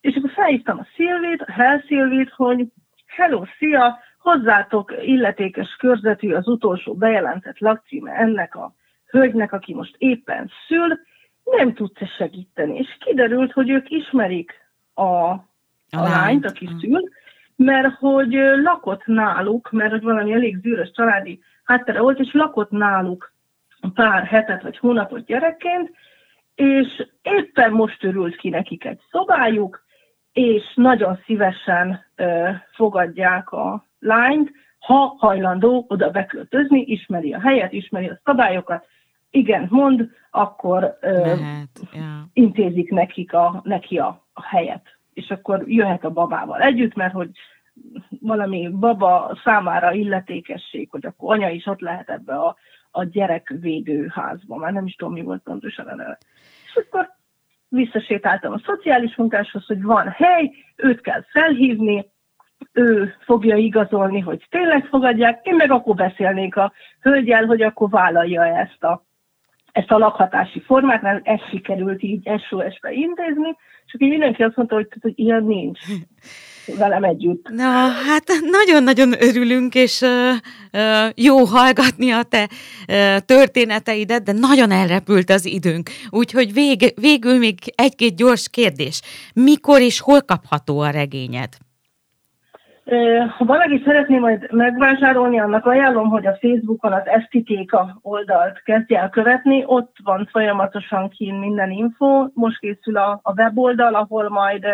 És 0.00 0.16
akkor 0.16 0.30
felhívtam 0.30 0.78
a 0.78 0.86
Szilvét, 0.94 1.42
a 1.42 1.52
Hell 1.52 1.80
Szilvét, 1.86 2.30
hogy 2.30 2.66
hello, 3.06 3.44
szia, 3.58 3.98
hozzátok 4.18 4.94
illetékes 5.02 5.76
körzetű 5.78 6.32
az 6.32 6.48
utolsó 6.48 6.94
bejelentett 6.94 7.58
lakcíme 7.58 8.12
ennek 8.12 8.54
a 8.54 8.74
hölgynek, 9.06 9.52
aki 9.52 9.74
most 9.74 9.94
éppen 9.98 10.50
szül, 10.68 10.98
nem 11.50 11.74
tudsz 11.74 12.14
segíteni. 12.16 12.78
És 12.78 12.96
kiderült, 12.98 13.52
hogy 13.52 13.70
ők 13.70 13.90
ismerik 13.90 14.52
a, 14.94 15.02
a, 15.02 15.44
a 15.90 16.02
lányt, 16.02 16.46
aki 16.46 16.68
szül, 16.80 17.08
mert 17.56 17.94
hogy 17.94 18.32
lakott 18.62 19.06
náluk, 19.06 19.70
mert 19.70 19.90
hogy 19.90 20.02
valami 20.02 20.32
elég 20.32 20.56
zűrös 20.56 20.90
családi 20.94 21.40
háttere 21.64 22.00
volt, 22.00 22.18
és 22.18 22.32
lakott 22.32 22.70
náluk 22.70 23.32
pár 23.94 24.24
hetet 24.24 24.62
vagy 24.62 24.78
hónapot 24.78 25.24
gyerekként, 25.24 25.90
és 26.54 27.06
éppen 27.22 27.72
most 27.72 28.04
örült 28.04 28.36
ki 28.36 28.48
nekik 28.48 28.84
egy 28.84 29.00
szobájuk, 29.10 29.84
és 30.32 30.62
nagyon 30.74 31.18
szívesen 31.24 32.04
ö, 32.16 32.48
fogadják 32.72 33.50
a 33.50 33.84
lányt, 33.98 34.50
ha 34.78 35.14
hajlandó 35.18 35.84
oda 35.88 36.10
beköltözni, 36.10 36.80
ismeri 36.80 37.32
a 37.32 37.40
helyet, 37.40 37.72
ismeri 37.72 38.08
a 38.08 38.20
szabályokat, 38.24 38.86
igen, 39.36 39.66
mond, 39.70 40.10
akkor 40.30 40.96
ö, 41.00 41.12
Mehet, 41.12 41.68
yeah. 41.92 42.06
intézik 42.32 42.90
nekik 42.90 43.32
a, 43.32 43.60
neki 43.64 43.98
a, 43.98 44.26
a 44.32 44.42
helyet. 44.42 44.82
És 45.12 45.30
akkor 45.30 45.62
jöhet 45.66 46.04
a 46.04 46.10
babával 46.10 46.60
együtt, 46.60 46.94
mert 46.94 47.12
hogy 47.12 47.30
valami 48.20 48.68
baba 48.68 49.38
számára 49.44 49.92
illetékesség, 49.92 50.90
hogy 50.90 51.06
akkor 51.06 51.34
anya 51.34 51.48
is 51.48 51.66
ott 51.66 51.80
lehet 51.80 52.10
ebbe 52.10 52.34
a, 52.34 52.56
a 52.90 53.04
gyerekvédőházba. 53.04 54.56
Már 54.56 54.72
nem 54.72 54.86
is 54.86 54.94
tudom, 54.94 55.12
mi 55.12 55.22
volt 55.22 55.42
pontosan 55.42 55.86
a 55.86 55.94
neve. 55.94 56.18
És 56.66 56.74
akkor 56.86 57.08
visszasétáltam 57.68 58.52
a 58.52 58.60
szociális 58.64 59.16
munkáshoz, 59.16 59.66
hogy 59.66 59.82
van 59.82 60.08
hely, 60.08 60.52
őt 60.76 61.00
kell 61.00 61.22
felhívni, 61.22 62.06
ő 62.72 63.14
fogja 63.20 63.56
igazolni, 63.56 64.20
hogy 64.20 64.46
tényleg 64.50 64.84
fogadják, 64.84 65.46
én 65.46 65.54
meg 65.54 65.70
akkor 65.70 65.94
beszélnék 65.94 66.56
a 66.56 66.72
hölgyel, 67.00 67.44
hogy 67.44 67.62
akkor 67.62 67.90
vállalja 67.90 68.44
ezt 68.44 68.84
a, 68.84 69.05
ezt 69.76 69.90
a 69.90 69.98
lakhatási 69.98 70.60
formát, 70.60 71.02
mert 71.02 71.26
ez 71.26 71.40
sikerült 71.50 72.02
így 72.02 72.30
SOS-be 72.48 72.92
intézni, 72.92 73.56
és 73.86 73.94
akkor 73.94 74.08
mindenki 74.08 74.42
azt 74.42 74.56
mondta, 74.56 74.74
hogy, 74.74 74.88
hogy 75.00 75.12
ilyen 75.14 75.44
nincs 75.44 75.78
velem 76.78 77.04
együtt. 77.04 77.48
Na, 77.48 77.88
hát 78.08 78.24
nagyon-nagyon 78.50 79.12
örülünk, 79.22 79.74
és 79.74 80.00
uh, 80.00 80.10
uh, 80.72 81.10
jó 81.14 81.44
hallgatni 81.44 82.10
a 82.10 82.22
te 82.22 82.48
uh, 82.88 83.18
történeteidet, 83.18 84.22
de 84.22 84.32
nagyon 84.32 84.70
elrepült 84.70 85.30
az 85.30 85.46
időnk. 85.46 85.90
Úgyhogy 86.10 86.52
vég, 86.52 86.92
végül 87.00 87.38
még 87.38 87.54
egy-két 87.74 88.16
gyors 88.16 88.48
kérdés. 88.50 89.00
Mikor 89.34 89.80
és 89.80 90.00
hol 90.00 90.20
kapható 90.20 90.80
a 90.80 90.90
regényed? 90.90 91.48
Ha 93.36 93.44
valaki 93.44 93.82
szeretné 93.84 94.18
majd 94.18 94.52
megvásárolni, 94.52 95.40
annak 95.40 95.66
ajánlom, 95.66 96.08
hogy 96.08 96.26
a 96.26 96.36
Facebookon 96.40 96.92
az 96.92 97.06
Esztitéka 97.06 97.98
oldalt 98.02 98.62
kezdje 98.62 99.00
el 99.00 99.10
követni, 99.10 99.62
ott 99.66 99.96
van 100.02 100.28
folyamatosan 100.30 101.08
kín 101.08 101.34
minden 101.34 101.70
info, 101.70 102.26
most 102.34 102.58
készül 102.58 102.96
a, 102.96 103.20
a 103.22 103.32
weboldal, 103.32 103.94
ahol 103.94 104.28
majd 104.28 104.66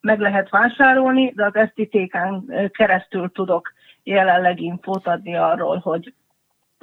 meg 0.00 0.20
lehet 0.20 0.50
vásárolni, 0.50 1.32
de 1.36 1.44
az 1.44 1.54
Esztitékán 1.54 2.44
keresztül 2.72 3.30
tudok 3.32 3.72
jelenleg 4.02 4.60
infót 4.60 5.06
adni 5.06 5.36
arról, 5.36 5.78
hogy, 5.78 6.14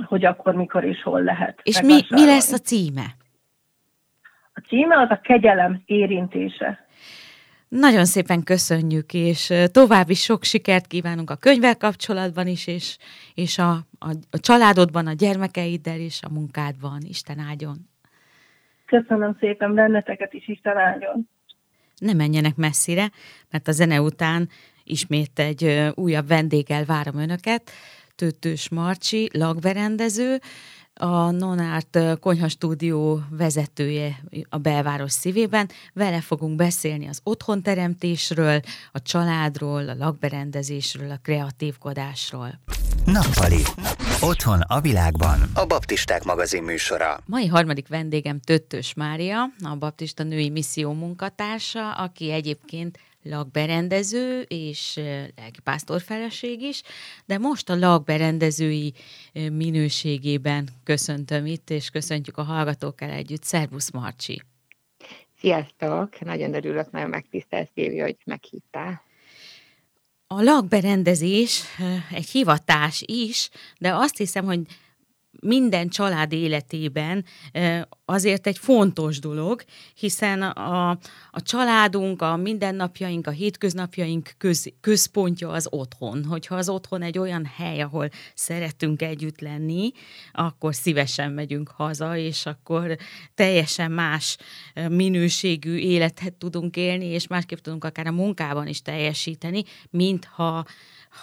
hogy 0.06 0.26
akkor, 0.26 0.56
mikor 0.56 0.84
és 0.84 1.04
hol 1.04 1.22
lehet. 1.22 1.60
És 1.64 1.82
mi, 1.82 2.00
mi 2.10 2.26
lesz 2.26 2.52
a 2.52 2.58
címe? 2.58 3.06
A 4.54 4.60
címe 4.68 4.98
az 5.00 5.10
a 5.10 5.20
kegyelem 5.24 5.82
érintése. 5.86 6.86
Nagyon 7.80 8.06
szépen 8.06 8.44
köszönjük, 8.44 9.14
és 9.14 9.54
további 9.72 10.14
sok 10.14 10.44
sikert 10.44 10.88
kívánunk 10.88 11.30
a 11.30 11.36
könyvvel 11.36 11.78
kapcsolatban 11.78 12.48
is, 12.48 12.68
és, 12.68 12.98
és 13.34 13.58
a, 13.58 13.72
a, 14.00 14.10
a 14.30 14.40
családodban, 14.40 15.08
a 15.08 15.14
gyermekeiddel 15.14 16.00
és 16.00 16.20
a 16.24 16.34
munkádban. 16.34 17.02
Isten 17.08 17.40
áldjon! 17.40 17.78
Köszönöm 18.86 19.38
szépen 19.40 19.76
benneteket 19.76 20.34
is, 20.34 20.48
Isten 20.48 20.78
áldjon! 20.78 21.30
Ne 21.98 22.14
menjenek 22.14 22.56
messzire, 22.56 23.10
mert 23.52 23.68
a 23.68 23.72
zene 23.72 24.02
után 24.02 24.50
ismét 24.84 25.40
egy 25.40 25.92
újabb 25.96 26.28
vendéggel 26.28 26.86
várom 26.86 27.18
önöket. 27.18 27.72
Tőtős 28.16 28.70
Marcsi, 28.70 29.30
lagberendező, 29.34 30.40
a 31.02 31.32
Nonart 31.32 32.00
konyhastúdió 32.20 33.22
vezetője 33.30 34.20
a 34.50 34.58
belváros 34.58 35.12
szívében. 35.12 35.70
Vele 35.94 36.22
fogunk 36.22 36.56
beszélni 36.56 37.08
az 37.08 37.20
otthonteremtésről, 37.24 38.62
a 38.92 39.02
családról, 39.02 39.90
a 39.90 39.96
lakberendezésről, 39.96 41.12
a 41.12 41.20
kreatívkodásról. 41.24 42.60
Nappali. 43.06 43.62
Otthon 44.22 44.62
a 44.62 44.82
világban. 44.82 45.40
A 45.54 45.66
Baptisták 45.66 46.24
magazin 46.24 46.64
műsora. 46.64 47.20
Mai 47.26 47.48
harmadik 47.48 47.88
vendégem 47.88 48.40
Töttös 48.40 48.94
Mária, 48.94 49.42
a 49.64 49.76
Baptista 49.76 50.24
Női 50.24 50.50
Misszió 50.50 50.94
munkatársa, 50.94 51.92
aki 51.92 52.32
egyébként 52.32 53.00
lakberendező 53.24 54.42
és 54.42 55.00
lelkipásztor 55.36 56.02
feleség 56.02 56.62
is, 56.62 56.82
de 57.26 57.38
most 57.38 57.70
a 57.70 57.76
lakberendezői 57.76 58.94
minőségében 59.34 60.70
köszöntöm 60.84 61.46
itt, 61.46 61.70
és 61.70 61.90
köszöntjük 61.90 62.38
a 62.38 62.44
hallgatókkal 62.44 63.10
együtt. 63.10 63.44
Szervusz 63.44 63.92
Marcsi! 63.92 64.42
Sziasztok! 65.40 66.20
Nagyon 66.20 66.54
örülök, 66.54 66.92
nagyon 66.92 67.10
megtisztelsz, 67.10 67.72
Évi, 67.74 68.00
hogy 68.00 68.18
meghívtál. 68.26 69.02
A 70.28 70.42
lakberendezés 70.42 71.64
egy 72.12 72.30
hivatás 72.30 73.04
is, 73.06 73.50
de 73.80 73.94
azt 73.94 74.18
hiszem, 74.18 74.46
hogy 74.46 74.60
minden 75.42 75.90
család 75.90 76.34
életében 76.34 77.26
azért 78.06 78.48
egy 78.48 78.58
fontos 78.58 79.20
dolog, 79.20 79.64
hiszen 79.94 80.42
a, 80.42 80.90
a 81.32 81.42
családunk, 81.42 82.22
a 82.22 82.36
mindennapjaink, 82.36 83.28
a 83.28 83.32
hétköznapjaink 83.32 84.34
köz, 84.38 84.74
központja 84.82 85.50
az 85.50 85.68
otthon. 85.70 86.26
Hogyha 86.26 86.56
az 86.56 86.70
otthon 86.70 87.02
egy 87.02 87.18
olyan 87.18 87.46
hely, 87.56 87.82
ahol 87.82 88.10
szeretünk 88.34 89.02
együtt 89.02 89.40
lenni, 89.40 89.92
akkor 90.32 90.76
szívesen 90.76 91.32
megyünk 91.32 91.70
haza, 91.70 92.18
és 92.18 92.46
akkor 92.46 92.98
teljesen 93.36 93.92
más 93.92 94.38
minőségű 94.90 95.76
életet 95.76 96.34
tudunk 96.34 96.76
élni, 96.76 97.06
és 97.06 97.28
másképp 97.28 97.60
tudunk 97.60 97.84
akár 97.84 98.08
a 98.08 98.12
munkában 98.12 98.68
is 98.68 98.82
teljesíteni, 98.82 99.64
mint 99.90 100.26
ha, 100.26 100.66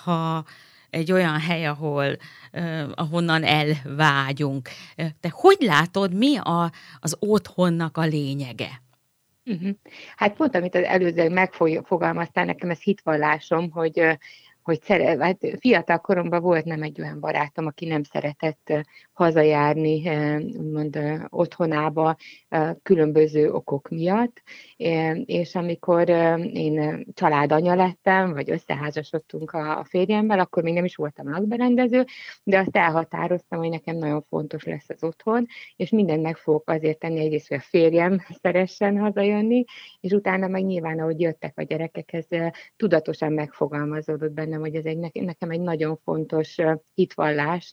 ha 0.03 0.45
egy 0.91 1.13
olyan 1.13 1.41
hely, 1.41 1.67
ahol, 1.67 2.17
ahonnan 2.95 3.45
elvágyunk. 3.45 4.69
Te 4.95 5.29
hogy 5.31 5.57
látod, 5.61 6.15
mi 6.15 6.37
a, 6.37 6.73
az 7.01 7.17
otthonnak 7.19 7.97
a 7.97 8.05
lényege? 8.05 8.83
Uh-huh. 9.45 9.71
Hát 10.17 10.37
pont, 10.37 10.55
amit 10.57 10.75
az 10.75 10.83
előző 10.83 11.29
megfogalmaztál, 11.29 12.45
nekem 12.45 12.71
ez 12.71 12.81
hitvallásom, 12.81 13.71
hogy 13.71 14.19
hogy 14.69 14.83
szere, 14.83 15.25
hát 15.25 15.39
fiatal 15.61 15.99
koromban 15.99 16.41
volt 16.41 16.65
nem 16.65 16.83
egy 16.83 17.01
olyan 17.01 17.21
barátom, 17.21 17.67
aki 17.67 17.87
nem 17.87 18.03
szeretett 18.03 18.73
hazajárni, 19.13 20.09
úgymond 20.57 20.99
otthonába 21.29 22.17
különböző 22.83 23.51
okok 23.51 23.89
miatt, 23.89 24.43
és 25.25 25.55
amikor 25.55 26.09
én 26.53 27.07
családanya 27.15 27.75
lettem, 27.75 28.33
vagy 28.33 28.51
összeházasodtunk 28.51 29.51
a 29.51 29.85
férjemmel, 29.89 30.39
akkor 30.39 30.63
még 30.63 30.75
nem 30.75 30.85
is 30.85 30.97
voltam 30.97 31.31
lakberendező, 31.31 32.05
de 32.45 32.59
azt 32.59 32.77
elhatároztam, 32.77 33.59
hogy 33.59 33.69
nekem 33.69 33.97
nagyon 33.97 34.23
fontos 34.29 34.65
lesz 34.65 34.89
az 34.89 35.05
otthon, 35.05 35.47
és 35.77 35.91
mindent 35.91 36.23
meg 36.23 36.37
fogok 36.37 36.71
azért 36.71 36.99
tenni, 36.99 37.21
egyrészt, 37.21 37.49
hogy 37.49 37.57
a 37.57 37.61
férjem 37.69 38.21
szeressen 38.43 38.99
hazajönni, 38.99 39.65
és 40.01 40.13
utána 40.13 40.49
meg 40.49 40.65
nyilván, 40.65 40.99
ahogy 40.99 41.21
jöttek 41.21 41.59
a 41.59 41.63
gyerekek, 41.63 42.13
ez 42.13 42.27
tudatosan 42.77 43.33
megfogalmazódott 43.33 44.33
bennem, 44.33 44.61
hogy 44.61 44.75
ez 44.75 44.85
egy, 44.85 44.99
nekem 45.13 45.51
egy 45.51 45.61
nagyon 45.61 45.97
fontos 46.05 46.57
hitvallás, 46.95 47.73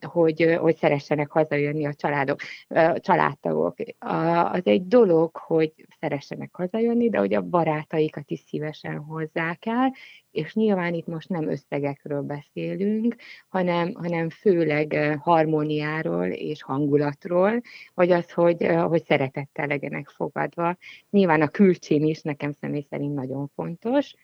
hogy, 0.00 0.56
hogy 0.60 0.76
szeressenek 0.76 1.30
hazajönni 1.30 1.86
a 1.86 1.94
családok, 1.94 2.40
a 2.68 3.00
családtagok. 3.00 3.74
Az 3.98 4.60
egy 4.66 4.86
dolog, 4.86 5.36
hogy 5.36 5.72
szeressenek 6.00 6.54
hazajönni, 6.54 7.08
de 7.08 7.18
hogy 7.18 7.34
a 7.34 7.42
barátaikat 7.42 8.30
is 8.30 8.40
szívesen 8.40 8.98
hozzák 8.98 9.66
el, 9.66 9.94
és 10.30 10.54
nyilván 10.54 10.94
itt 10.94 11.06
most 11.06 11.28
nem 11.28 11.48
összegekről 11.48 12.22
beszélünk, 12.22 13.16
hanem, 13.48 13.92
hanem 13.94 14.28
főleg 14.28 15.18
harmóniáról 15.20 16.26
és 16.26 16.62
hangulatról, 16.62 17.60
vagy 17.94 18.10
az, 18.10 18.32
hogy, 18.32 18.66
hogy 18.66 19.04
szeretettel 19.04 19.66
legyenek 19.66 20.08
fogadva. 20.08 20.76
Nyilván 21.10 21.42
a 21.42 21.48
külcsén 21.48 22.04
is 22.04 22.22
nekem 22.22 22.52
személy 22.52 22.86
szerint 22.90 23.14
nagyon 23.14 23.50
fontos, 23.54 24.14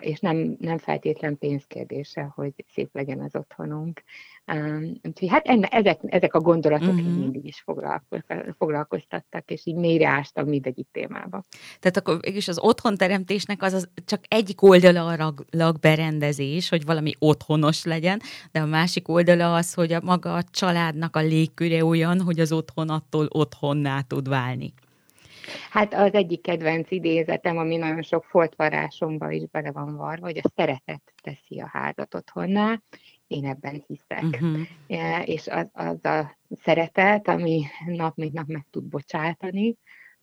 és 0.00 0.20
nem, 0.20 0.56
nem 0.60 0.78
feltétlen 0.78 1.38
pénzkérdése, 1.38 2.32
hogy 2.34 2.52
szép 2.72 2.88
legyen 2.92 3.20
az 3.20 3.36
otthonunk. 3.36 4.02
Úgyhogy 5.02 5.28
hát 5.28 5.46
enne, 5.46 5.66
ezek, 5.66 6.00
ezek 6.06 6.34
a 6.34 6.40
gondolatok 6.40 6.94
uh-huh. 6.94 7.16
mindig 7.16 7.44
is 7.44 7.64
foglalkoztattak, 8.56 9.50
és 9.50 9.66
így 9.66 9.74
mélyre 9.74 10.08
ástam 10.08 10.48
mindegyik 10.48 10.86
témába. 10.92 11.42
Tehát 11.80 11.96
akkor 11.96 12.18
és 12.22 12.48
az 12.48 12.58
otthonteremtésnek 12.58 13.62
az, 13.62 13.72
az 13.72 13.88
csak 14.04 14.20
egyik 14.28 14.62
oldala 14.62 15.06
a 15.06 15.34
lakberendezés, 15.50 16.68
hogy 16.68 16.84
valami 16.84 17.12
otthonos 17.18 17.84
legyen, 17.84 18.20
de 18.52 18.60
a 18.60 18.66
másik 18.66 19.08
oldala 19.08 19.54
az, 19.54 19.74
hogy 19.74 19.92
a 19.92 20.00
maga 20.00 20.34
a 20.34 20.42
családnak 20.42 21.16
a 21.16 21.20
légköre 21.20 21.84
olyan, 21.84 22.20
hogy 22.20 22.40
az 22.40 22.52
otthon 22.52 22.88
attól 22.88 23.26
otthonná 23.30 24.00
tud 24.00 24.28
válni. 24.28 24.72
Hát 25.72 25.94
az 25.94 26.12
egyik 26.12 26.42
kedvenc 26.42 26.90
idézetem, 26.90 27.58
ami 27.58 27.76
nagyon 27.76 28.02
sok 28.02 28.24
foltvarásomba 28.24 29.30
is 29.30 29.46
bele 29.46 29.72
van 29.72 29.96
varva, 29.96 30.26
hogy 30.26 30.40
a 30.42 30.50
szeretet 30.56 31.12
teszi 31.22 31.60
a 31.60 31.66
házat 31.66 32.14
otthonná, 32.14 32.80
én 33.26 33.46
ebben 33.46 33.84
hiszek. 33.86 34.22
Uh-huh. 34.22 34.66
És 35.24 35.46
az, 35.46 35.66
az 35.72 36.04
a 36.04 36.38
szeretet, 36.62 37.28
ami 37.28 37.62
nap 37.86 38.16
mint 38.16 38.32
nap 38.32 38.46
meg 38.46 38.66
tud 38.70 38.84
bocsátani, 38.84 39.76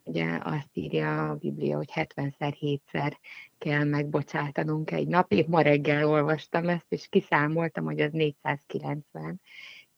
ugye 0.04 0.40
azt 0.44 0.70
írja 0.74 1.30
a 1.30 1.36
Biblia, 1.36 1.78
hogy 1.78 1.92
70-szer, 1.94 2.56
7-szer 2.60 3.14
kell 3.58 3.84
megbocsátanunk 3.84 4.92
egy 4.92 5.08
nap. 5.08 5.32
Épp 5.32 5.48
ma 5.48 5.62
reggel 5.62 6.08
olvastam 6.08 6.70
ezt, 6.70 6.86
és 6.90 7.08
kiszámoltam, 7.10 7.86
hogy 7.86 8.00
az 8.00 8.12
490 8.12 9.42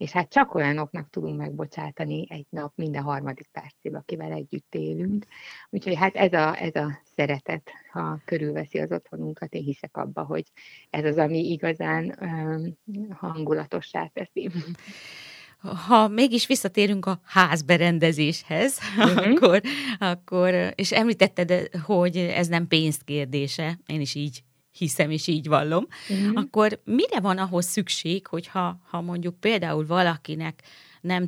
és 0.01 0.11
hát 0.11 0.29
csak 0.29 0.55
olyanoknak 0.55 1.09
tudunk 1.09 1.37
megbocsátani 1.37 2.25
egy 2.29 2.45
nap 2.49 2.71
minden 2.75 3.01
harmadik 3.01 3.49
percében, 3.51 4.01
akivel 4.01 4.31
együtt 4.31 4.75
élünk. 4.75 5.25
Úgyhogy 5.69 5.95
hát 5.95 6.15
ez 6.15 6.33
a, 6.33 6.61
ez 6.61 6.75
a 6.75 7.01
szeretet, 7.15 7.71
ha 7.91 8.19
körülveszi 8.25 8.79
az 8.79 8.91
otthonunkat, 8.91 9.53
én 9.53 9.63
hiszek 9.63 9.97
abba, 9.97 10.23
hogy 10.23 10.43
ez 10.89 11.05
az, 11.05 11.17
ami 11.17 11.51
igazán 11.51 12.17
um, 12.21 12.77
hangulatossá 13.15 14.07
teszi. 14.13 14.49
Ha 15.87 16.07
mégis 16.07 16.47
visszatérünk 16.47 17.05
a 17.05 17.21
házberendezéshez, 17.23 18.79
uh-huh. 18.97 19.27
akkor, 19.27 19.61
akkor, 19.99 20.73
és 20.75 20.91
említetted, 20.91 21.69
hogy 21.83 22.17
ez 22.17 22.47
nem 22.47 22.67
pénzkérdése, 22.67 23.79
én 23.85 24.01
is 24.01 24.15
így 24.15 24.43
hiszem 24.71 25.09
és 25.11 25.27
így 25.27 25.47
vallom, 25.47 25.87
uh-huh. 26.09 26.31
akkor 26.35 26.81
mire 26.83 27.19
van 27.19 27.37
ahhoz 27.37 27.65
szükség, 27.65 28.27
hogyha 28.27 28.79
ha 28.89 29.01
mondjuk 29.01 29.39
például 29.39 29.85
valakinek 29.85 30.61
nem 31.01 31.27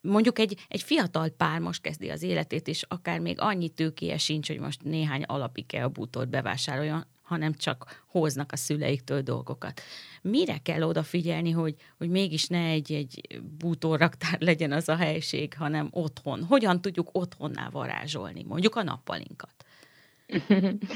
mondjuk 0.00 0.38
egy, 0.38 0.64
egy 0.68 0.82
fiatal 0.82 1.28
pár 1.28 1.60
most 1.60 1.80
kezdi 1.80 2.08
az 2.08 2.22
életét, 2.22 2.68
és 2.68 2.84
akár 2.88 3.18
még 3.18 3.40
annyi 3.40 3.68
tőkéje 3.68 4.18
sincs, 4.18 4.48
hogy 4.48 4.58
most 4.58 4.82
néhány 4.82 5.22
alapike 5.22 5.84
a 5.84 5.88
bútort 5.88 6.28
bevásároljon, 6.28 7.06
hanem 7.22 7.54
csak 7.54 8.04
hoznak 8.06 8.52
a 8.52 8.56
szüleiktől 8.56 9.20
dolgokat. 9.20 9.80
Mire 10.22 10.58
kell 10.58 10.82
odafigyelni, 10.82 11.50
hogy, 11.50 11.74
hogy 11.98 12.08
mégis 12.08 12.46
ne 12.46 12.64
egy, 12.64 12.92
egy 12.92 13.40
bútorraktár 13.58 14.40
legyen 14.40 14.72
az 14.72 14.88
a 14.88 14.96
helység, 14.96 15.54
hanem 15.54 15.88
otthon? 15.90 16.44
Hogyan 16.44 16.80
tudjuk 16.80 17.08
otthonná 17.12 17.68
varázsolni, 17.68 18.42
mondjuk 18.42 18.76
a 18.76 18.82
nappalinkat? 18.82 19.65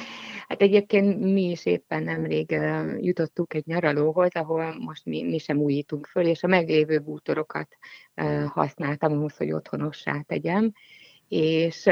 Hát 0.49 0.63
egyébként 0.63 1.21
mi 1.21 1.51
is 1.51 1.67
éppen 1.67 2.03
nemrég 2.03 2.51
jutottunk 3.01 3.55
egy 3.55 3.67
nyaralóhoz, 3.67 4.35
ahol 4.35 4.75
most 4.79 5.05
mi, 5.05 5.23
mi 5.23 5.39
sem 5.39 5.59
újítunk 5.59 6.07
föl, 6.07 6.27
és 6.27 6.43
a 6.43 6.47
meglévő 6.47 6.99
bútorokat 6.99 7.77
használtam 8.47 9.13
ahhoz, 9.13 9.37
hogy 9.37 9.53
otthonossá 9.53 10.21
tegyem, 10.21 10.73
és, 11.29 11.89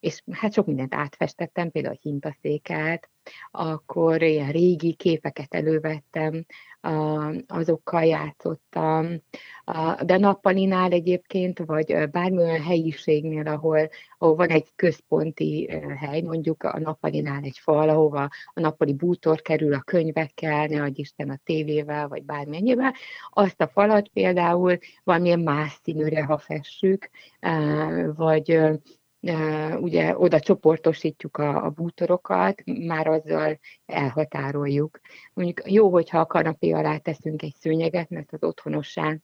és 0.00 0.22
hát 0.30 0.52
sok 0.52 0.66
mindent 0.66 0.94
átfestettem, 0.94 1.70
például 1.70 1.94
a 1.94 1.98
hintaszéket, 2.02 3.10
akkor 3.50 4.22
ilyen 4.22 4.50
régi 4.50 4.94
képeket 4.94 5.54
elővettem, 5.54 6.46
azokkal 7.46 8.04
játszottam, 8.04 9.22
de 10.02 10.16
nappalinál 10.16 10.90
egyébként, 10.90 11.58
vagy 11.58 12.10
bármilyen 12.10 12.62
helyiségnél, 12.62 13.46
ahol, 13.46 13.88
ahol 14.18 14.34
van 14.34 14.48
egy 14.48 14.66
központi 14.76 15.68
hely, 15.98 16.20
mondjuk 16.20 16.62
a 16.62 16.78
nappalinál 16.78 17.42
egy 17.42 17.58
fal, 17.58 17.88
ahova 17.88 18.28
a 18.54 18.60
nappali 18.60 18.94
bútor 18.94 19.42
kerül 19.42 19.74
a 19.74 19.80
könyvekkel, 19.80 20.66
ne 20.66 20.82
adj 20.82 21.00
Isten 21.00 21.30
a 21.30 21.40
tévével, 21.44 22.08
vagy 22.08 22.24
bármennyivel, 22.24 22.94
azt 23.30 23.60
a 23.60 23.68
falat 23.68 24.08
például 24.08 24.78
valamilyen 25.04 25.40
más 25.40 25.78
színűre, 25.82 26.24
ha 26.24 26.38
fessük, 26.38 27.10
vagy 28.16 28.60
ugye 29.80 30.18
oda 30.18 30.40
csoportosítjuk 30.40 31.36
a, 31.36 31.64
a 31.64 31.70
bútorokat, 31.70 32.62
már 32.64 33.06
azzal 33.06 33.58
elhatároljuk. 33.86 35.00
Mondjuk 35.34 35.70
jó, 35.70 35.90
hogyha 35.90 36.18
a 36.18 36.26
kanapé 36.26 36.70
alá 36.70 36.96
teszünk 36.96 37.42
egy 37.42 37.54
szőnyeget, 37.58 38.10
mert 38.10 38.32
az 38.32 38.42
otthonossá 38.42 39.16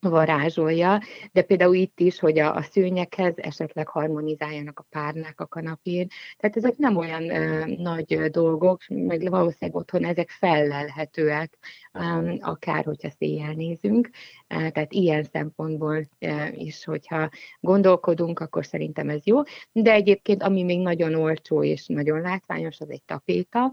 varázsolja, 0.00 1.00
de 1.32 1.42
például 1.42 1.74
itt 1.74 2.00
is, 2.00 2.18
hogy 2.18 2.38
a, 2.38 2.54
a 2.54 2.62
szőnyekhez 2.62 3.34
esetleg 3.36 3.88
harmonizáljanak 3.88 4.78
a 4.78 4.86
párnák 4.90 5.40
a 5.40 5.46
kanapén. 5.46 6.08
Tehát 6.36 6.56
ezek 6.56 6.76
nem 6.76 6.96
olyan 6.96 7.30
ö, 7.30 7.66
nagy 7.66 8.18
dolgok, 8.30 8.80
meg 8.88 9.30
valószínűleg 9.30 9.80
otthon 9.80 10.04
ezek 10.04 10.30
fellelhetőek, 10.30 11.58
ö, 11.92 12.32
akár 12.40 12.84
hogyha 12.84 13.10
széjjel 13.10 13.52
nézünk. 13.52 14.10
Tehát 14.46 14.92
ilyen 14.92 15.22
szempontból 15.22 16.08
ö, 16.18 16.46
is, 16.52 16.84
hogyha 16.84 17.28
gondolkodunk, 17.60 18.40
akkor 18.40 18.66
szerintem 18.66 19.08
ez 19.08 19.26
jó. 19.26 19.40
De 19.72 19.92
egyébként, 19.92 20.42
ami 20.42 20.62
még 20.62 20.80
nagyon 20.80 21.14
olcsó 21.14 21.62
és 21.62 21.86
nagyon 21.86 22.20
látványos, 22.20 22.80
az 22.80 22.90
egy 22.90 23.02
tapéta, 23.02 23.72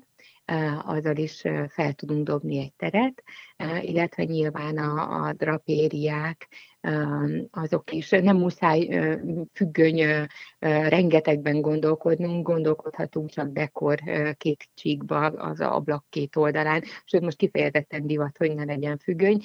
azzal 0.86 1.18
is 1.18 1.42
fel 1.70 1.94
tudunk 1.94 2.26
dobni 2.26 2.58
egy 2.60 2.74
teret, 2.74 3.24
illetve 3.82 4.24
nyilván 4.24 4.78
a, 4.78 5.26
a 5.26 5.34
drapériák, 5.34 6.48
azok 7.52 7.92
is. 7.92 8.10
Nem 8.10 8.38
muszáj 8.38 8.88
függöny 9.54 10.02
rengetegben 10.60 11.62
gondolkodnunk, 11.62 12.48
gondolkodhatunk 12.48 13.30
csak 13.30 13.48
dekor 13.52 14.00
két 14.38 14.70
csíkba 14.74 15.26
az 15.26 15.62
ablak 15.62 16.06
két 16.10 16.36
oldalán, 16.36 16.84
sőt 17.06 17.22
most 17.22 17.38
kifejezetten 17.38 18.08
divat, 18.08 18.38
hogy 18.38 18.56
ne 18.56 18.64
legyen 18.64 18.98
függöny, 18.98 19.42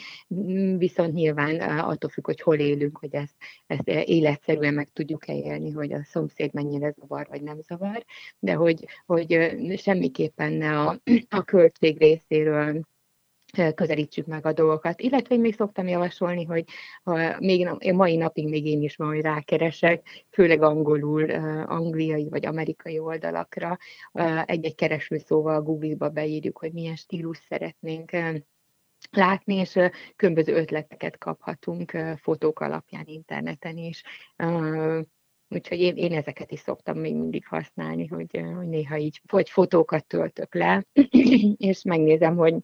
viszont 0.79 1.13
nyilván 1.13 1.61
attól 1.61 2.11
függ, 2.11 2.25
hogy 2.25 2.41
hol 2.41 2.59
élünk, 2.59 2.99
hogy 2.99 3.15
ezt, 3.15 3.35
ezt 3.67 3.89
életszerűen 3.89 4.75
meg 4.75 4.89
tudjuk-e 4.93 5.35
élni, 5.35 5.71
hogy 5.71 5.93
a 5.93 6.05
szomszéd 6.05 6.55
mennyire 6.55 6.95
zavar 6.99 7.27
vagy 7.31 7.43
nem 7.43 7.61
zavar, 7.61 8.05
de 8.39 8.55
hogy, 8.55 8.87
hogy 9.07 9.55
semmiképpen 9.77 10.53
ne 10.53 10.79
a, 10.79 11.01
a 11.29 11.43
költség 11.43 11.99
részéről 11.99 12.81
közelítsük 13.75 14.27
meg 14.27 14.47
a 14.47 14.53
dolgokat. 14.53 15.01
Illetve 15.01 15.37
még 15.37 15.55
szoktam 15.55 15.89
javasolni, 15.89 16.45
hogy 16.45 16.65
ha 17.03 17.37
még 17.39 17.69
mai 17.95 18.17
napig 18.17 18.49
még 18.49 18.67
én 18.67 18.83
is 18.83 18.97
majd 18.97 19.23
rákeresek, 19.23 20.27
főleg 20.31 20.63
angolul, 20.63 21.31
angliai 21.65 22.29
vagy 22.29 22.47
amerikai 22.47 22.99
oldalakra, 22.99 23.79
egy-egy 24.45 24.75
keresőszóval 24.75 25.63
Google-ba 25.63 26.09
beírjuk, 26.09 26.59
hogy 26.59 26.73
milyen 26.73 26.97
stílus 26.97 27.39
szeretnénk 27.49 28.11
látni, 29.11 29.55
és 29.55 29.79
különböző 30.17 30.55
ötleteket 30.55 31.19
kaphatunk 31.19 31.97
fotók 32.17 32.61
alapján 32.61 33.05
interneten 33.07 33.77
is. 33.77 34.03
Úgyhogy 35.53 35.79
én, 35.79 35.97
én 35.97 36.13
ezeket 36.13 36.53
is 36.53 36.61
szoktam 36.61 36.99
még 36.99 37.15
mindig 37.15 37.47
használni, 37.47 38.07
hogy, 38.07 38.41
hogy 38.57 38.69
néha 38.69 38.97
így 38.97 39.21
vagy 39.27 39.51
fotókat 39.51 40.07
töltök 40.07 40.55
le, 40.55 40.87
és 41.57 41.83
megnézem, 41.83 42.37
hogy 42.37 42.55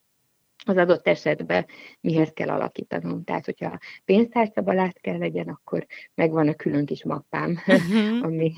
az 0.68 0.76
adott 0.76 1.06
esetben 1.06 1.66
mihez 2.00 2.30
kell 2.34 2.48
alakítanom. 2.48 3.24
Tehát, 3.24 3.44
hogyha 3.44 3.78
pénztárcabalát 4.04 5.00
kell 5.00 5.18
legyen, 5.18 5.48
akkor 5.48 5.86
megvan 6.14 6.48
a 6.48 6.54
külön 6.54 6.84
kis 6.84 7.04
mappám, 7.04 7.58
uh-huh. 7.66 8.22
ami, 8.26 8.52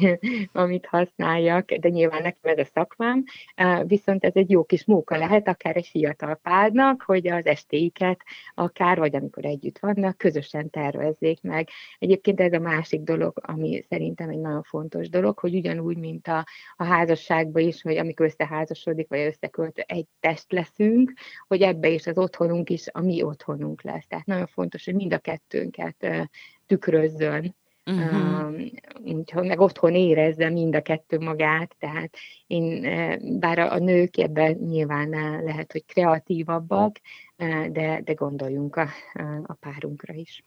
amit 0.52 0.86
használjak, 0.86 1.72
de 1.72 1.88
nyilván 1.88 2.22
nekem 2.22 2.52
ez 2.56 2.66
a 2.66 2.70
szakmám, 2.74 3.24
viszont 3.86 4.24
ez 4.24 4.34
egy 4.34 4.50
jó 4.50 4.64
kis 4.64 4.84
móka 4.84 5.16
lehet, 5.16 5.48
akár 5.48 5.76
egy 5.76 5.86
fiatal 5.86 6.34
párnak, 6.34 7.02
hogy 7.02 7.28
az 7.28 7.46
estéiket 7.46 8.20
akár, 8.54 8.98
vagy 8.98 9.16
amikor 9.16 9.44
együtt 9.44 9.78
vannak, 9.78 10.18
közösen 10.18 10.70
tervezzék 10.70 11.42
meg. 11.42 11.68
Egyébként 11.98 12.40
ez 12.40 12.52
a 12.52 12.58
másik 12.58 13.00
dolog, 13.00 13.40
ami 13.42 13.84
szerintem 13.88 14.28
egy 14.28 14.38
nagyon 14.38 14.62
fontos 14.62 15.08
dolog, 15.08 15.38
hogy 15.38 15.54
ugyanúgy, 15.54 15.96
mint 15.96 16.28
a, 16.28 16.46
a 16.76 16.84
házasságban 16.84 17.62
is, 17.62 17.82
hogy 17.82 17.96
amikor 17.96 18.26
összeházasodik, 18.26 19.08
vagy 19.08 19.20
összekölt, 19.20 19.78
egy 19.78 20.06
test 20.20 20.52
leszünk, 20.52 21.12
hogy 21.48 21.62
ebbe 21.62 21.88
és 21.98 22.06
az 22.06 22.18
otthonunk 22.18 22.70
is 22.70 22.86
a 22.92 23.00
mi 23.00 23.22
otthonunk 23.22 23.82
lesz. 23.82 24.06
Tehát 24.08 24.26
nagyon 24.26 24.46
fontos, 24.46 24.84
hogy 24.84 24.94
mind 24.94 25.12
a 25.12 25.18
kettőnket 25.18 26.06
tükrözzön. 26.66 27.54
Uh-huh. 27.86 28.60
úgyhogy 29.04 29.46
meg 29.46 29.60
otthon 29.60 29.94
érezze 29.94 30.48
mind 30.48 30.74
a 30.74 30.82
kettő 30.82 31.18
magát, 31.18 31.76
tehát 31.78 32.16
én, 32.46 32.80
bár 33.38 33.58
a, 33.58 33.78
nők 33.78 34.16
ebben 34.16 34.52
nyilván 34.52 35.08
lehet, 35.44 35.72
hogy 35.72 35.84
kreatívabbak, 35.84 37.00
de, 37.70 38.00
de 38.04 38.12
gondoljunk 38.12 38.76
a, 38.76 38.88
a 39.46 39.52
párunkra 39.52 40.14
is 40.14 40.42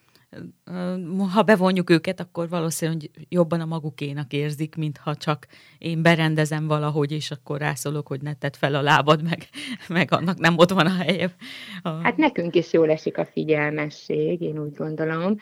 ha 1.34 1.42
bevonjuk 1.42 1.90
őket, 1.90 2.20
akkor 2.20 2.50
valószínűleg 2.50 3.10
jobban 3.30 3.62
a 3.62 3.66
magukénak 3.66 4.34
érzik, 4.34 4.76
mintha 4.76 5.16
csak 5.16 5.48
én 5.78 6.02
berendezem 6.02 6.68
valahogy, 6.68 7.12
és 7.12 7.32
akkor 7.32 7.60
rászólok, 7.60 8.08
hogy 8.08 8.22
ne 8.22 8.34
tedd 8.34 8.54
fel 8.58 8.76
a 8.76 8.82
lábad, 8.82 9.24
meg, 9.24 9.48
meg 9.88 10.12
annak 10.12 10.38
nem 10.38 10.58
ott 10.58 10.70
van 10.70 10.86
a 10.86 10.96
helye. 10.96 11.36
Hát 11.84 12.18
nekünk 12.18 12.56
is 12.56 12.74
jól 12.74 12.90
esik 12.90 13.18
a 13.18 13.26
figyelmesség, 13.26 14.42
én 14.42 14.60
úgy 14.60 14.74
gondolom, 14.74 15.36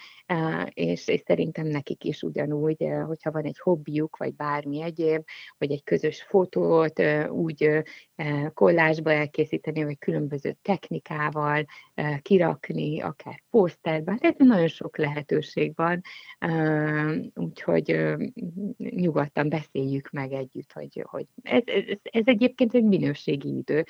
és, 0.70 1.08
és 1.08 1.22
szerintem 1.26 1.68
nekik 1.68 2.04
is 2.04 2.22
ugyanúgy, 2.22 2.86
hogyha 3.08 3.32
van 3.32 3.44
egy 3.44 3.60
hobbiuk, 3.60 4.18
vagy 4.18 4.34
bármi 4.36 4.82
egyéb, 4.82 5.24
vagy 5.58 5.72
egy 5.72 5.84
közös 5.84 6.22
fotót 6.22 7.02
úgy 7.30 7.84
kollásba 8.54 9.12
elkészíteni, 9.12 9.84
vagy 9.84 9.98
különböző 9.98 10.58
technikával 10.62 11.66
kirakni, 12.22 13.02
akár 13.02 13.44
poszterben, 13.50 14.18
tehát 14.18 14.38
nagyon 14.38 14.68
sok 14.80 14.98
lehetőség 14.98 15.74
van, 15.76 16.02
úgyhogy 17.34 18.16
nyugodtan 18.78 19.50
beszéljük 19.50 20.10
meg 20.10 20.32
együtt, 20.32 20.72
hogy, 20.72 21.06
hogy 21.10 21.26
ez, 21.42 21.62
ez, 21.66 21.84
ez 22.04 22.24
egyébként 22.26 22.74
egy 22.74 22.84
minőségi 22.84 23.58
idő, 23.58 23.86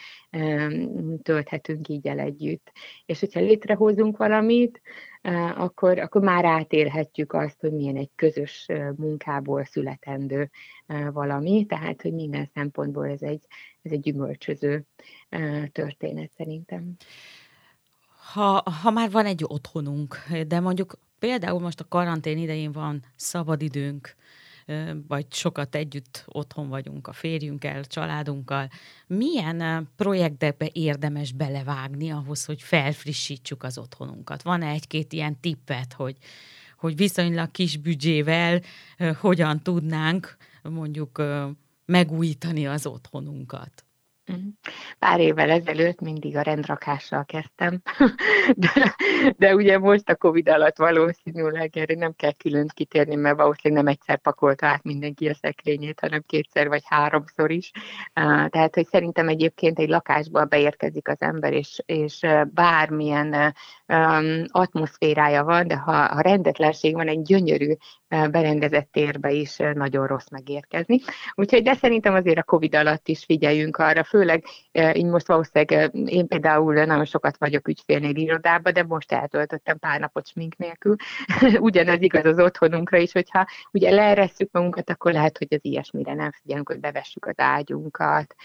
tölthetünk 1.21 1.87
így 1.87 2.07
el 2.07 2.19
együtt. 2.19 2.71
És 3.05 3.19
hogyha 3.19 3.39
létrehozunk 3.39 4.17
valamit, 4.17 4.81
akkor, 5.55 5.99
akkor 5.99 6.21
már 6.21 6.45
átélhetjük 6.45 7.33
azt, 7.33 7.59
hogy 7.59 7.71
milyen 7.71 7.97
egy 7.97 8.11
közös 8.15 8.67
munkából 8.95 9.63
születendő 9.63 10.49
valami, 11.11 11.65
tehát 11.65 12.01
hogy 12.01 12.13
minden 12.13 12.49
szempontból 12.53 13.07
ez 13.07 13.21
egy, 13.21 13.41
ez 13.81 13.91
egy 13.91 13.99
gyümölcsöző 13.99 14.85
történet 15.71 16.31
szerintem 16.31 16.95
ha, 18.33 18.63
ha 18.81 18.91
már 18.91 19.11
van 19.11 19.25
egy 19.25 19.43
otthonunk, 19.47 20.17
de 20.47 20.59
mondjuk 20.59 20.99
például 21.19 21.59
most 21.59 21.79
a 21.79 21.87
karantén 21.87 22.37
idején 22.37 22.71
van 22.71 23.03
szabadidőnk, 23.15 24.15
vagy 25.07 25.25
sokat 25.33 25.75
együtt 25.75 26.23
otthon 26.27 26.69
vagyunk 26.69 27.07
a 27.07 27.13
férjünkkel, 27.13 27.85
családunkkal, 27.85 28.69
milyen 29.07 29.89
projektekbe 29.95 30.69
érdemes 30.71 31.31
belevágni 31.31 32.09
ahhoz, 32.09 32.45
hogy 32.45 32.61
felfrissítsük 32.61 33.63
az 33.63 33.77
otthonunkat? 33.77 34.41
Van-e 34.41 34.67
egy-két 34.67 35.13
ilyen 35.13 35.39
tippet, 35.39 35.93
hogy, 35.93 36.17
hogy 36.77 36.95
viszonylag 36.95 37.51
kis 37.51 37.77
büdzsével 37.77 38.61
hogyan 39.19 39.59
tudnánk 39.59 40.37
mondjuk 40.63 41.23
megújítani 41.85 42.67
az 42.67 42.85
otthonunkat? 42.85 43.83
Mhm. 44.29 44.47
Pár 44.99 45.19
évvel 45.19 45.49
ezelőtt 45.49 45.99
mindig 45.99 46.35
a 46.37 46.41
rendrakással 46.41 47.25
kezdtem, 47.25 47.81
de, 48.63 48.95
de 49.37 49.55
ugye 49.55 49.77
most 49.77 50.09
a 50.09 50.15
Covid 50.15 50.49
alatt 50.49 50.77
valószínűleg 50.77 51.77
erre 51.77 51.95
nem 51.95 52.13
kell 52.15 52.33
külön 52.37 52.67
kitérni, 52.73 53.15
mert 53.15 53.37
valószínűleg 53.37 53.83
nem 53.83 53.93
egyszer 53.93 54.17
pakolta 54.17 54.65
át 54.65 54.83
mindenki 54.83 55.27
a 55.27 55.33
szekrényét, 55.33 55.99
hanem 55.99 56.23
kétszer 56.27 56.67
vagy 56.67 56.81
háromszor 56.85 57.51
is. 57.51 57.71
Tehát, 58.49 58.75
hogy 58.75 58.87
szerintem 58.87 59.27
egyébként 59.27 59.79
egy 59.79 59.89
lakásba 59.89 60.45
beérkezik 60.45 61.07
az 61.07 61.21
ember, 61.21 61.53
és, 61.53 61.81
és 61.85 62.25
bármilyen 62.53 63.55
atmoszférája 64.47 65.43
van, 65.43 65.67
de 65.67 65.75
ha, 65.75 65.91
ha 65.91 66.21
rendetlenség 66.21 66.93
van, 66.93 67.07
egy 67.07 67.21
gyönyörű 67.21 67.73
berendezett 68.07 68.91
térbe 68.91 69.31
is 69.31 69.57
nagyon 69.73 70.07
rossz 70.07 70.29
megérkezni. 70.31 70.99
Úgyhogy, 71.35 71.63
de 71.63 71.73
szerintem 71.73 72.13
azért 72.13 72.37
a 72.37 72.43
Covid 72.43 72.75
alatt 72.75 73.07
is 73.07 73.23
figyeljünk 73.25 73.77
arra, 73.77 74.03
főleg 74.03 74.43
így 74.93 75.05
most 75.05 75.27
valószínűleg 75.27 75.91
én 76.05 76.27
például 76.27 76.73
nagyon 76.73 77.05
sokat 77.05 77.37
vagyok 77.37 77.67
ügyfélnél 77.67 78.15
irodában, 78.15 78.73
de 78.73 78.83
most 78.83 79.11
eltöltöttem 79.11 79.79
pár 79.79 79.99
napot 79.99 80.27
smink 80.27 80.57
nélkül. 80.57 80.95
Ugyanaz 81.59 82.01
igaz 82.01 82.25
az 82.25 82.39
otthonunkra 82.39 82.97
is, 82.97 83.11
hogyha 83.11 83.45
ugye 83.71 83.91
leeresszük 83.91 84.49
magunkat, 84.51 84.89
akkor 84.89 85.11
lehet, 85.11 85.37
hogy 85.37 85.47
az 85.49 85.59
ilyesmire 85.61 86.13
nem 86.13 86.31
figyelünk, 86.31 86.67
hogy 86.67 86.79
bevessük 86.79 87.25
az 87.25 87.39
ágyunkat, 87.39 88.35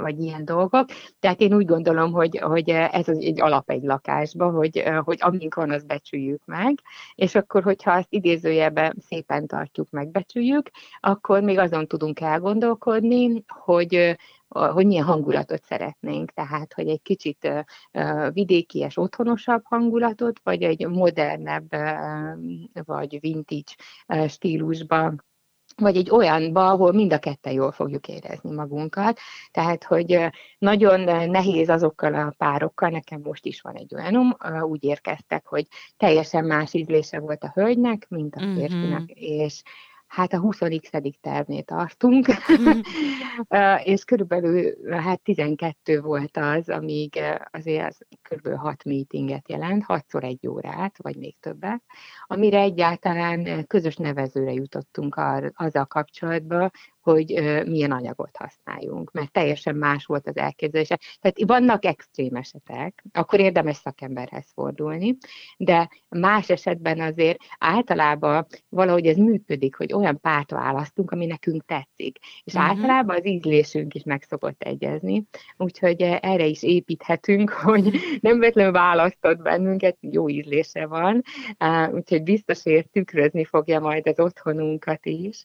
vagy 0.00 0.18
ilyen 0.20 0.44
dolgok. 0.44 0.88
Tehát 1.20 1.40
én 1.40 1.54
úgy 1.54 1.66
gondolom, 1.66 2.12
hogy, 2.12 2.38
hogy 2.38 2.70
ez 2.70 3.08
az 3.08 3.18
egy 3.18 3.40
alap 3.40 3.70
egy 3.70 3.82
lakásba, 3.82 4.50
hogy, 4.60 4.82
hogy 5.04 5.18
amink 5.20 5.54
van, 5.54 5.70
azt 5.70 5.86
becsüljük 5.86 6.42
meg, 6.44 6.78
és 7.14 7.34
akkor, 7.34 7.62
hogyha 7.62 7.92
azt 7.92 8.12
idézőjelben 8.12 8.96
szépen 9.06 9.46
tartjuk, 9.46 9.90
megbecsüljük, 9.90 10.70
akkor 11.00 11.42
még 11.42 11.58
azon 11.58 11.86
tudunk 11.86 12.20
elgondolkodni, 12.20 13.44
hogy 13.46 14.16
hogy 14.48 14.86
milyen 14.86 15.04
hangulatot 15.04 15.64
szeretnénk, 15.64 16.30
tehát 16.30 16.72
hogy 16.72 16.88
egy 16.88 17.02
kicsit 17.02 17.66
vidékies, 18.32 18.96
otthonosabb 18.96 19.62
hangulatot, 19.64 20.40
vagy 20.42 20.62
egy 20.62 20.86
modernebb, 20.86 21.68
vagy 22.84 23.20
vintage 23.20 24.28
stílusban 24.28 25.24
vagy 25.80 25.96
egy 25.96 26.10
olyanba, 26.10 26.70
ahol 26.70 26.92
mind 26.92 27.12
a 27.12 27.18
ketten 27.18 27.52
jól 27.52 27.72
fogjuk 27.72 28.08
érezni 28.08 28.50
magunkat. 28.50 29.18
Tehát, 29.50 29.84
hogy 29.84 30.30
nagyon 30.58 31.00
nehéz 31.30 31.68
azokkal 31.68 32.14
a 32.14 32.34
párokkal, 32.38 32.88
nekem 32.88 33.20
most 33.20 33.44
is 33.44 33.60
van 33.60 33.74
egy 33.74 33.94
olyanom, 33.94 34.36
úgy 34.62 34.84
érkeztek, 34.84 35.46
hogy 35.46 35.66
teljesen 35.96 36.44
más 36.44 36.74
ízlése 36.74 37.20
volt 37.20 37.44
a 37.44 37.52
hölgynek, 37.54 38.06
mint 38.08 38.34
a 38.34 38.40
férfinak, 38.40 39.00
mm-hmm. 39.00 39.12
és 39.14 39.62
hát 40.10 40.32
a 40.32 40.38
20 40.38 40.58
tervnél 41.20 41.62
tartunk, 41.62 42.26
mm. 42.60 42.80
és 43.84 44.04
körülbelül 44.04 44.90
hát 44.90 45.20
12 45.20 46.00
volt 46.00 46.36
az, 46.36 46.68
amíg 46.68 47.20
azért 47.50 47.86
az 47.86 47.98
körülbelül 48.22 48.58
6 48.58 48.84
meetinget 48.84 49.48
jelent, 49.48 49.84
6-szor 49.88 50.22
egy 50.22 50.46
órát, 50.48 50.96
vagy 51.02 51.16
még 51.16 51.36
többet, 51.40 51.82
amire 52.26 52.58
egyáltalán 52.60 53.66
közös 53.66 53.96
nevezőre 53.96 54.52
jutottunk 54.52 55.20
azzal 55.54 55.84
kapcsolatban, 55.84 56.70
hogy 57.02 57.26
milyen 57.66 57.92
anyagot 57.92 58.36
használjunk, 58.36 59.10
mert 59.12 59.32
teljesen 59.32 59.76
más 59.76 60.04
volt 60.06 60.28
az 60.28 60.36
elképzelése. 60.36 60.98
Tehát 61.20 61.42
vannak 61.46 61.84
extrém 61.84 62.34
esetek, 62.34 63.04
akkor 63.12 63.40
érdemes 63.40 63.76
szakemberhez 63.76 64.46
fordulni, 64.54 65.16
de 65.56 65.88
más 66.08 66.50
esetben 66.50 67.00
azért 67.00 67.38
általában 67.58 68.46
valahogy 68.68 69.06
ez 69.06 69.16
működik, 69.16 69.76
hogy 69.76 69.92
olyan 69.92 70.20
párt 70.20 70.50
választunk, 70.50 71.10
ami 71.10 71.26
nekünk 71.26 71.64
tetszik. 71.64 72.18
És 72.44 72.54
uh-huh. 72.54 72.68
általában 72.68 73.16
az 73.16 73.26
ízlésünk 73.26 73.94
is 73.94 74.02
meg 74.02 74.22
szokott 74.22 74.62
egyezni, 74.62 75.24
úgyhogy 75.56 76.02
erre 76.02 76.46
is 76.46 76.62
építhetünk, 76.62 77.50
hogy 77.70 78.00
nem 78.20 78.38
véletlenül 78.38 78.72
választott 78.72 79.42
bennünket, 79.42 79.96
jó 80.00 80.28
ízlése 80.28 80.86
van, 80.86 81.22
úgyhogy 81.92 82.22
biztos, 82.22 82.62
hogy 82.62 82.88
tükrözni 82.90 83.44
fogja 83.44 83.80
majd 83.80 84.08
az 84.08 84.20
otthonunkat 84.20 85.06
is. 85.06 85.44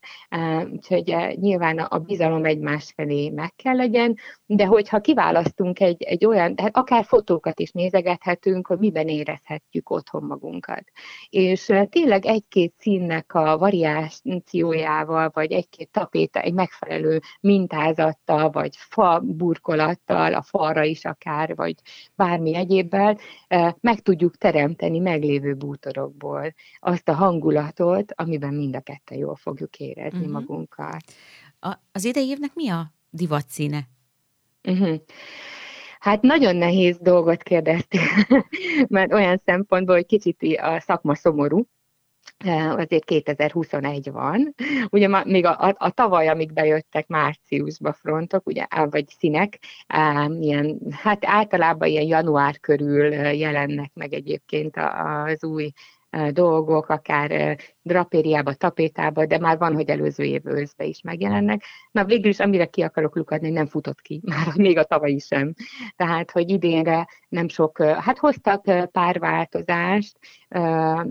Úgyhogy 0.71 1.09
nyilván 1.45 1.77
a 1.77 1.99
bizalom 1.99 2.45
egymás 2.45 2.93
felé 2.95 3.29
meg 3.29 3.53
kell 3.55 3.75
legyen, 3.75 4.17
de 4.45 4.65
hogyha 4.65 4.99
kiválasztunk 4.99 5.79
egy, 5.79 6.03
egy 6.03 6.25
olyan, 6.25 6.55
tehát 6.55 6.77
akár 6.77 7.05
fotókat 7.05 7.59
is 7.59 7.71
nézegethetünk, 7.71 8.67
hogy 8.67 8.79
miben 8.79 9.07
érezhetjük 9.07 9.89
otthon 9.89 10.23
magunkat. 10.23 10.83
És 11.29 11.71
tényleg 11.89 12.25
egy-két 12.25 12.73
színnek 12.77 13.33
a 13.33 13.57
variációjával, 13.57 15.29
vagy 15.33 15.51
egy-két 15.51 15.89
tapéta, 15.91 16.39
egy 16.41 16.53
megfelelő 16.53 17.19
mintázattal, 17.39 18.49
vagy 18.49 18.75
fa 18.77 19.19
burkolattal, 19.23 20.33
a 20.33 20.41
falra 20.41 20.83
is 20.83 21.05
akár, 21.05 21.55
vagy 21.55 21.75
bármi 22.15 22.55
egyébbel, 22.55 23.17
meg 23.79 23.99
tudjuk 23.99 24.37
teremteni 24.37 24.99
meglévő 24.99 25.53
bútorokból 25.53 26.53
azt 26.79 27.09
a 27.09 27.13
hangulatot, 27.13 28.13
amiben 28.15 28.53
mind 28.53 28.75
a 28.75 28.79
ketten 28.79 29.17
jól 29.17 29.35
fogjuk 29.35 29.79
érezni 29.79 30.17
uh-huh. 30.17 30.33
magunkat. 30.33 31.03
A, 31.65 31.81
az 31.91 32.03
idei 32.03 32.27
évnek 32.27 32.53
mi 32.53 32.69
a 32.69 32.93
divat 33.09 33.47
színe? 33.47 33.87
Uh-huh. 34.63 34.95
Hát 35.99 36.21
nagyon 36.21 36.55
nehéz 36.55 36.97
dolgot 36.97 37.43
kérdeztél, 37.43 38.01
mert 38.87 39.13
olyan 39.13 39.41
szempontból, 39.45 39.95
hogy 39.95 40.05
kicsit 40.05 40.57
a 40.61 40.79
szakma 40.79 41.15
szomorú, 41.15 41.67
azért 42.75 43.03
2021 43.03 44.11
van. 44.11 44.55
Ugye 44.89 45.23
még 45.23 45.45
a, 45.45 45.67
a, 45.67 45.75
a 45.77 45.89
tavaly, 45.89 46.27
amíg 46.27 46.53
bejöttek 46.53 47.07
márciusba 47.07 47.93
frontok, 47.93 48.47
ugye, 48.47 48.65
vagy 48.89 49.07
színek, 49.07 49.59
ilyen, 50.39 50.79
hát 50.91 51.25
általában 51.25 51.87
ilyen 51.87 52.07
január 52.07 52.59
körül 52.59 53.13
jelennek 53.13 53.91
meg 53.93 54.13
egyébként 54.13 54.77
az 54.77 55.43
új 55.43 55.71
dolgok, 56.31 56.89
akár 56.89 57.57
drapériába, 57.81 58.53
tapétába, 58.53 59.25
de 59.25 59.39
már 59.39 59.57
van, 59.57 59.73
hogy 59.73 59.89
előző 59.89 60.23
év 60.23 60.45
őszbe 60.45 60.83
is 60.83 61.01
megjelennek. 61.01 61.63
Na 61.91 62.05
végül 62.05 62.29
is, 62.29 62.39
amire 62.39 62.65
ki 62.65 62.81
akarok 62.81 63.15
lukadni, 63.15 63.49
nem 63.49 63.67
futott 63.67 64.01
ki, 64.01 64.21
már 64.35 64.55
még 64.55 64.77
a 64.77 64.83
tavalyi 64.83 65.19
sem. 65.19 65.53
Tehát, 65.95 66.31
hogy 66.31 66.49
idénre 66.49 67.07
nem 67.29 67.47
sok, 67.47 67.81
hát 67.81 68.17
hoztak 68.17 68.89
pár 68.91 69.19
változást 69.19 70.17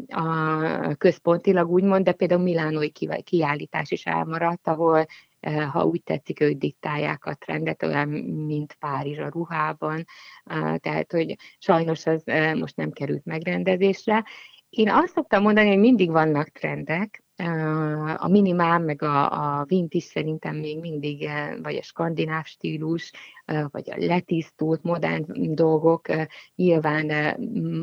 a 0.08 0.94
központilag 0.98 1.70
úgymond, 1.70 2.04
de 2.04 2.12
például 2.12 2.42
Milánói 2.42 2.90
kiállítás 3.24 3.90
is 3.90 4.04
elmaradt, 4.04 4.68
ahol 4.68 5.06
ha 5.70 5.84
úgy 5.84 6.02
tetszik, 6.02 6.40
ők 6.40 6.58
diktálják 6.58 7.24
a 7.24 7.34
trendet, 7.34 7.82
olyan, 7.82 8.08
mint 8.08 8.76
Párizs 8.80 9.18
a 9.18 9.28
ruhában, 9.28 10.04
tehát, 10.76 11.12
hogy 11.12 11.36
sajnos 11.58 12.06
az 12.06 12.22
most 12.54 12.76
nem 12.76 12.90
került 12.90 13.24
megrendezésre, 13.24 14.24
én 14.76 14.90
azt 14.90 15.12
szoktam 15.12 15.42
mondani, 15.42 15.68
hogy 15.68 15.78
mindig 15.78 16.10
vannak 16.10 16.48
trendek, 16.48 17.24
a 18.16 18.28
minimál, 18.28 18.78
meg 18.78 19.02
a, 19.02 19.58
a 19.58 19.64
vint 19.64 19.94
is 19.94 20.04
szerintem 20.04 20.56
még 20.56 20.80
mindig, 20.80 21.28
vagy 21.62 21.76
a 21.76 21.82
skandináv 21.82 22.44
stílus, 22.44 23.12
vagy 23.70 23.90
a 23.90 23.96
letisztult, 23.98 24.82
modern 24.82 25.54
dolgok 25.54 26.06
nyilván 26.54 27.10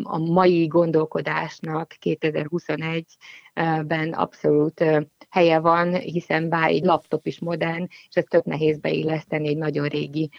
a 0.04 0.18
mai 0.18 0.68
gondolkodásnak 0.68 1.96
2021-ben 2.02 4.14
abszolút 4.14 4.84
helye 5.30 5.60
van, 5.60 5.94
hiszen 5.94 6.50
bár 6.50 6.70
egy 6.70 6.84
laptop 6.84 7.26
is 7.26 7.40
modern, 7.40 7.84
és 7.84 8.16
ez 8.16 8.26
tök 8.30 8.44
nehéz 8.44 8.80
beilleszteni 8.80 9.48
egy 9.48 9.58
nagyon 9.58 9.88
régi 9.88 10.30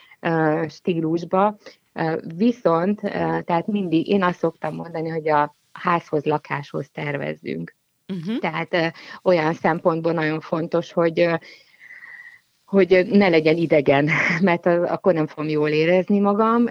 stílusba. 0.68 1.56
Viszont, 2.36 3.00
tehát 3.44 3.66
mindig 3.66 4.08
én 4.08 4.22
azt 4.22 4.38
szoktam 4.38 4.74
mondani, 4.74 5.08
hogy 5.08 5.28
a 5.28 5.54
házhoz, 5.72 6.24
lakáshoz 6.24 6.90
tervezzünk. 6.90 7.76
Uh-huh. 8.08 8.38
Tehát 8.38 8.74
ö, 8.74 8.86
olyan 9.22 9.54
szempontból 9.54 10.12
nagyon 10.12 10.40
fontos, 10.40 10.92
hogy 10.92 11.28
hogy 12.72 13.06
ne 13.10 13.28
legyen 13.28 13.56
idegen, 13.56 14.08
mert 14.48 14.66
akkor 14.66 15.14
nem 15.14 15.26
fogom 15.26 15.48
jól 15.48 15.68
érezni 15.68 16.18
magam, 16.18 16.64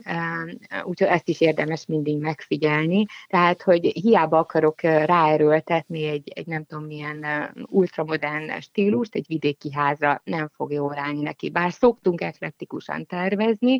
úgyhogy 0.84 1.08
ezt 1.08 1.30
is 1.30 1.42
érdemes 1.42 1.86
mindig 1.86 2.18
megfigyelni. 2.18 3.06
Tehát, 3.28 3.62
hogy 3.62 3.86
hiába 3.86 4.38
akarok 4.38 4.82
ráerőltetni 4.82 6.06
egy, 6.08 6.32
egy 6.36 6.48
nem 6.48 6.64
tudom 6.64 6.86
milyen 6.86 7.26
ultramodern 7.70 8.60
stílust, 8.60 9.16
egy 9.16 9.26
vidéki 9.28 9.74
házra 9.74 10.22
nem 10.24 10.50
fog 10.56 10.72
jól 10.72 10.98
állni 10.98 11.22
neki. 11.22 11.50
Bár 11.50 11.72
szoktunk 11.72 12.22
eklektikusan 12.22 13.06
tervezni, 13.06 13.80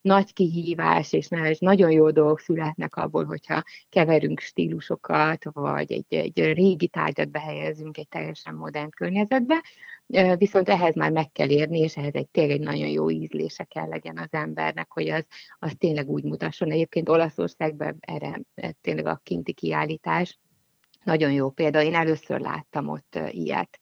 nagy 0.00 0.32
kihívás 0.32 1.12
és 1.12 1.28
nagyon 1.58 1.90
jó 1.90 2.10
dolgok 2.10 2.40
születnek 2.40 2.96
abból, 2.96 3.24
hogyha 3.24 3.62
keverünk 3.88 4.40
stílusokat, 4.40 5.44
vagy 5.52 5.92
egy, 5.92 6.14
egy 6.14 6.52
régi 6.52 6.88
tárgyat 6.88 7.30
behelyezünk 7.30 7.98
egy 7.98 8.08
teljesen 8.08 8.54
modern 8.54 8.90
környezetbe, 8.90 9.62
viszont 10.36 10.68
ehhez 10.68 10.94
már 10.94 11.10
meg 11.10 11.32
kell 11.32 11.50
érni, 11.50 11.78
és 11.78 11.96
ehhez 11.96 12.14
egy 12.14 12.28
tényleg 12.28 12.60
nagyon 12.60 12.88
jó 12.88 13.10
ízlése 13.10 13.64
kell 13.64 13.88
legyen 13.88 14.18
az 14.18 14.28
embernek, 14.30 14.92
hogy 14.92 15.08
az, 15.08 15.26
az 15.58 15.72
tényleg 15.78 16.08
úgy 16.08 16.24
mutasson. 16.24 16.70
Egyébként 16.70 17.08
Olaszországban 17.08 17.96
erre 18.00 18.40
tényleg 18.80 19.06
a 19.06 19.20
kinti 19.22 19.52
kiállítás 19.52 20.38
nagyon 21.04 21.32
jó 21.32 21.50
példa. 21.50 21.82
Én 21.82 21.94
először 21.94 22.40
láttam 22.40 22.88
ott 22.88 23.18
ilyet, 23.30 23.78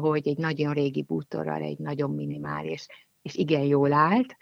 hogy 0.00 0.28
egy 0.28 0.38
nagyon 0.38 0.72
régi 0.72 1.02
bútorral 1.02 1.62
egy 1.62 1.78
nagyon 1.78 2.10
minimális 2.10 2.86
és 3.26 3.34
igen 3.34 3.62
jól 3.62 3.92
állt, 3.92 4.36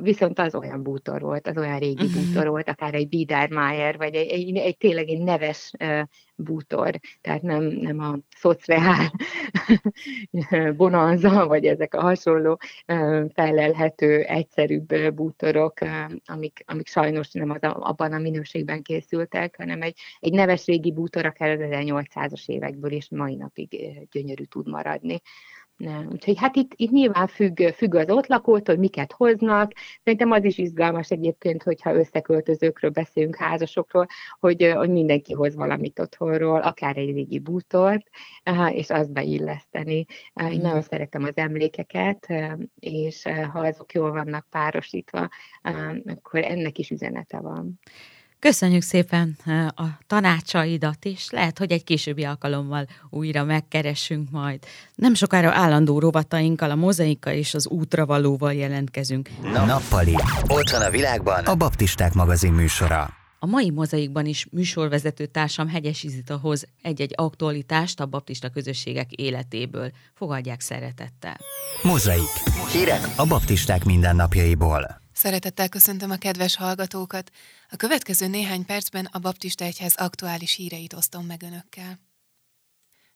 viszont 0.00 0.38
az 0.38 0.54
olyan 0.54 0.82
bútor 0.82 1.20
volt, 1.20 1.46
az 1.46 1.56
olyan 1.56 1.78
régi 1.78 2.04
uh-huh. 2.04 2.24
bútor 2.24 2.48
volt, 2.48 2.68
akár 2.68 2.94
egy 2.94 3.08
Biedermeier, 3.08 3.96
vagy 3.96 4.14
egy, 4.14 4.30
egy, 4.30 4.56
egy 4.56 4.76
tényleg 4.76 5.08
egy 5.08 5.22
neves 5.22 5.72
bútor, 6.34 7.00
tehát 7.20 7.42
nem, 7.42 7.62
nem 7.62 7.98
a 7.98 8.18
szociál 8.36 9.12
bonanza, 10.76 11.46
vagy 11.46 11.66
ezek 11.66 11.94
a 11.94 12.00
hasonló 12.00 12.58
felelhető, 13.34 14.20
egyszerűbb 14.20 15.14
bútorok, 15.14 15.78
amik, 16.24 16.62
amik 16.66 16.86
sajnos 16.86 17.30
nem 17.30 17.50
az 17.50 17.62
a, 17.62 17.76
abban 17.80 18.12
a 18.12 18.18
minőségben 18.18 18.82
készültek, 18.82 19.56
hanem 19.56 19.82
egy, 19.82 19.98
egy 20.20 20.32
neves 20.32 20.64
régi 20.64 20.92
bútor 20.92 21.26
akár 21.26 21.50
az 21.50 21.60
1800-as 21.60 22.48
évekből 22.48 22.92
is 22.92 23.08
mai 23.10 23.34
napig 23.34 23.98
gyönyörű 24.10 24.44
tud 24.44 24.68
maradni. 24.68 25.20
Nem. 25.76 26.08
Úgyhogy 26.12 26.38
hát 26.38 26.56
itt, 26.56 26.72
itt 26.76 26.90
nyilván 26.90 27.26
függ, 27.26 27.62
függ 27.62 27.94
az 27.94 28.10
ott 28.10 28.26
lakótól, 28.26 28.76
miket 28.76 29.12
hoznak. 29.12 29.72
Szerintem 30.04 30.30
az 30.30 30.44
is 30.44 30.58
izgalmas 30.58 31.10
egyébként, 31.10 31.62
hogyha 31.62 31.94
összeköltözőkről 31.94 32.90
beszélünk, 32.90 33.36
házasokról, 33.36 34.06
hogy, 34.40 34.72
hogy 34.74 34.90
mindenki 34.90 35.32
hoz 35.32 35.54
valamit 35.54 35.98
otthonról, 35.98 36.60
akár 36.60 36.96
egy 36.96 37.12
régi 37.12 37.38
bútort, 37.38 38.08
és 38.68 38.90
azt 38.90 39.12
beilleszteni. 39.12 40.06
Én 40.34 40.58
mm. 40.58 40.62
nagyon 40.62 40.82
szeretem 40.82 41.24
az 41.24 41.36
emlékeket, 41.36 42.26
és 42.78 43.22
ha 43.52 43.60
azok 43.60 43.92
jól 43.92 44.10
vannak 44.10 44.46
párosítva, 44.50 45.28
akkor 46.04 46.44
ennek 46.44 46.78
is 46.78 46.90
üzenete 46.90 47.40
van. 47.40 47.80
Köszönjük 48.42 48.82
szépen 48.82 49.36
a 49.76 49.84
tanácsaidat, 50.06 51.04
és 51.04 51.30
lehet, 51.30 51.58
hogy 51.58 51.72
egy 51.72 51.84
későbbi 51.84 52.24
alkalommal 52.24 52.86
újra 53.10 53.44
megkeressünk 53.44 54.30
majd. 54.30 54.58
Nem 54.94 55.14
sokára 55.14 55.52
állandó 55.52 55.98
rovatainkkal, 55.98 56.70
a 56.70 56.74
mozaika 56.74 57.32
és 57.32 57.54
az 57.54 57.66
útra 57.66 58.06
valóval 58.06 58.54
jelentkezünk. 58.54 59.30
Nappali. 59.42 60.14
Ott 60.46 60.70
van 60.70 60.82
a 60.82 60.90
világban 60.90 61.44
a 61.44 61.54
Baptisták 61.54 62.12
magazin 62.12 62.52
műsora. 62.52 63.10
A 63.38 63.46
mai 63.46 63.70
mozaikban 63.70 64.26
is 64.26 64.46
műsorvezető 64.50 65.26
társam 65.26 65.68
Hegyes 65.68 66.02
Izita 66.02 66.36
hoz 66.36 66.66
egy-egy 66.82 67.12
aktualitást 67.16 68.00
a 68.00 68.06
baptista 68.06 68.48
közösségek 68.48 69.12
életéből. 69.12 69.90
Fogadják 70.14 70.60
szeretettel. 70.60 71.36
Mozaik. 71.82 72.32
Hírek 72.72 73.08
a 73.16 73.26
baptisták 73.26 73.84
mindennapjaiból. 73.84 75.00
Szeretettel 75.14 75.68
köszöntöm 75.68 76.10
a 76.10 76.16
kedves 76.16 76.56
hallgatókat. 76.56 77.30
A 77.72 77.76
következő 77.76 78.26
néhány 78.26 78.64
percben 78.64 79.04
a 79.04 79.18
Baptista 79.18 79.64
Egyház 79.64 79.94
aktuális 79.94 80.54
híreit 80.54 80.92
osztom 80.92 81.26
meg 81.26 81.42
önökkel. 81.42 82.00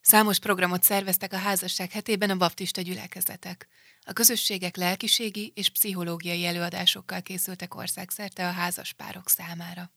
Számos 0.01 0.39
programot 0.39 0.83
szerveztek 0.83 1.33
a 1.33 1.37
házasság 1.37 1.91
hetében 1.91 2.31
a 2.31 2.37
baptista 2.37 2.81
gyülekezetek. 2.81 3.69
A 4.05 4.13
közösségek 4.13 4.77
lelkiségi 4.77 5.53
és 5.55 5.69
pszichológiai 5.69 6.45
előadásokkal 6.45 7.23
készültek 7.23 7.75
országszerte 7.75 8.49
a 8.49 8.51
házas 8.51 8.93
párok 8.93 9.29
számára. 9.29 9.91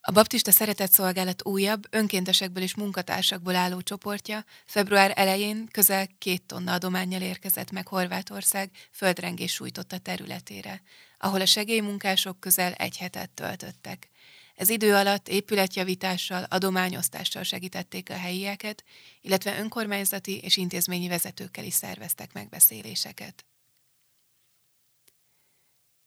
A 0.00 0.12
Baptista 0.12 0.50
Szeretett 0.50 0.90
Szolgálat 0.90 1.44
újabb, 1.46 1.86
önkéntesekből 1.90 2.62
és 2.62 2.74
munkatársakból 2.74 3.54
álló 3.54 3.80
csoportja 3.80 4.44
február 4.66 5.12
elején 5.14 5.68
közel 5.70 6.06
két 6.18 6.42
tonna 6.42 6.72
adományjal 6.72 7.22
érkezett 7.22 7.70
meg 7.70 7.86
Horvátország 7.86 8.70
földrengés 8.90 9.52
sújtotta 9.52 9.98
területére, 9.98 10.82
ahol 11.24 11.40
a 11.40 11.46
segélymunkások 11.46 12.40
közel 12.40 12.72
egy 12.72 12.96
hetet 12.96 13.30
töltöttek. 13.30 14.08
Ez 14.54 14.68
idő 14.68 14.94
alatt 14.94 15.28
épületjavítással, 15.28 16.42
adományosztással 16.42 17.42
segítették 17.42 18.10
a 18.10 18.16
helyieket, 18.16 18.84
illetve 19.20 19.58
önkormányzati 19.58 20.38
és 20.38 20.56
intézményi 20.56 21.08
vezetőkkel 21.08 21.64
is 21.64 21.74
szerveztek 21.74 22.32
megbeszéléseket. 22.32 23.44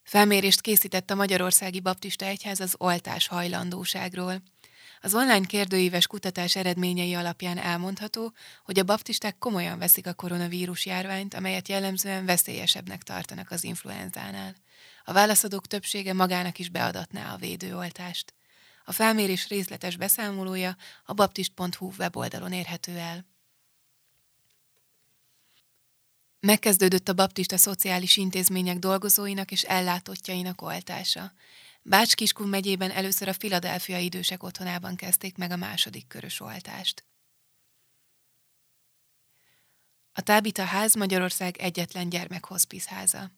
Felmérést 0.04 0.62
készített 0.62 1.12
a 1.12 1.16
Magyarországi 1.16 1.80
Baptista 1.80 2.26
Egyház 2.26 2.60
az 2.60 2.76
oltás 2.78 3.28
hajlandóságról. 3.28 4.42
Az 5.02 5.16
online 5.16 5.46
kérdőíves 5.46 6.08
kutatás 6.08 6.56
eredményei 6.56 7.14
alapján 7.14 7.58
elmondható, 7.58 8.34
hogy 8.64 8.80
a 8.80 8.84
baptisták 8.84 9.38
komolyan 9.38 9.78
veszik 9.78 10.08
a 10.08 10.14
koronavírus 10.14 10.86
járványt, 10.86 11.34
amelyet 11.34 11.68
jellemzően 11.68 12.26
veszélyesebbnek 12.26 13.04
tartanak 13.04 13.52
az 13.52 13.64
influenzánál. 13.64 14.56
A 15.08 15.14
válaszadók 15.14 15.68
többsége 15.68 16.14
magának 16.14 16.60
is 16.60 16.70
beadatná 16.70 17.34
a 17.34 17.38
védőoltást. 17.38 18.34
A 18.86 18.92
felmérés 18.92 19.48
részletes 19.48 19.98
beszámolója 19.98 20.78
a 21.06 21.14
baptist.hu 21.14 21.92
weboldalon 21.98 22.52
érhető 22.52 22.98
el. 22.98 23.26
Megkezdődött 26.40 27.10
a 27.10 27.14
baptista 27.14 27.58
szociális 27.58 28.18
intézmények 28.18 28.78
dolgozóinak 28.78 29.52
és 29.52 29.64
ellátottjainak 29.64 30.62
oltása. 30.62 31.32
Bács-Kiskun 31.82 32.48
megyében 32.48 32.92
először 32.92 33.28
a 33.28 33.34
Filadelfia 33.34 33.98
idősek 33.98 34.44
otthonában 34.44 34.96
kezdték 34.96 35.38
meg 35.38 35.52
a 35.52 35.56
második 35.56 36.08
körös 36.08 36.40
oltást. 36.40 37.06
A 40.14 40.22
Tábita 40.22 40.64
ház 40.64 40.96
Magyarország 40.96 41.58
egyetlen 41.58 42.10
gyermekhospiszháza. 42.10 43.32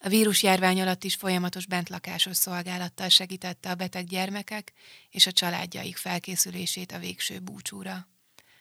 A 0.00 0.08
vírusjárvány 0.08 0.80
alatt 0.80 1.04
is 1.04 1.14
folyamatos 1.14 1.66
bentlakásos 1.66 2.36
szolgálattal 2.36 3.08
segítette 3.08 3.70
a 3.70 3.74
beteg 3.74 4.06
gyermekek 4.06 4.72
és 5.10 5.26
a 5.26 5.32
családjaik 5.32 5.96
felkészülését 5.96 6.92
a 6.92 6.98
végső 6.98 7.38
búcsúra. 7.38 8.08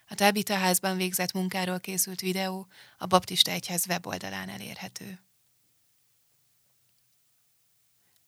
A 0.10 0.16
Tábita 0.16 0.56
házban 0.56 0.98
végzett 0.98 1.32
munkáról 1.32 1.80
készült 1.80 2.22
videó 2.22 2.68
a 2.98 3.06
Baptista 3.06 3.52
Egyház 3.52 3.88
weboldalán 3.88 4.50
elérhető. 4.50 5.22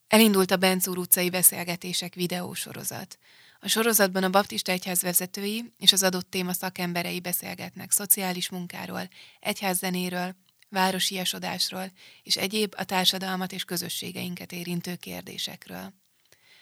Elindult 0.07 0.51
a 0.51 0.57
Bencúr 0.57 0.97
utcai 0.97 1.29
beszélgetések 1.29 2.13
videósorozat. 2.13 3.19
A 3.59 3.67
sorozatban 3.67 4.23
a 4.23 4.29
Baptista 4.29 4.71
Egyház 4.71 5.01
vezetői 5.01 5.73
és 5.77 5.91
az 5.91 6.03
adott 6.03 6.29
téma 6.29 6.53
szakemberei 6.53 7.19
beszélgetnek 7.19 7.91
szociális 7.91 8.49
munkáról, 8.49 9.09
egyházzenéről, 9.39 10.35
városiasodásról 10.69 11.91
és 12.23 12.37
egyéb 12.37 12.73
a 12.77 12.83
társadalmat 12.83 13.51
és 13.51 13.63
közösségeinket 13.63 14.51
érintő 14.51 14.95
kérdésekről. 14.95 15.93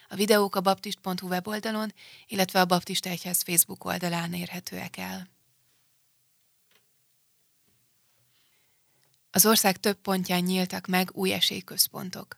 A 0.09 0.15
videók 0.15 0.55
a 0.55 0.61
baptist.hu 0.61 1.27
weboldalon, 1.27 1.93
illetve 2.27 2.59
a 2.59 2.65
Baptista 2.65 3.09
Egyház 3.09 3.41
Facebook 3.41 3.85
oldalán 3.85 4.33
érhetőek 4.33 4.97
el. 4.97 5.27
Az 9.31 9.45
ország 9.45 9.77
több 9.77 9.97
pontján 10.01 10.41
nyíltak 10.41 10.87
meg 10.87 11.09
új 11.13 11.33
esélyközpontok. 11.33 12.37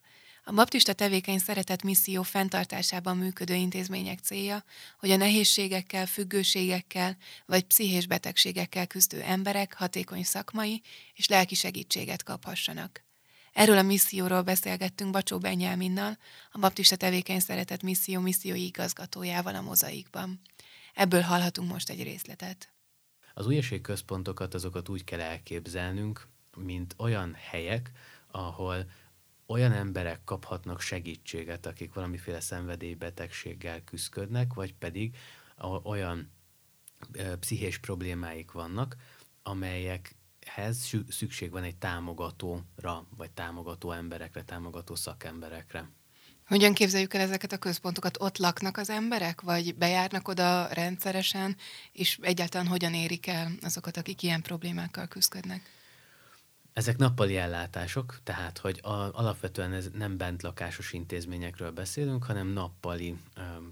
A 0.50 0.54
baptista 0.54 0.94
tevékeny 0.94 1.38
szeretett 1.38 1.84
misszió 1.84 2.24
fenntartásában 2.24 3.18
működő 3.18 3.54
intézmények 3.54 4.20
célja, 4.20 4.64
hogy 5.00 5.12
a 5.12 5.16
nehézségekkel, 5.16 6.06
függőségekkel 6.06 7.18
vagy 7.46 7.64
pszichés 7.64 8.08
betegségekkel 8.08 8.88
küzdő 8.88 9.22
emberek 9.22 9.74
hatékony 9.74 10.24
szakmai 10.24 10.82
és 11.14 11.28
lelki 11.28 11.56
segítséget 11.56 12.24
kaphassanak. 12.24 13.04
Erről 13.54 13.78
a 13.78 13.82
misszióról 13.82 14.42
beszélgettünk 14.42 15.12
Bacsó 15.12 15.38
Benyáminnal, 15.38 16.18
a 16.52 16.60
Baptista 16.60 16.96
Tevékeny 16.96 17.40
Szeretett 17.40 17.82
Misszió 17.82 18.20
missziói 18.20 18.66
igazgatójával 18.66 19.56
a 19.56 19.62
mozaikban. 19.62 20.42
Ebből 20.94 21.22
hallhatunk 21.22 21.72
most 21.72 21.90
egy 21.90 22.04
részletet. 22.04 22.74
Az 23.34 23.48
új 23.48 23.82
központokat 23.82 24.54
azokat 24.54 24.90
úgy 24.90 25.04
kell 25.04 25.22
elképzelnünk, 25.22 26.28
mint 26.56 26.94
olyan 26.98 27.36
helyek, 27.50 27.92
ahol 28.32 28.86
olyan 29.50 29.72
emberek 29.72 30.24
kaphatnak 30.24 30.82
segítséget, 30.82 31.66
akik 31.66 31.94
valamiféle 31.94 32.40
szenvedélybetegséggel 32.40 33.84
küzdködnek, 33.84 34.54
vagy 34.54 34.74
pedig 34.74 35.16
olyan 35.84 36.32
pszichés 37.40 37.78
problémáik 37.78 38.52
vannak, 38.52 38.96
amelyek 39.44 40.16
ehhez 40.40 40.96
szükség 41.10 41.52
van 41.52 41.64
egy 41.64 41.76
támogatóra, 41.76 43.08
vagy 43.18 43.32
támogató 43.32 43.92
emberekre, 43.92 44.44
támogató 44.44 44.96
szakemberekre. 44.96 45.90
Hogyan 46.46 46.74
képzeljük 46.74 47.14
el 47.14 47.22
ezeket 47.22 47.52
a 47.52 47.58
központokat? 47.58 48.22
Ott 48.22 48.38
laknak 48.38 48.78
az 48.78 48.90
emberek, 48.90 49.42
vagy 49.42 49.76
bejárnak 49.76 50.28
oda 50.28 50.68
rendszeresen, 50.74 51.56
és 51.92 52.20
egyáltalán 52.22 52.68
hogyan 52.68 52.94
érik 52.94 53.28
el 53.28 53.52
azokat, 53.62 53.98
akik 53.98 54.24
ilyen 54.24 54.42
problémákkal 54.42 55.08
küzdködnek? 55.08 55.79
Ezek 56.74 56.98
nappali 56.98 57.38
ellátások, 57.38 58.20
tehát 58.24 58.58
hogy 58.58 58.80
a, 58.84 58.90
alapvetően 58.92 59.74
ez 59.74 59.90
nem 59.94 60.18
bent 60.18 60.42
lakásos 60.42 60.94
intézményekről 60.94 61.72
beszélünk, 61.72 62.24
hanem 62.24 62.48
nappali, 62.48 63.18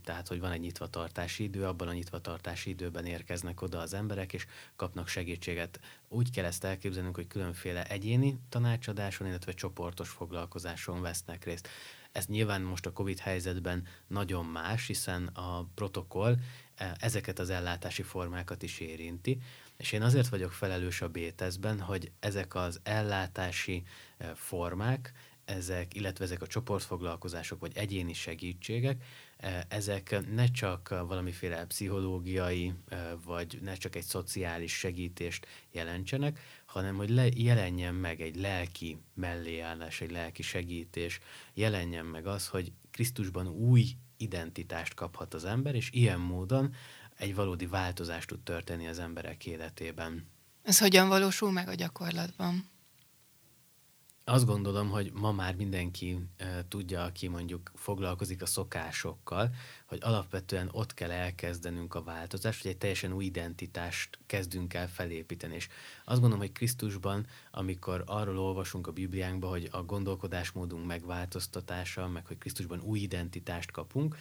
tehát 0.03 0.27
hogy 0.27 0.39
van 0.39 0.51
egy 0.51 0.59
nyitvatartási 0.59 1.43
idő, 1.43 1.65
abban 1.65 1.87
a 1.87 1.93
nyitvatartási 1.93 2.69
időben 2.69 3.05
érkeznek 3.05 3.61
oda 3.61 3.79
az 3.79 3.93
emberek, 3.93 4.33
és 4.33 4.45
kapnak 4.75 5.07
segítséget. 5.07 5.79
Úgy 6.07 6.31
kell 6.31 6.45
ezt 6.45 6.63
elképzelnünk, 6.63 7.15
hogy 7.15 7.27
különféle 7.27 7.85
egyéni 7.85 8.39
tanácsadáson, 8.49 9.27
illetve 9.27 9.51
csoportos 9.51 10.09
foglalkozáson 10.09 11.01
vesznek 11.01 11.45
részt. 11.45 11.67
Ez 12.11 12.25
nyilván 12.25 12.61
most 12.61 12.85
a 12.85 12.93
COVID 12.93 13.19
helyzetben 13.19 13.87
nagyon 14.07 14.45
más, 14.45 14.87
hiszen 14.87 15.27
a 15.27 15.67
protokoll 15.75 16.35
e, 16.75 16.95
ezeket 16.99 17.39
az 17.39 17.49
ellátási 17.49 18.01
formákat 18.01 18.63
is 18.63 18.79
érinti. 18.79 19.41
És 19.77 19.91
én 19.91 20.01
azért 20.01 20.27
vagyok 20.27 20.51
felelős 20.51 21.01
a 21.01 21.09
Bétezben, 21.09 21.79
hogy 21.79 22.11
ezek 22.19 22.55
az 22.55 22.79
ellátási 22.83 23.83
eh, 24.17 24.29
formák, 24.35 25.13
ezek, 25.45 25.93
illetve 25.93 26.23
ezek 26.23 26.41
a 26.41 26.47
csoportfoglalkozások 26.47 27.59
vagy 27.59 27.71
egyéni 27.75 28.13
segítségek, 28.13 29.03
eh, 29.37 29.59
ezek 29.67 30.33
ne 30.33 30.47
csak 30.47 30.89
valamiféle 30.89 31.65
pszichológiai, 31.65 32.73
eh, 32.87 32.99
vagy 33.25 33.59
ne 33.61 33.73
csak 33.75 33.95
egy 33.95 34.03
szociális 34.03 34.77
segítést 34.77 35.47
jelentsenek, 35.71 36.39
hanem 36.65 36.95
hogy 36.95 37.09
le, 37.09 37.27
jelenjen 37.35 37.95
meg 37.95 38.21
egy 38.21 38.35
lelki 38.35 38.97
melléállás, 39.13 40.01
egy 40.01 40.11
lelki 40.11 40.41
segítés, 40.41 41.19
jelenjen 41.53 42.05
meg 42.05 42.27
az, 42.27 42.47
hogy 42.47 42.71
Krisztusban 42.91 43.47
új 43.47 43.85
identitást 44.17 44.93
kaphat 44.93 45.33
az 45.33 45.45
ember, 45.45 45.75
és 45.75 45.89
ilyen 45.91 46.19
módon 46.19 46.73
egy 47.17 47.35
valódi 47.35 47.65
változás 47.65 48.25
tud 48.25 48.39
történni 48.39 48.87
az 48.87 48.99
emberek 48.99 49.45
életében. 49.45 50.27
Ez 50.63 50.79
hogyan 50.79 51.07
valósul 51.07 51.51
meg 51.51 51.67
a 51.67 51.73
gyakorlatban? 51.73 52.69
Azt 54.29 54.45
gondolom, 54.45 54.89
hogy 54.89 55.11
ma 55.13 55.31
már 55.31 55.55
mindenki 55.55 56.19
e, 56.37 56.65
tudja, 56.67 57.03
aki 57.03 57.27
mondjuk 57.27 57.71
foglalkozik 57.75 58.41
a 58.41 58.45
szokásokkal, 58.45 59.53
hogy 59.85 59.99
alapvetően 60.01 60.69
ott 60.71 60.93
kell 60.93 61.11
elkezdenünk 61.11 61.95
a 61.95 62.03
változást, 62.03 62.61
hogy 62.61 62.71
egy 62.71 62.77
teljesen 62.77 63.13
új 63.13 63.25
identitást 63.25 64.19
kezdünk 64.25 64.73
el 64.73 64.89
felépíteni. 64.89 65.55
És 65.55 65.67
azt 66.05 66.19
gondolom, 66.19 66.39
hogy 66.39 66.51
Krisztusban, 66.51 67.25
amikor 67.51 68.03
arról 68.05 68.39
olvasunk 68.39 68.87
a 68.87 68.91
Bibliánkban, 68.91 69.49
hogy 69.49 69.67
a 69.71 69.83
gondolkodásmódunk 69.83 70.85
megváltoztatása, 70.85 72.07
meg 72.07 72.25
hogy 72.25 72.37
Krisztusban 72.37 72.81
új 72.81 72.99
identitást 72.99 73.71
kapunk, 73.71 74.15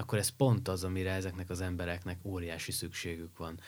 akkor 0.00 0.18
ez 0.18 0.28
pont 0.28 0.68
az, 0.68 0.84
amire 0.84 1.12
ezeknek 1.12 1.50
az 1.50 1.60
embereknek 1.60 2.18
óriási 2.22 2.72
szükségük 2.72 3.36
van 3.36 3.60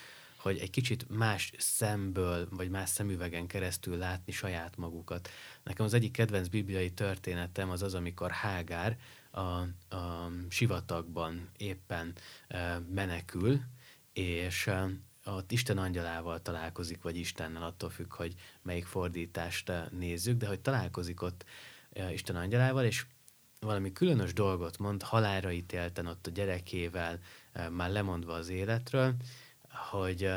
hogy 0.42 0.58
egy 0.58 0.70
kicsit 0.70 1.08
más 1.08 1.52
szemből, 1.58 2.48
vagy 2.50 2.70
más 2.70 2.88
szemüvegen 2.88 3.46
keresztül 3.46 3.96
látni 3.96 4.32
saját 4.32 4.76
magukat. 4.76 5.28
Nekem 5.62 5.84
az 5.84 5.94
egyik 5.94 6.12
kedvenc 6.12 6.48
bibliai 6.48 6.90
történetem 6.90 7.70
az 7.70 7.82
az, 7.82 7.94
amikor 7.94 8.30
Hágár 8.30 8.98
a, 9.30 9.40
a 9.96 10.30
sivatagban 10.48 11.48
éppen 11.56 12.14
menekül, 12.88 13.60
és 14.12 14.70
ott 15.24 15.52
Isten 15.52 15.78
angyalával 15.78 16.42
találkozik, 16.42 17.02
vagy 17.02 17.16
Istennel, 17.16 17.62
attól 17.62 17.90
függ, 17.90 18.14
hogy 18.14 18.34
melyik 18.62 18.86
fordítást 18.86 19.72
nézzük, 19.90 20.38
de 20.38 20.46
hogy 20.46 20.60
találkozik 20.60 21.22
ott 21.22 21.44
Isten 22.12 22.36
angyalával, 22.36 22.84
és 22.84 23.06
valami 23.62 23.92
különös 23.92 24.32
dolgot 24.32 24.78
mond, 24.78 25.02
halára 25.02 25.52
ítélten 25.52 26.06
ott 26.06 26.26
a 26.26 26.30
gyerekével, 26.30 27.18
már 27.70 27.90
lemondva 27.90 28.32
az 28.32 28.48
életről, 28.48 29.14
hogy 29.90 30.30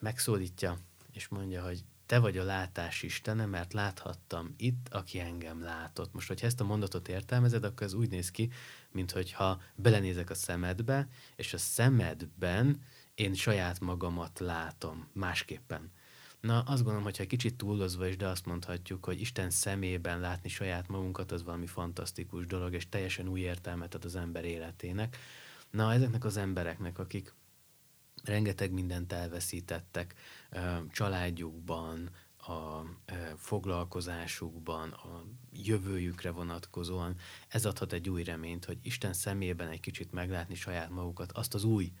megszólítja, 0.00 0.78
és 1.12 1.28
mondja, 1.28 1.62
hogy 1.62 1.84
te 2.06 2.18
vagy 2.18 2.38
a 2.38 2.44
látás 2.44 3.02
Istene, 3.02 3.46
mert 3.46 3.72
láthattam 3.72 4.54
itt, 4.56 4.86
aki 4.90 5.20
engem 5.20 5.62
látott. 5.62 6.12
Most, 6.12 6.28
hogyha 6.28 6.46
ezt 6.46 6.60
a 6.60 6.64
mondatot 6.64 7.08
értelmezed, 7.08 7.64
akkor 7.64 7.86
ez 7.86 7.92
úgy 7.92 8.10
néz 8.10 8.30
ki, 8.30 8.50
mintha 8.90 9.60
belenézek 9.74 10.30
a 10.30 10.34
szemedbe, 10.34 11.08
és 11.36 11.52
a 11.52 11.58
szemedben 11.58 12.82
én 13.14 13.34
saját 13.34 13.80
magamat 13.80 14.38
látom 14.38 15.08
másképpen. 15.12 15.92
Na, 16.42 16.60
azt 16.60 16.78
gondolom, 16.78 17.02
hogyha 17.02 17.26
kicsit 17.26 17.56
túlozva 17.56 18.06
is, 18.06 18.16
de 18.16 18.26
azt 18.26 18.46
mondhatjuk, 18.46 19.04
hogy 19.04 19.20
Isten 19.20 19.50
szemében 19.50 20.20
látni 20.20 20.48
saját 20.48 20.88
magunkat, 20.88 21.32
az 21.32 21.42
valami 21.42 21.66
fantasztikus 21.66 22.46
dolog, 22.46 22.72
és 22.72 22.88
teljesen 22.88 23.28
új 23.28 23.40
értelmet 23.40 23.94
ad 23.94 24.04
az 24.04 24.16
ember 24.16 24.44
életének. 24.44 25.16
Na, 25.70 25.92
ezeknek 25.92 26.24
az 26.24 26.36
embereknek, 26.36 26.98
akik 26.98 27.34
rengeteg 28.24 28.72
mindent 28.72 29.12
elveszítettek 29.12 30.14
családjukban, 30.92 32.10
a 32.36 32.82
foglalkozásukban, 33.36 34.90
a 34.90 35.24
jövőjükre 35.52 36.30
vonatkozóan, 36.30 37.16
ez 37.48 37.66
adhat 37.66 37.92
egy 37.92 38.08
új 38.08 38.24
reményt, 38.24 38.64
hogy 38.64 38.78
Isten 38.82 39.12
szemében 39.12 39.68
egy 39.68 39.80
kicsit 39.80 40.12
meglátni 40.12 40.54
saját 40.54 40.90
magukat, 40.90 41.32
azt 41.32 41.54
az 41.54 41.64
új 41.64 41.92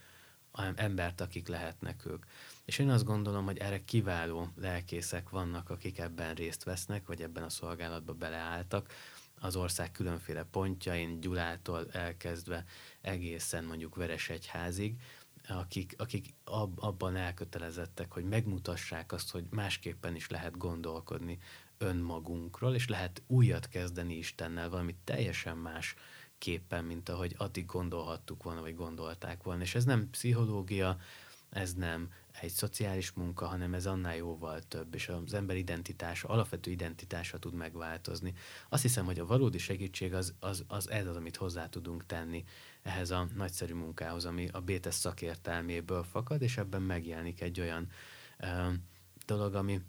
embert, 0.74 1.20
akik 1.20 1.48
lehetnek 1.48 2.06
ők. 2.06 2.24
És 2.64 2.78
én 2.78 2.88
azt 2.88 3.04
gondolom, 3.04 3.44
hogy 3.44 3.58
erre 3.58 3.84
kiváló 3.84 4.48
lelkészek 4.56 5.30
vannak, 5.30 5.70
akik 5.70 5.98
ebben 5.98 6.34
részt 6.34 6.62
vesznek, 6.62 7.06
vagy 7.06 7.22
ebben 7.22 7.42
a 7.42 7.48
szolgálatba 7.48 8.12
beleálltak, 8.12 8.92
az 9.40 9.56
ország 9.56 9.92
különféle 9.92 10.44
pontjain, 10.44 11.20
Gyulától 11.20 11.90
elkezdve 11.90 12.64
egészen 13.00 13.64
mondjuk 13.64 13.94
Veresegyházig, 13.94 15.00
akik, 15.48 15.94
akik 15.98 16.34
ab, 16.44 16.78
abban 16.82 17.16
elkötelezettek, 17.16 18.12
hogy 18.12 18.24
megmutassák 18.24 19.12
azt, 19.12 19.30
hogy 19.30 19.44
másképpen 19.50 20.14
is 20.14 20.28
lehet 20.28 20.56
gondolkodni 20.56 21.38
önmagunkról, 21.78 22.74
és 22.74 22.88
lehet 22.88 23.22
újat 23.26 23.68
kezdeni 23.68 24.16
Istennel, 24.16 24.68
valami 24.68 24.96
teljesen 25.04 25.56
más 25.56 25.94
képpen, 26.38 26.84
mint 26.84 27.08
ahogy 27.08 27.34
addig 27.38 27.66
gondolhattuk 27.66 28.42
volna, 28.42 28.60
vagy 28.60 28.74
gondolták 28.74 29.42
volna. 29.42 29.62
És 29.62 29.74
ez 29.74 29.84
nem 29.84 30.10
pszichológia, 30.10 30.98
ez 31.50 31.74
nem 31.74 32.10
egy 32.40 32.50
szociális 32.50 33.12
munka, 33.12 33.46
hanem 33.46 33.74
ez 33.74 33.86
annál 33.86 34.16
jóval 34.16 34.60
több, 34.60 34.94
és 34.94 35.08
az 35.08 35.34
ember 35.34 35.56
identitása, 35.56 36.28
alapvető 36.28 36.70
identitása 36.70 37.38
tud 37.38 37.54
megváltozni. 37.54 38.34
Azt 38.68 38.82
hiszem, 38.82 39.04
hogy 39.04 39.18
a 39.18 39.26
valódi 39.26 39.58
segítség 39.58 40.14
az, 40.14 40.34
az, 40.40 40.64
az 40.68 40.90
ez 40.90 41.06
az, 41.06 41.16
amit 41.16 41.36
hozzá 41.36 41.68
tudunk 41.68 42.06
tenni 42.06 42.44
ehhez 42.82 43.10
a 43.10 43.28
nagyszerű 43.34 43.74
munkához, 43.74 44.24
ami 44.24 44.48
a 44.52 44.60
BTS 44.60 44.94
szakértelméből 44.94 46.02
fakad, 46.02 46.42
és 46.42 46.56
ebben 46.56 46.82
megjelenik 46.82 47.40
egy 47.40 47.60
olyan 47.60 47.88
ö, 48.38 48.68
dolog, 49.26 49.54
ami, 49.54 49.80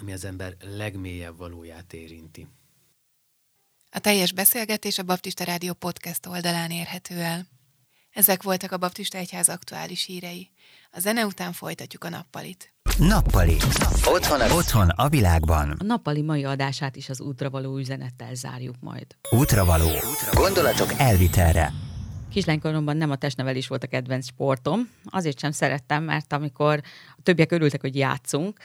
ami 0.00 0.12
az 0.12 0.24
ember 0.24 0.56
legmélyebb 0.60 1.36
valóját 1.36 1.92
érinti. 1.92 2.46
A 3.90 3.98
teljes 3.98 4.32
beszélgetés 4.32 4.98
a 4.98 5.02
Baptista 5.02 5.44
Rádió 5.44 5.72
podcast 5.72 6.26
oldalán 6.26 6.70
érhető 6.70 7.14
el. 7.14 7.46
Ezek 8.12 8.42
voltak 8.42 8.72
a 8.72 8.76
Baptista 8.76 9.18
Egyház 9.18 9.48
aktuális 9.48 10.04
hírei. 10.04 10.50
A 10.90 11.00
zene 11.00 11.26
után 11.26 11.52
folytatjuk 11.52 12.04
a 12.04 12.08
nappalit. 12.08 12.72
Nappali. 12.98 13.56
Otthon 14.04 14.40
a, 14.40 14.54
otthon 14.54 14.88
a 14.88 15.08
világban. 15.08 15.76
A 15.78 15.84
nappali 15.84 16.22
mai 16.22 16.44
adását 16.44 16.96
is 16.96 17.08
az 17.08 17.20
útravaló 17.20 17.78
üzenettel 17.78 18.34
zárjuk 18.34 18.74
majd. 18.80 19.06
Útravaló. 19.30 19.90
Gondolatok 20.32 20.92
elvitelre. 20.96 21.72
Kislánykoromban 22.30 22.96
nem 22.96 23.10
a 23.10 23.16
testnevelés 23.16 23.66
volt 23.66 23.82
a 23.82 23.86
kedvenc 23.86 24.26
sportom, 24.26 24.90
azért 25.04 25.38
sem 25.38 25.50
szerettem, 25.50 26.02
mert 26.02 26.32
amikor 26.32 26.80
a 27.16 27.22
többiek 27.22 27.52
örültek, 27.52 27.80
hogy 27.80 27.96
játszunk, 27.96 28.58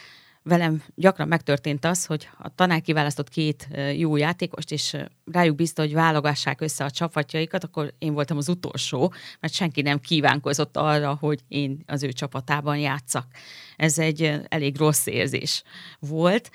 velem 0.48 0.82
gyakran 0.94 1.28
megtörtént 1.28 1.84
az, 1.84 2.06
hogy 2.06 2.28
a 2.38 2.54
tanár 2.54 2.80
kiválasztott 2.80 3.28
két 3.28 3.68
jó 3.96 4.16
játékost, 4.16 4.72
és 4.72 4.96
rájuk 5.32 5.56
bízta, 5.56 5.82
hogy 5.82 5.92
válogassák 5.92 6.60
össze 6.60 6.84
a 6.84 6.90
csapatjaikat, 6.90 7.64
akkor 7.64 7.94
én 7.98 8.12
voltam 8.12 8.36
az 8.36 8.48
utolsó, 8.48 9.12
mert 9.40 9.52
senki 9.52 9.82
nem 9.82 10.00
kívánkozott 10.00 10.76
arra, 10.76 11.16
hogy 11.20 11.40
én 11.48 11.82
az 11.86 12.02
ő 12.02 12.12
csapatában 12.12 12.78
játszak. 12.78 13.26
Ez 13.76 13.98
egy 13.98 14.40
elég 14.48 14.76
rossz 14.76 15.06
érzés 15.06 15.62
volt. 15.98 16.50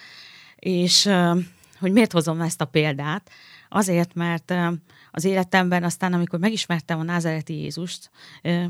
És 0.56 1.10
hogy 1.80 1.92
miért 1.92 2.12
hozom 2.12 2.42
ezt 2.42 2.62
a 2.62 2.66
példát? 2.66 3.30
Azért, 3.70 4.14
mert 4.14 4.54
az 5.16 5.24
életemben 5.26 5.84
aztán, 5.84 6.14
amikor 6.14 6.40
megismertem 6.40 7.00
a 7.00 7.04
názereti 7.04 7.54
Jézust, 7.62 8.10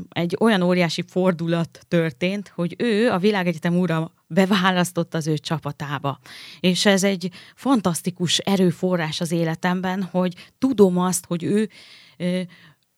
egy 0.08 0.36
olyan 0.40 0.62
óriási 0.62 1.04
fordulat 1.06 1.80
történt, 1.88 2.52
hogy 2.54 2.74
ő 2.78 3.10
a 3.10 3.18
világegyetem 3.18 3.76
úra 3.76 4.12
beválasztott 4.26 5.14
az 5.14 5.26
ő 5.26 5.38
csapatába. 5.38 6.18
És 6.60 6.86
ez 6.86 7.04
egy 7.04 7.30
fantasztikus 7.54 8.38
erőforrás 8.38 9.20
az 9.20 9.32
életemben, 9.32 10.02
hogy 10.02 10.34
tudom 10.58 10.98
azt, 10.98 11.26
hogy 11.26 11.42
ő 11.42 11.68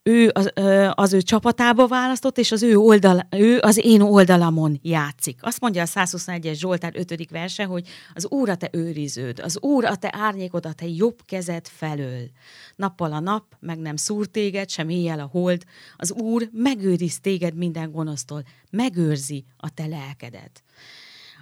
ő 0.07 0.31
az, 0.35 0.53
az 0.95 1.13
ő 1.13 1.23
csapatába 1.23 1.87
választott, 1.87 2.39
és 2.39 2.53
az 2.53 2.63
ő, 2.63 2.77
oldal, 2.77 3.27
ő 3.31 3.59
az 3.59 3.85
én 3.85 4.01
oldalamon 4.01 4.79
játszik. 4.83 5.39
Azt 5.43 5.61
mondja 5.61 5.83
a 5.83 5.87
121-es 5.87 6.55
Zsoltár 6.55 6.93
5. 6.97 7.31
verse, 7.31 7.65
hogy 7.65 7.89
az 8.15 8.27
Úr 8.27 8.49
a 8.49 8.55
te 8.55 8.69
őriződ, 8.73 9.41
az 9.41 9.59
Úr 9.61 9.85
a 9.85 9.97
te 9.97 10.11
árnyékod, 10.13 10.67
a 10.67 10.73
te 10.73 10.87
jobb 10.89 11.19
kezed 11.25 11.67
felől. 11.69 12.31
Nappal 12.77 13.13
a 13.13 13.21
nap, 13.21 13.45
meg 13.61 13.79
nem 13.79 13.97
szúr 13.97 14.27
téged, 14.27 14.71
sem 14.71 14.89
éjjel 14.89 15.21
a 15.21 15.29
hold. 15.33 15.63
Az 15.97 16.13
Úr 16.13 16.49
megőriz 16.53 17.21
téged 17.21 17.55
minden 17.55 17.91
gonosztól, 17.91 18.43
megőrzi 18.71 19.45
a 19.57 19.75
te 19.75 19.87
lelkedet. 19.87 20.63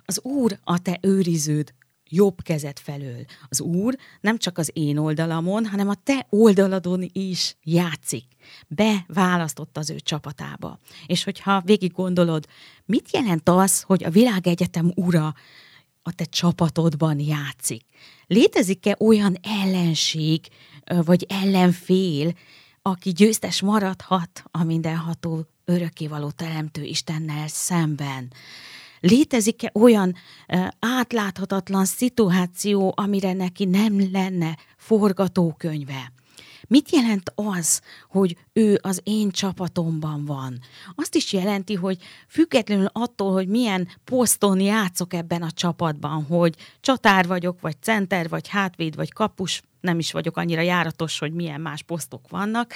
Az 0.04 0.20
Úr 0.22 0.58
a 0.62 0.82
te 0.82 0.98
őriződ, 1.02 1.74
jobb 2.09 2.42
kezed 2.42 2.78
felől. 2.78 3.24
Az 3.48 3.61
Úr 3.61 3.96
nem 4.20 4.38
csak 4.38 4.59
az 4.59 4.70
én 4.72 4.96
oldalamon, 4.96 5.66
hanem 5.66 5.88
a 5.88 5.94
te 5.94 6.26
oldaladon 6.30 7.11
is 7.12 7.57
játszik. 7.62 8.24
Beválasztott 8.68 9.76
az 9.76 9.90
ő 9.90 10.00
csapatába. 10.00 10.78
És 11.07 11.24
hogyha 11.24 11.61
végig 11.61 11.92
gondolod, 11.92 12.46
mit 12.84 13.12
jelent 13.12 13.48
az, 13.48 13.82
hogy 13.82 14.05
a 14.05 14.11
világegyetem 14.11 14.92
ura 14.94 15.34
a 16.02 16.12
te 16.12 16.24
csapatodban 16.24 17.20
játszik? 17.20 17.84
Létezik-e 18.26 18.96
olyan 18.98 19.36
ellenség, 19.42 20.40
vagy 21.05 21.26
ellenfél, 21.28 22.32
aki 22.82 23.11
győztes 23.11 23.61
maradhat 23.61 24.44
a 24.50 24.64
mindenható 24.64 25.46
örökkévaló 25.64 26.30
teremtő 26.30 26.82
Istennel 26.82 27.48
szemben? 27.48 28.32
Létezik-e 29.07 29.70
olyan 29.74 30.14
átláthatatlan 30.78 31.84
szituáció, 31.84 32.92
amire 32.96 33.32
neki 33.32 33.64
nem 33.64 34.11
lenne 34.12 34.59
forgatókönyve? 34.76 36.12
Mit 36.66 36.90
jelent 36.90 37.32
az, 37.34 37.80
hogy 38.09 38.36
ő 38.52 38.78
az 38.82 39.00
én 39.02 39.30
csapatomban 39.30 40.24
van? 40.24 40.59
Azt 40.94 41.14
is 41.14 41.32
jelenti, 41.32 41.74
hogy 41.74 41.98
függetlenül 42.28 42.89
attól, 42.93 43.32
hogy 43.32 43.48
milyen 43.48 43.89
poszton 44.05 44.60
játszok 44.60 45.14
ebben 45.14 45.43
a 45.43 45.51
csapatban, 45.51 46.24
hogy 46.24 46.55
csatár 46.81 47.26
vagyok, 47.26 47.60
vagy 47.60 47.76
center, 47.81 48.28
vagy 48.28 48.48
hátvéd, 48.48 48.97
vagy 48.97 49.12
kapus, 49.12 49.62
nem 49.81 49.98
is 49.98 50.12
vagyok 50.12 50.36
annyira 50.36 50.60
járatos, 50.60 51.18
hogy 51.18 51.32
milyen 51.32 51.60
más 51.60 51.82
posztok 51.82 52.28
vannak, 52.28 52.74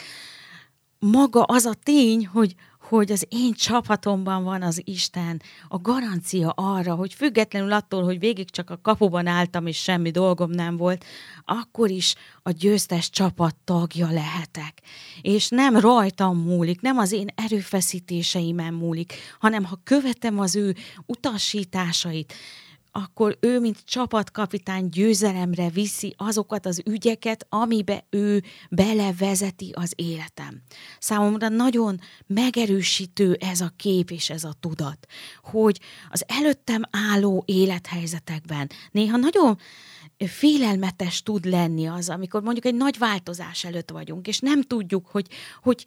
maga 0.99 1.43
az 1.43 1.65
a 1.65 1.75
tény, 1.83 2.27
hogy, 2.27 2.55
hogy 2.89 3.13
az 3.13 3.27
én 3.29 3.53
csapatomban 3.53 4.45
van 4.45 4.63
az 4.63 4.83
Isten, 4.85 5.43
a 5.69 5.79
garancia 5.79 6.51
arra, 6.51 6.95
hogy 6.95 7.15
függetlenül 7.15 7.73
attól, 7.73 8.05
hogy 8.05 8.19
végig 8.19 8.51
csak 8.51 8.71
a 8.71 8.81
kapuban 8.83 9.27
álltam, 9.27 9.67
és 9.67 9.83
semmi 9.83 10.11
dolgom 10.11 10.51
nem 10.51 10.77
volt, 10.77 11.05
akkor 11.45 11.91
is 11.91 12.15
a 12.43 12.51
győztes 12.51 13.11
csapat 13.11 13.57
tagja 13.65 14.11
lehetek. 14.11 14.81
És 15.23 15.49
nem 15.49 15.77
rajtam 15.77 16.39
múlik, 16.39 16.81
nem 16.81 16.99
az 16.99 17.13
én 17.13 17.27
erőfeszítéseimen 17.35 18.75
múlik, 18.75 19.13
hanem 19.41 19.65
ha 19.65 19.81
követem 19.85 20.39
az 20.39 20.57
ő 20.57 20.75
utasításait, 21.07 22.35
akkor 23.05 23.37
ő, 23.41 23.61
mint 23.61 23.85
csapatkapitány 23.85 24.89
győzelemre 24.89 25.69
viszi 25.71 26.15
azokat 26.17 26.67
az 26.67 26.83
ügyeket, 26.87 27.47
amibe 27.49 28.07
ő 28.11 28.43
belevezeti 28.71 29.71
az 29.75 29.93
életem. 29.97 30.63
Számomra 30.99 31.49
nagyon 31.49 32.01
megerősítő 32.27 33.37
ez 33.41 33.61
a 33.61 33.73
kép 33.77 34.11
és 34.11 34.31
ez 34.31 34.45
a 34.45 34.55
tudat, 34.61 35.07
hogy 35.43 35.81
az 36.11 36.25
előttem 36.27 36.83
álló 36.91 37.43
élethelyzetekben 37.47 38.71
néha 38.91 39.17
nagyon 39.17 39.59
félelmetes 40.27 41.23
tud 41.23 41.45
lenni 41.45 41.87
az, 41.87 42.09
amikor 42.09 42.43
mondjuk 42.43 42.65
egy 42.65 42.75
nagy 42.75 42.99
változás 42.99 43.65
előtt 43.65 43.91
vagyunk, 43.91 44.27
és 44.27 44.39
nem 44.39 44.63
tudjuk, 44.63 45.07
hogy, 45.07 45.27
hogy 45.63 45.85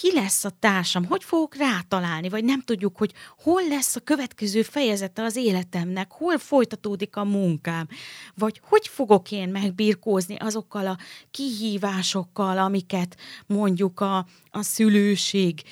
ki 0.00 0.12
lesz 0.14 0.44
a 0.44 0.50
társam, 0.58 1.04
hogy 1.04 1.24
fogok 1.24 1.56
rátalálni, 1.56 2.28
vagy 2.28 2.44
nem 2.44 2.60
tudjuk, 2.60 2.96
hogy 2.96 3.12
hol 3.42 3.68
lesz 3.68 3.96
a 3.96 4.00
következő 4.00 4.62
fejezete 4.62 5.22
az 5.22 5.36
életemnek, 5.36 6.12
hol 6.12 6.38
folytatódik 6.38 7.16
a 7.16 7.24
munkám, 7.24 7.88
vagy 8.34 8.60
hogy 8.64 8.88
fogok 8.88 9.30
én 9.30 9.48
megbirkózni 9.48 10.36
azokkal 10.36 10.86
a 10.86 10.98
kihívásokkal, 11.30 12.58
amiket 12.58 13.16
mondjuk 13.46 14.00
a, 14.00 14.26
a 14.50 14.62
szülőség 14.62 15.62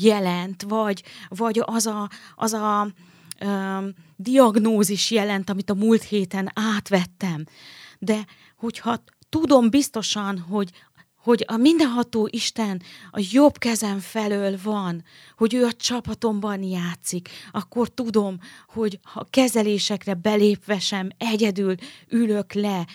jelent, 0.00 0.62
vagy, 0.62 1.02
vagy 1.28 1.60
az 1.64 1.86
a, 1.86 2.10
az 2.34 2.52
a 2.52 2.92
um, 3.44 3.94
diagnózis 4.16 5.10
jelent, 5.10 5.50
amit 5.50 5.70
a 5.70 5.74
múlt 5.74 6.02
héten 6.02 6.50
átvettem. 6.54 7.44
De 7.98 8.24
hogyha 8.56 9.02
tudom 9.28 9.70
biztosan, 9.70 10.38
hogy 10.38 10.70
hogy 11.22 11.44
a 11.46 11.56
mindenható 11.56 12.28
Isten 12.30 12.82
a 13.10 13.26
jobb 13.32 13.58
kezem 13.58 13.98
felől 13.98 14.58
van, 14.62 15.04
hogy 15.36 15.54
ő 15.54 15.64
a 15.64 15.72
csapatomban 15.72 16.62
játszik, 16.62 17.28
akkor 17.50 17.88
tudom, 17.88 18.38
hogy 18.68 18.98
ha 19.02 19.26
kezelésekre 19.30 20.14
belépve 20.14 20.78
sem 20.78 21.08
egyedül 21.18 21.74
ülök 22.08 22.52
le 22.52 22.86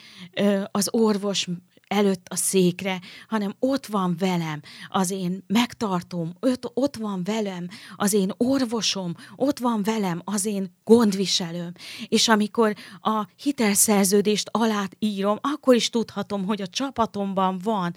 az 0.71 0.87
orvos 0.91 1.47
előtt 1.94 2.28
a 2.30 2.36
székre, 2.36 2.99
hanem 3.28 3.56
ott 3.60 3.86
van 3.86 4.15
velem 4.20 4.61
az 4.88 5.11
én 5.11 5.44
megtartom, 5.48 6.34
ott, 6.74 6.95
van 6.95 7.24
velem 7.24 7.68
az 7.95 8.14
én 8.14 8.32
orvosom, 8.38 9.15
ott 9.36 9.60
van 9.60 9.84
velem 9.84 10.22
az 10.24 10.45
én 10.45 10.76
gondviselőm. 10.84 11.72
És 12.07 12.28
amikor 12.28 12.76
a 13.02 13.28
hitelszerződést 13.36 14.49
alá 14.52 14.86
írom, 14.99 15.38
akkor 15.41 15.76
is 15.76 15.90
tudhatom, 15.90 16.45
hogy 16.45 16.61
a 16.61 16.68
csapatomban 16.68 17.60
van 17.64 17.95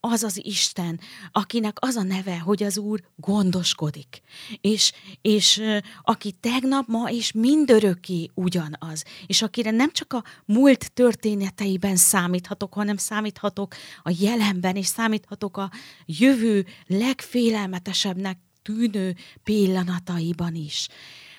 az 0.00 0.22
az 0.22 0.44
Isten, 0.44 1.00
akinek 1.32 1.76
az 1.80 1.96
a 1.96 2.02
neve, 2.02 2.38
hogy 2.38 2.62
az 2.62 2.78
Úr 2.78 3.00
gondoskodik. 3.16 4.22
És, 4.60 4.92
és 5.22 5.62
aki 6.02 6.32
tegnap, 6.32 6.86
ma 6.86 7.10
és 7.10 7.32
mindörökké 7.32 8.30
ugyanaz. 8.34 9.04
És 9.26 9.42
akire 9.42 9.70
nem 9.70 9.92
csak 9.92 10.12
a 10.12 10.24
múlt 10.44 10.92
történeteiben 10.92 11.96
számíthatok, 11.96 12.74
hanem 12.74 12.96
számíthatok 12.96 13.25
számíthatok 13.26 13.74
a 14.02 14.14
jelenben, 14.18 14.76
és 14.76 14.86
számíthatok 14.86 15.56
a 15.56 15.70
jövő 16.06 16.66
legfélelmetesebbnek 16.86 18.38
tűnő 18.62 19.16
pillanataiban 19.44 20.54
is. 20.54 20.88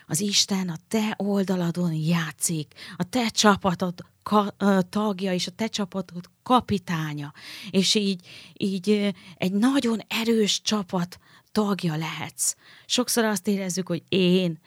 Az 0.08 0.20
Isten 0.20 0.70
a 0.70 0.78
te 0.88 1.14
oldaladon 1.18 1.94
játszik, 1.94 2.74
a 2.98 3.04
te 3.04 3.30
csapatod 3.30 3.94
tagja 4.90 5.34
és 5.34 5.48
a 5.48 5.52
te 5.52 5.68
csapatod 5.68 6.30
kapitánya, 6.44 7.34
és 7.70 7.96
így, 7.96 8.28
így 8.54 9.16
egy 9.38 9.52
nagyon 9.52 10.00
erős 10.08 10.62
csapat 10.62 11.20
tagja 11.52 11.96
lehetsz. 11.96 12.56
Sokszor 12.86 13.24
azt 13.24 13.48
érezzük, 13.48 13.88
hogy 13.88 14.04
én, 14.10 14.60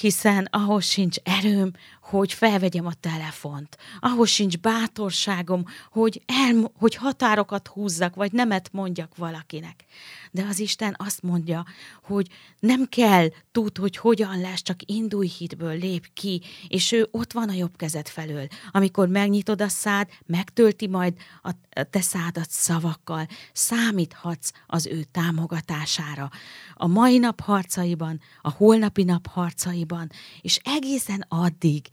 hiszen 0.00 0.48
ahhoz 0.50 0.84
sincs 0.84 1.16
erőm, 1.22 1.72
hogy 2.04 2.32
felvegyem 2.32 2.86
a 2.86 2.94
telefont. 3.00 3.76
Ahhoz 4.00 4.28
sincs 4.28 4.58
bátorságom, 4.58 5.64
hogy, 5.90 6.22
el, 6.26 6.70
hogy 6.78 6.94
határokat 6.94 7.68
húzzak, 7.68 8.14
vagy 8.14 8.32
nemet 8.32 8.68
mondjak 8.72 9.16
valakinek. 9.16 9.84
De 10.30 10.44
az 10.48 10.58
Isten 10.58 10.96
azt 10.98 11.22
mondja, 11.22 11.64
hogy 12.02 12.28
nem 12.60 12.86
kell 12.88 13.28
tud, 13.52 13.78
hogy 13.78 13.96
hogyan 13.96 14.40
lesz, 14.40 14.62
csak 14.62 14.78
indulj 14.86 15.28
hitből, 15.28 15.78
lép 15.78 16.10
ki, 16.14 16.42
és 16.68 16.92
ő 16.92 17.08
ott 17.10 17.32
van 17.32 17.48
a 17.48 17.52
jobb 17.52 17.76
kezed 17.76 18.08
felől. 18.08 18.46
Amikor 18.70 19.08
megnyitod 19.08 19.60
a 19.60 19.68
szád, 19.68 20.08
megtölti 20.26 20.86
majd 20.86 21.14
a 21.42 21.50
te 21.90 22.00
szádat 22.00 22.50
szavakkal. 22.50 23.26
Számíthatsz 23.52 24.50
az 24.66 24.86
ő 24.86 25.04
támogatására. 25.10 26.30
A 26.74 26.86
mai 26.86 27.18
nap 27.18 27.40
harcaiban, 27.40 28.20
a 28.42 28.50
holnapi 28.50 29.02
nap 29.02 29.26
harcaiban, 29.26 30.10
és 30.40 30.60
egészen 30.64 31.24
addig, 31.28 31.86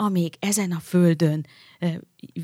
amíg 0.00 0.36
ezen 0.38 0.72
a 0.72 0.80
földön 0.80 1.46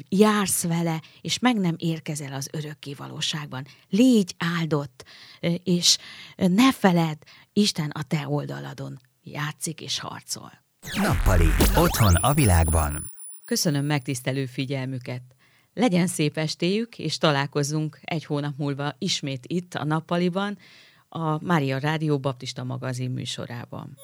jársz 0.09 0.62
vele, 0.62 1.02
és 1.20 1.39
meg 1.39 1.56
nem 1.56 1.74
érkezel 1.78 2.32
az 2.32 2.48
örökké 2.52 2.94
valóságban. 2.94 3.66
Légy 3.89 4.35
áldott, 4.39 5.05
és 5.64 5.98
ne 6.36 6.72
feled, 6.72 7.18
Isten 7.52 7.90
a 7.90 8.02
te 8.02 8.28
oldaladon 8.28 9.01
játszik 9.22 9.81
és 9.81 9.98
harcol. 9.98 10.52
Nappali, 10.97 11.48
otthon 11.76 12.14
a 12.14 12.35
világban. 12.35 13.12
Köszönöm 13.44 13.85
megtisztelő 13.85 14.47
figyelmüket. 14.47 15.22
Legyen 15.74 16.06
szép 16.06 16.36
estéjük, 16.36 16.98
és 16.98 17.18
találkozunk 17.18 17.98
egy 18.02 18.24
hónap 18.24 18.56
múlva 18.56 18.94
ismét 18.98 19.47
itt 19.47 19.74
a 19.74 19.85
Nappaliban, 19.85 20.59
a 21.09 21.44
Mária 21.44 21.78
Rádió 21.78 22.18
Baptista 22.18 22.64
magazin 22.64 23.10
műsorában. 23.10 23.97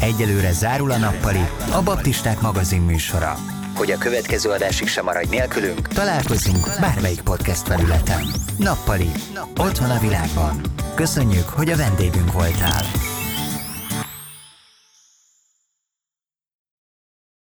Egyelőre 0.00 0.52
zárul 0.52 0.90
a 0.90 0.96
nappali, 0.96 1.48
a 1.72 1.82
Baptisták 1.82 2.40
magazin 2.40 2.80
műsora. 2.80 3.36
Hogy 3.74 3.90
a 3.90 3.98
következő 3.98 4.50
adásig 4.50 4.88
sem 4.88 5.04
maradj 5.04 5.28
nélkülünk, 5.28 5.88
találkozunk 5.88 6.68
bármelyik 6.80 7.20
podcast 7.20 7.66
felületen. 7.66 8.26
Nappali, 8.58 9.10
otthon 9.56 9.90
a 9.90 9.98
világban. 9.98 10.60
Köszönjük, 10.94 11.48
hogy 11.48 11.70
a 11.70 11.76
vendégünk 11.76 12.32
voltál. 12.32 12.84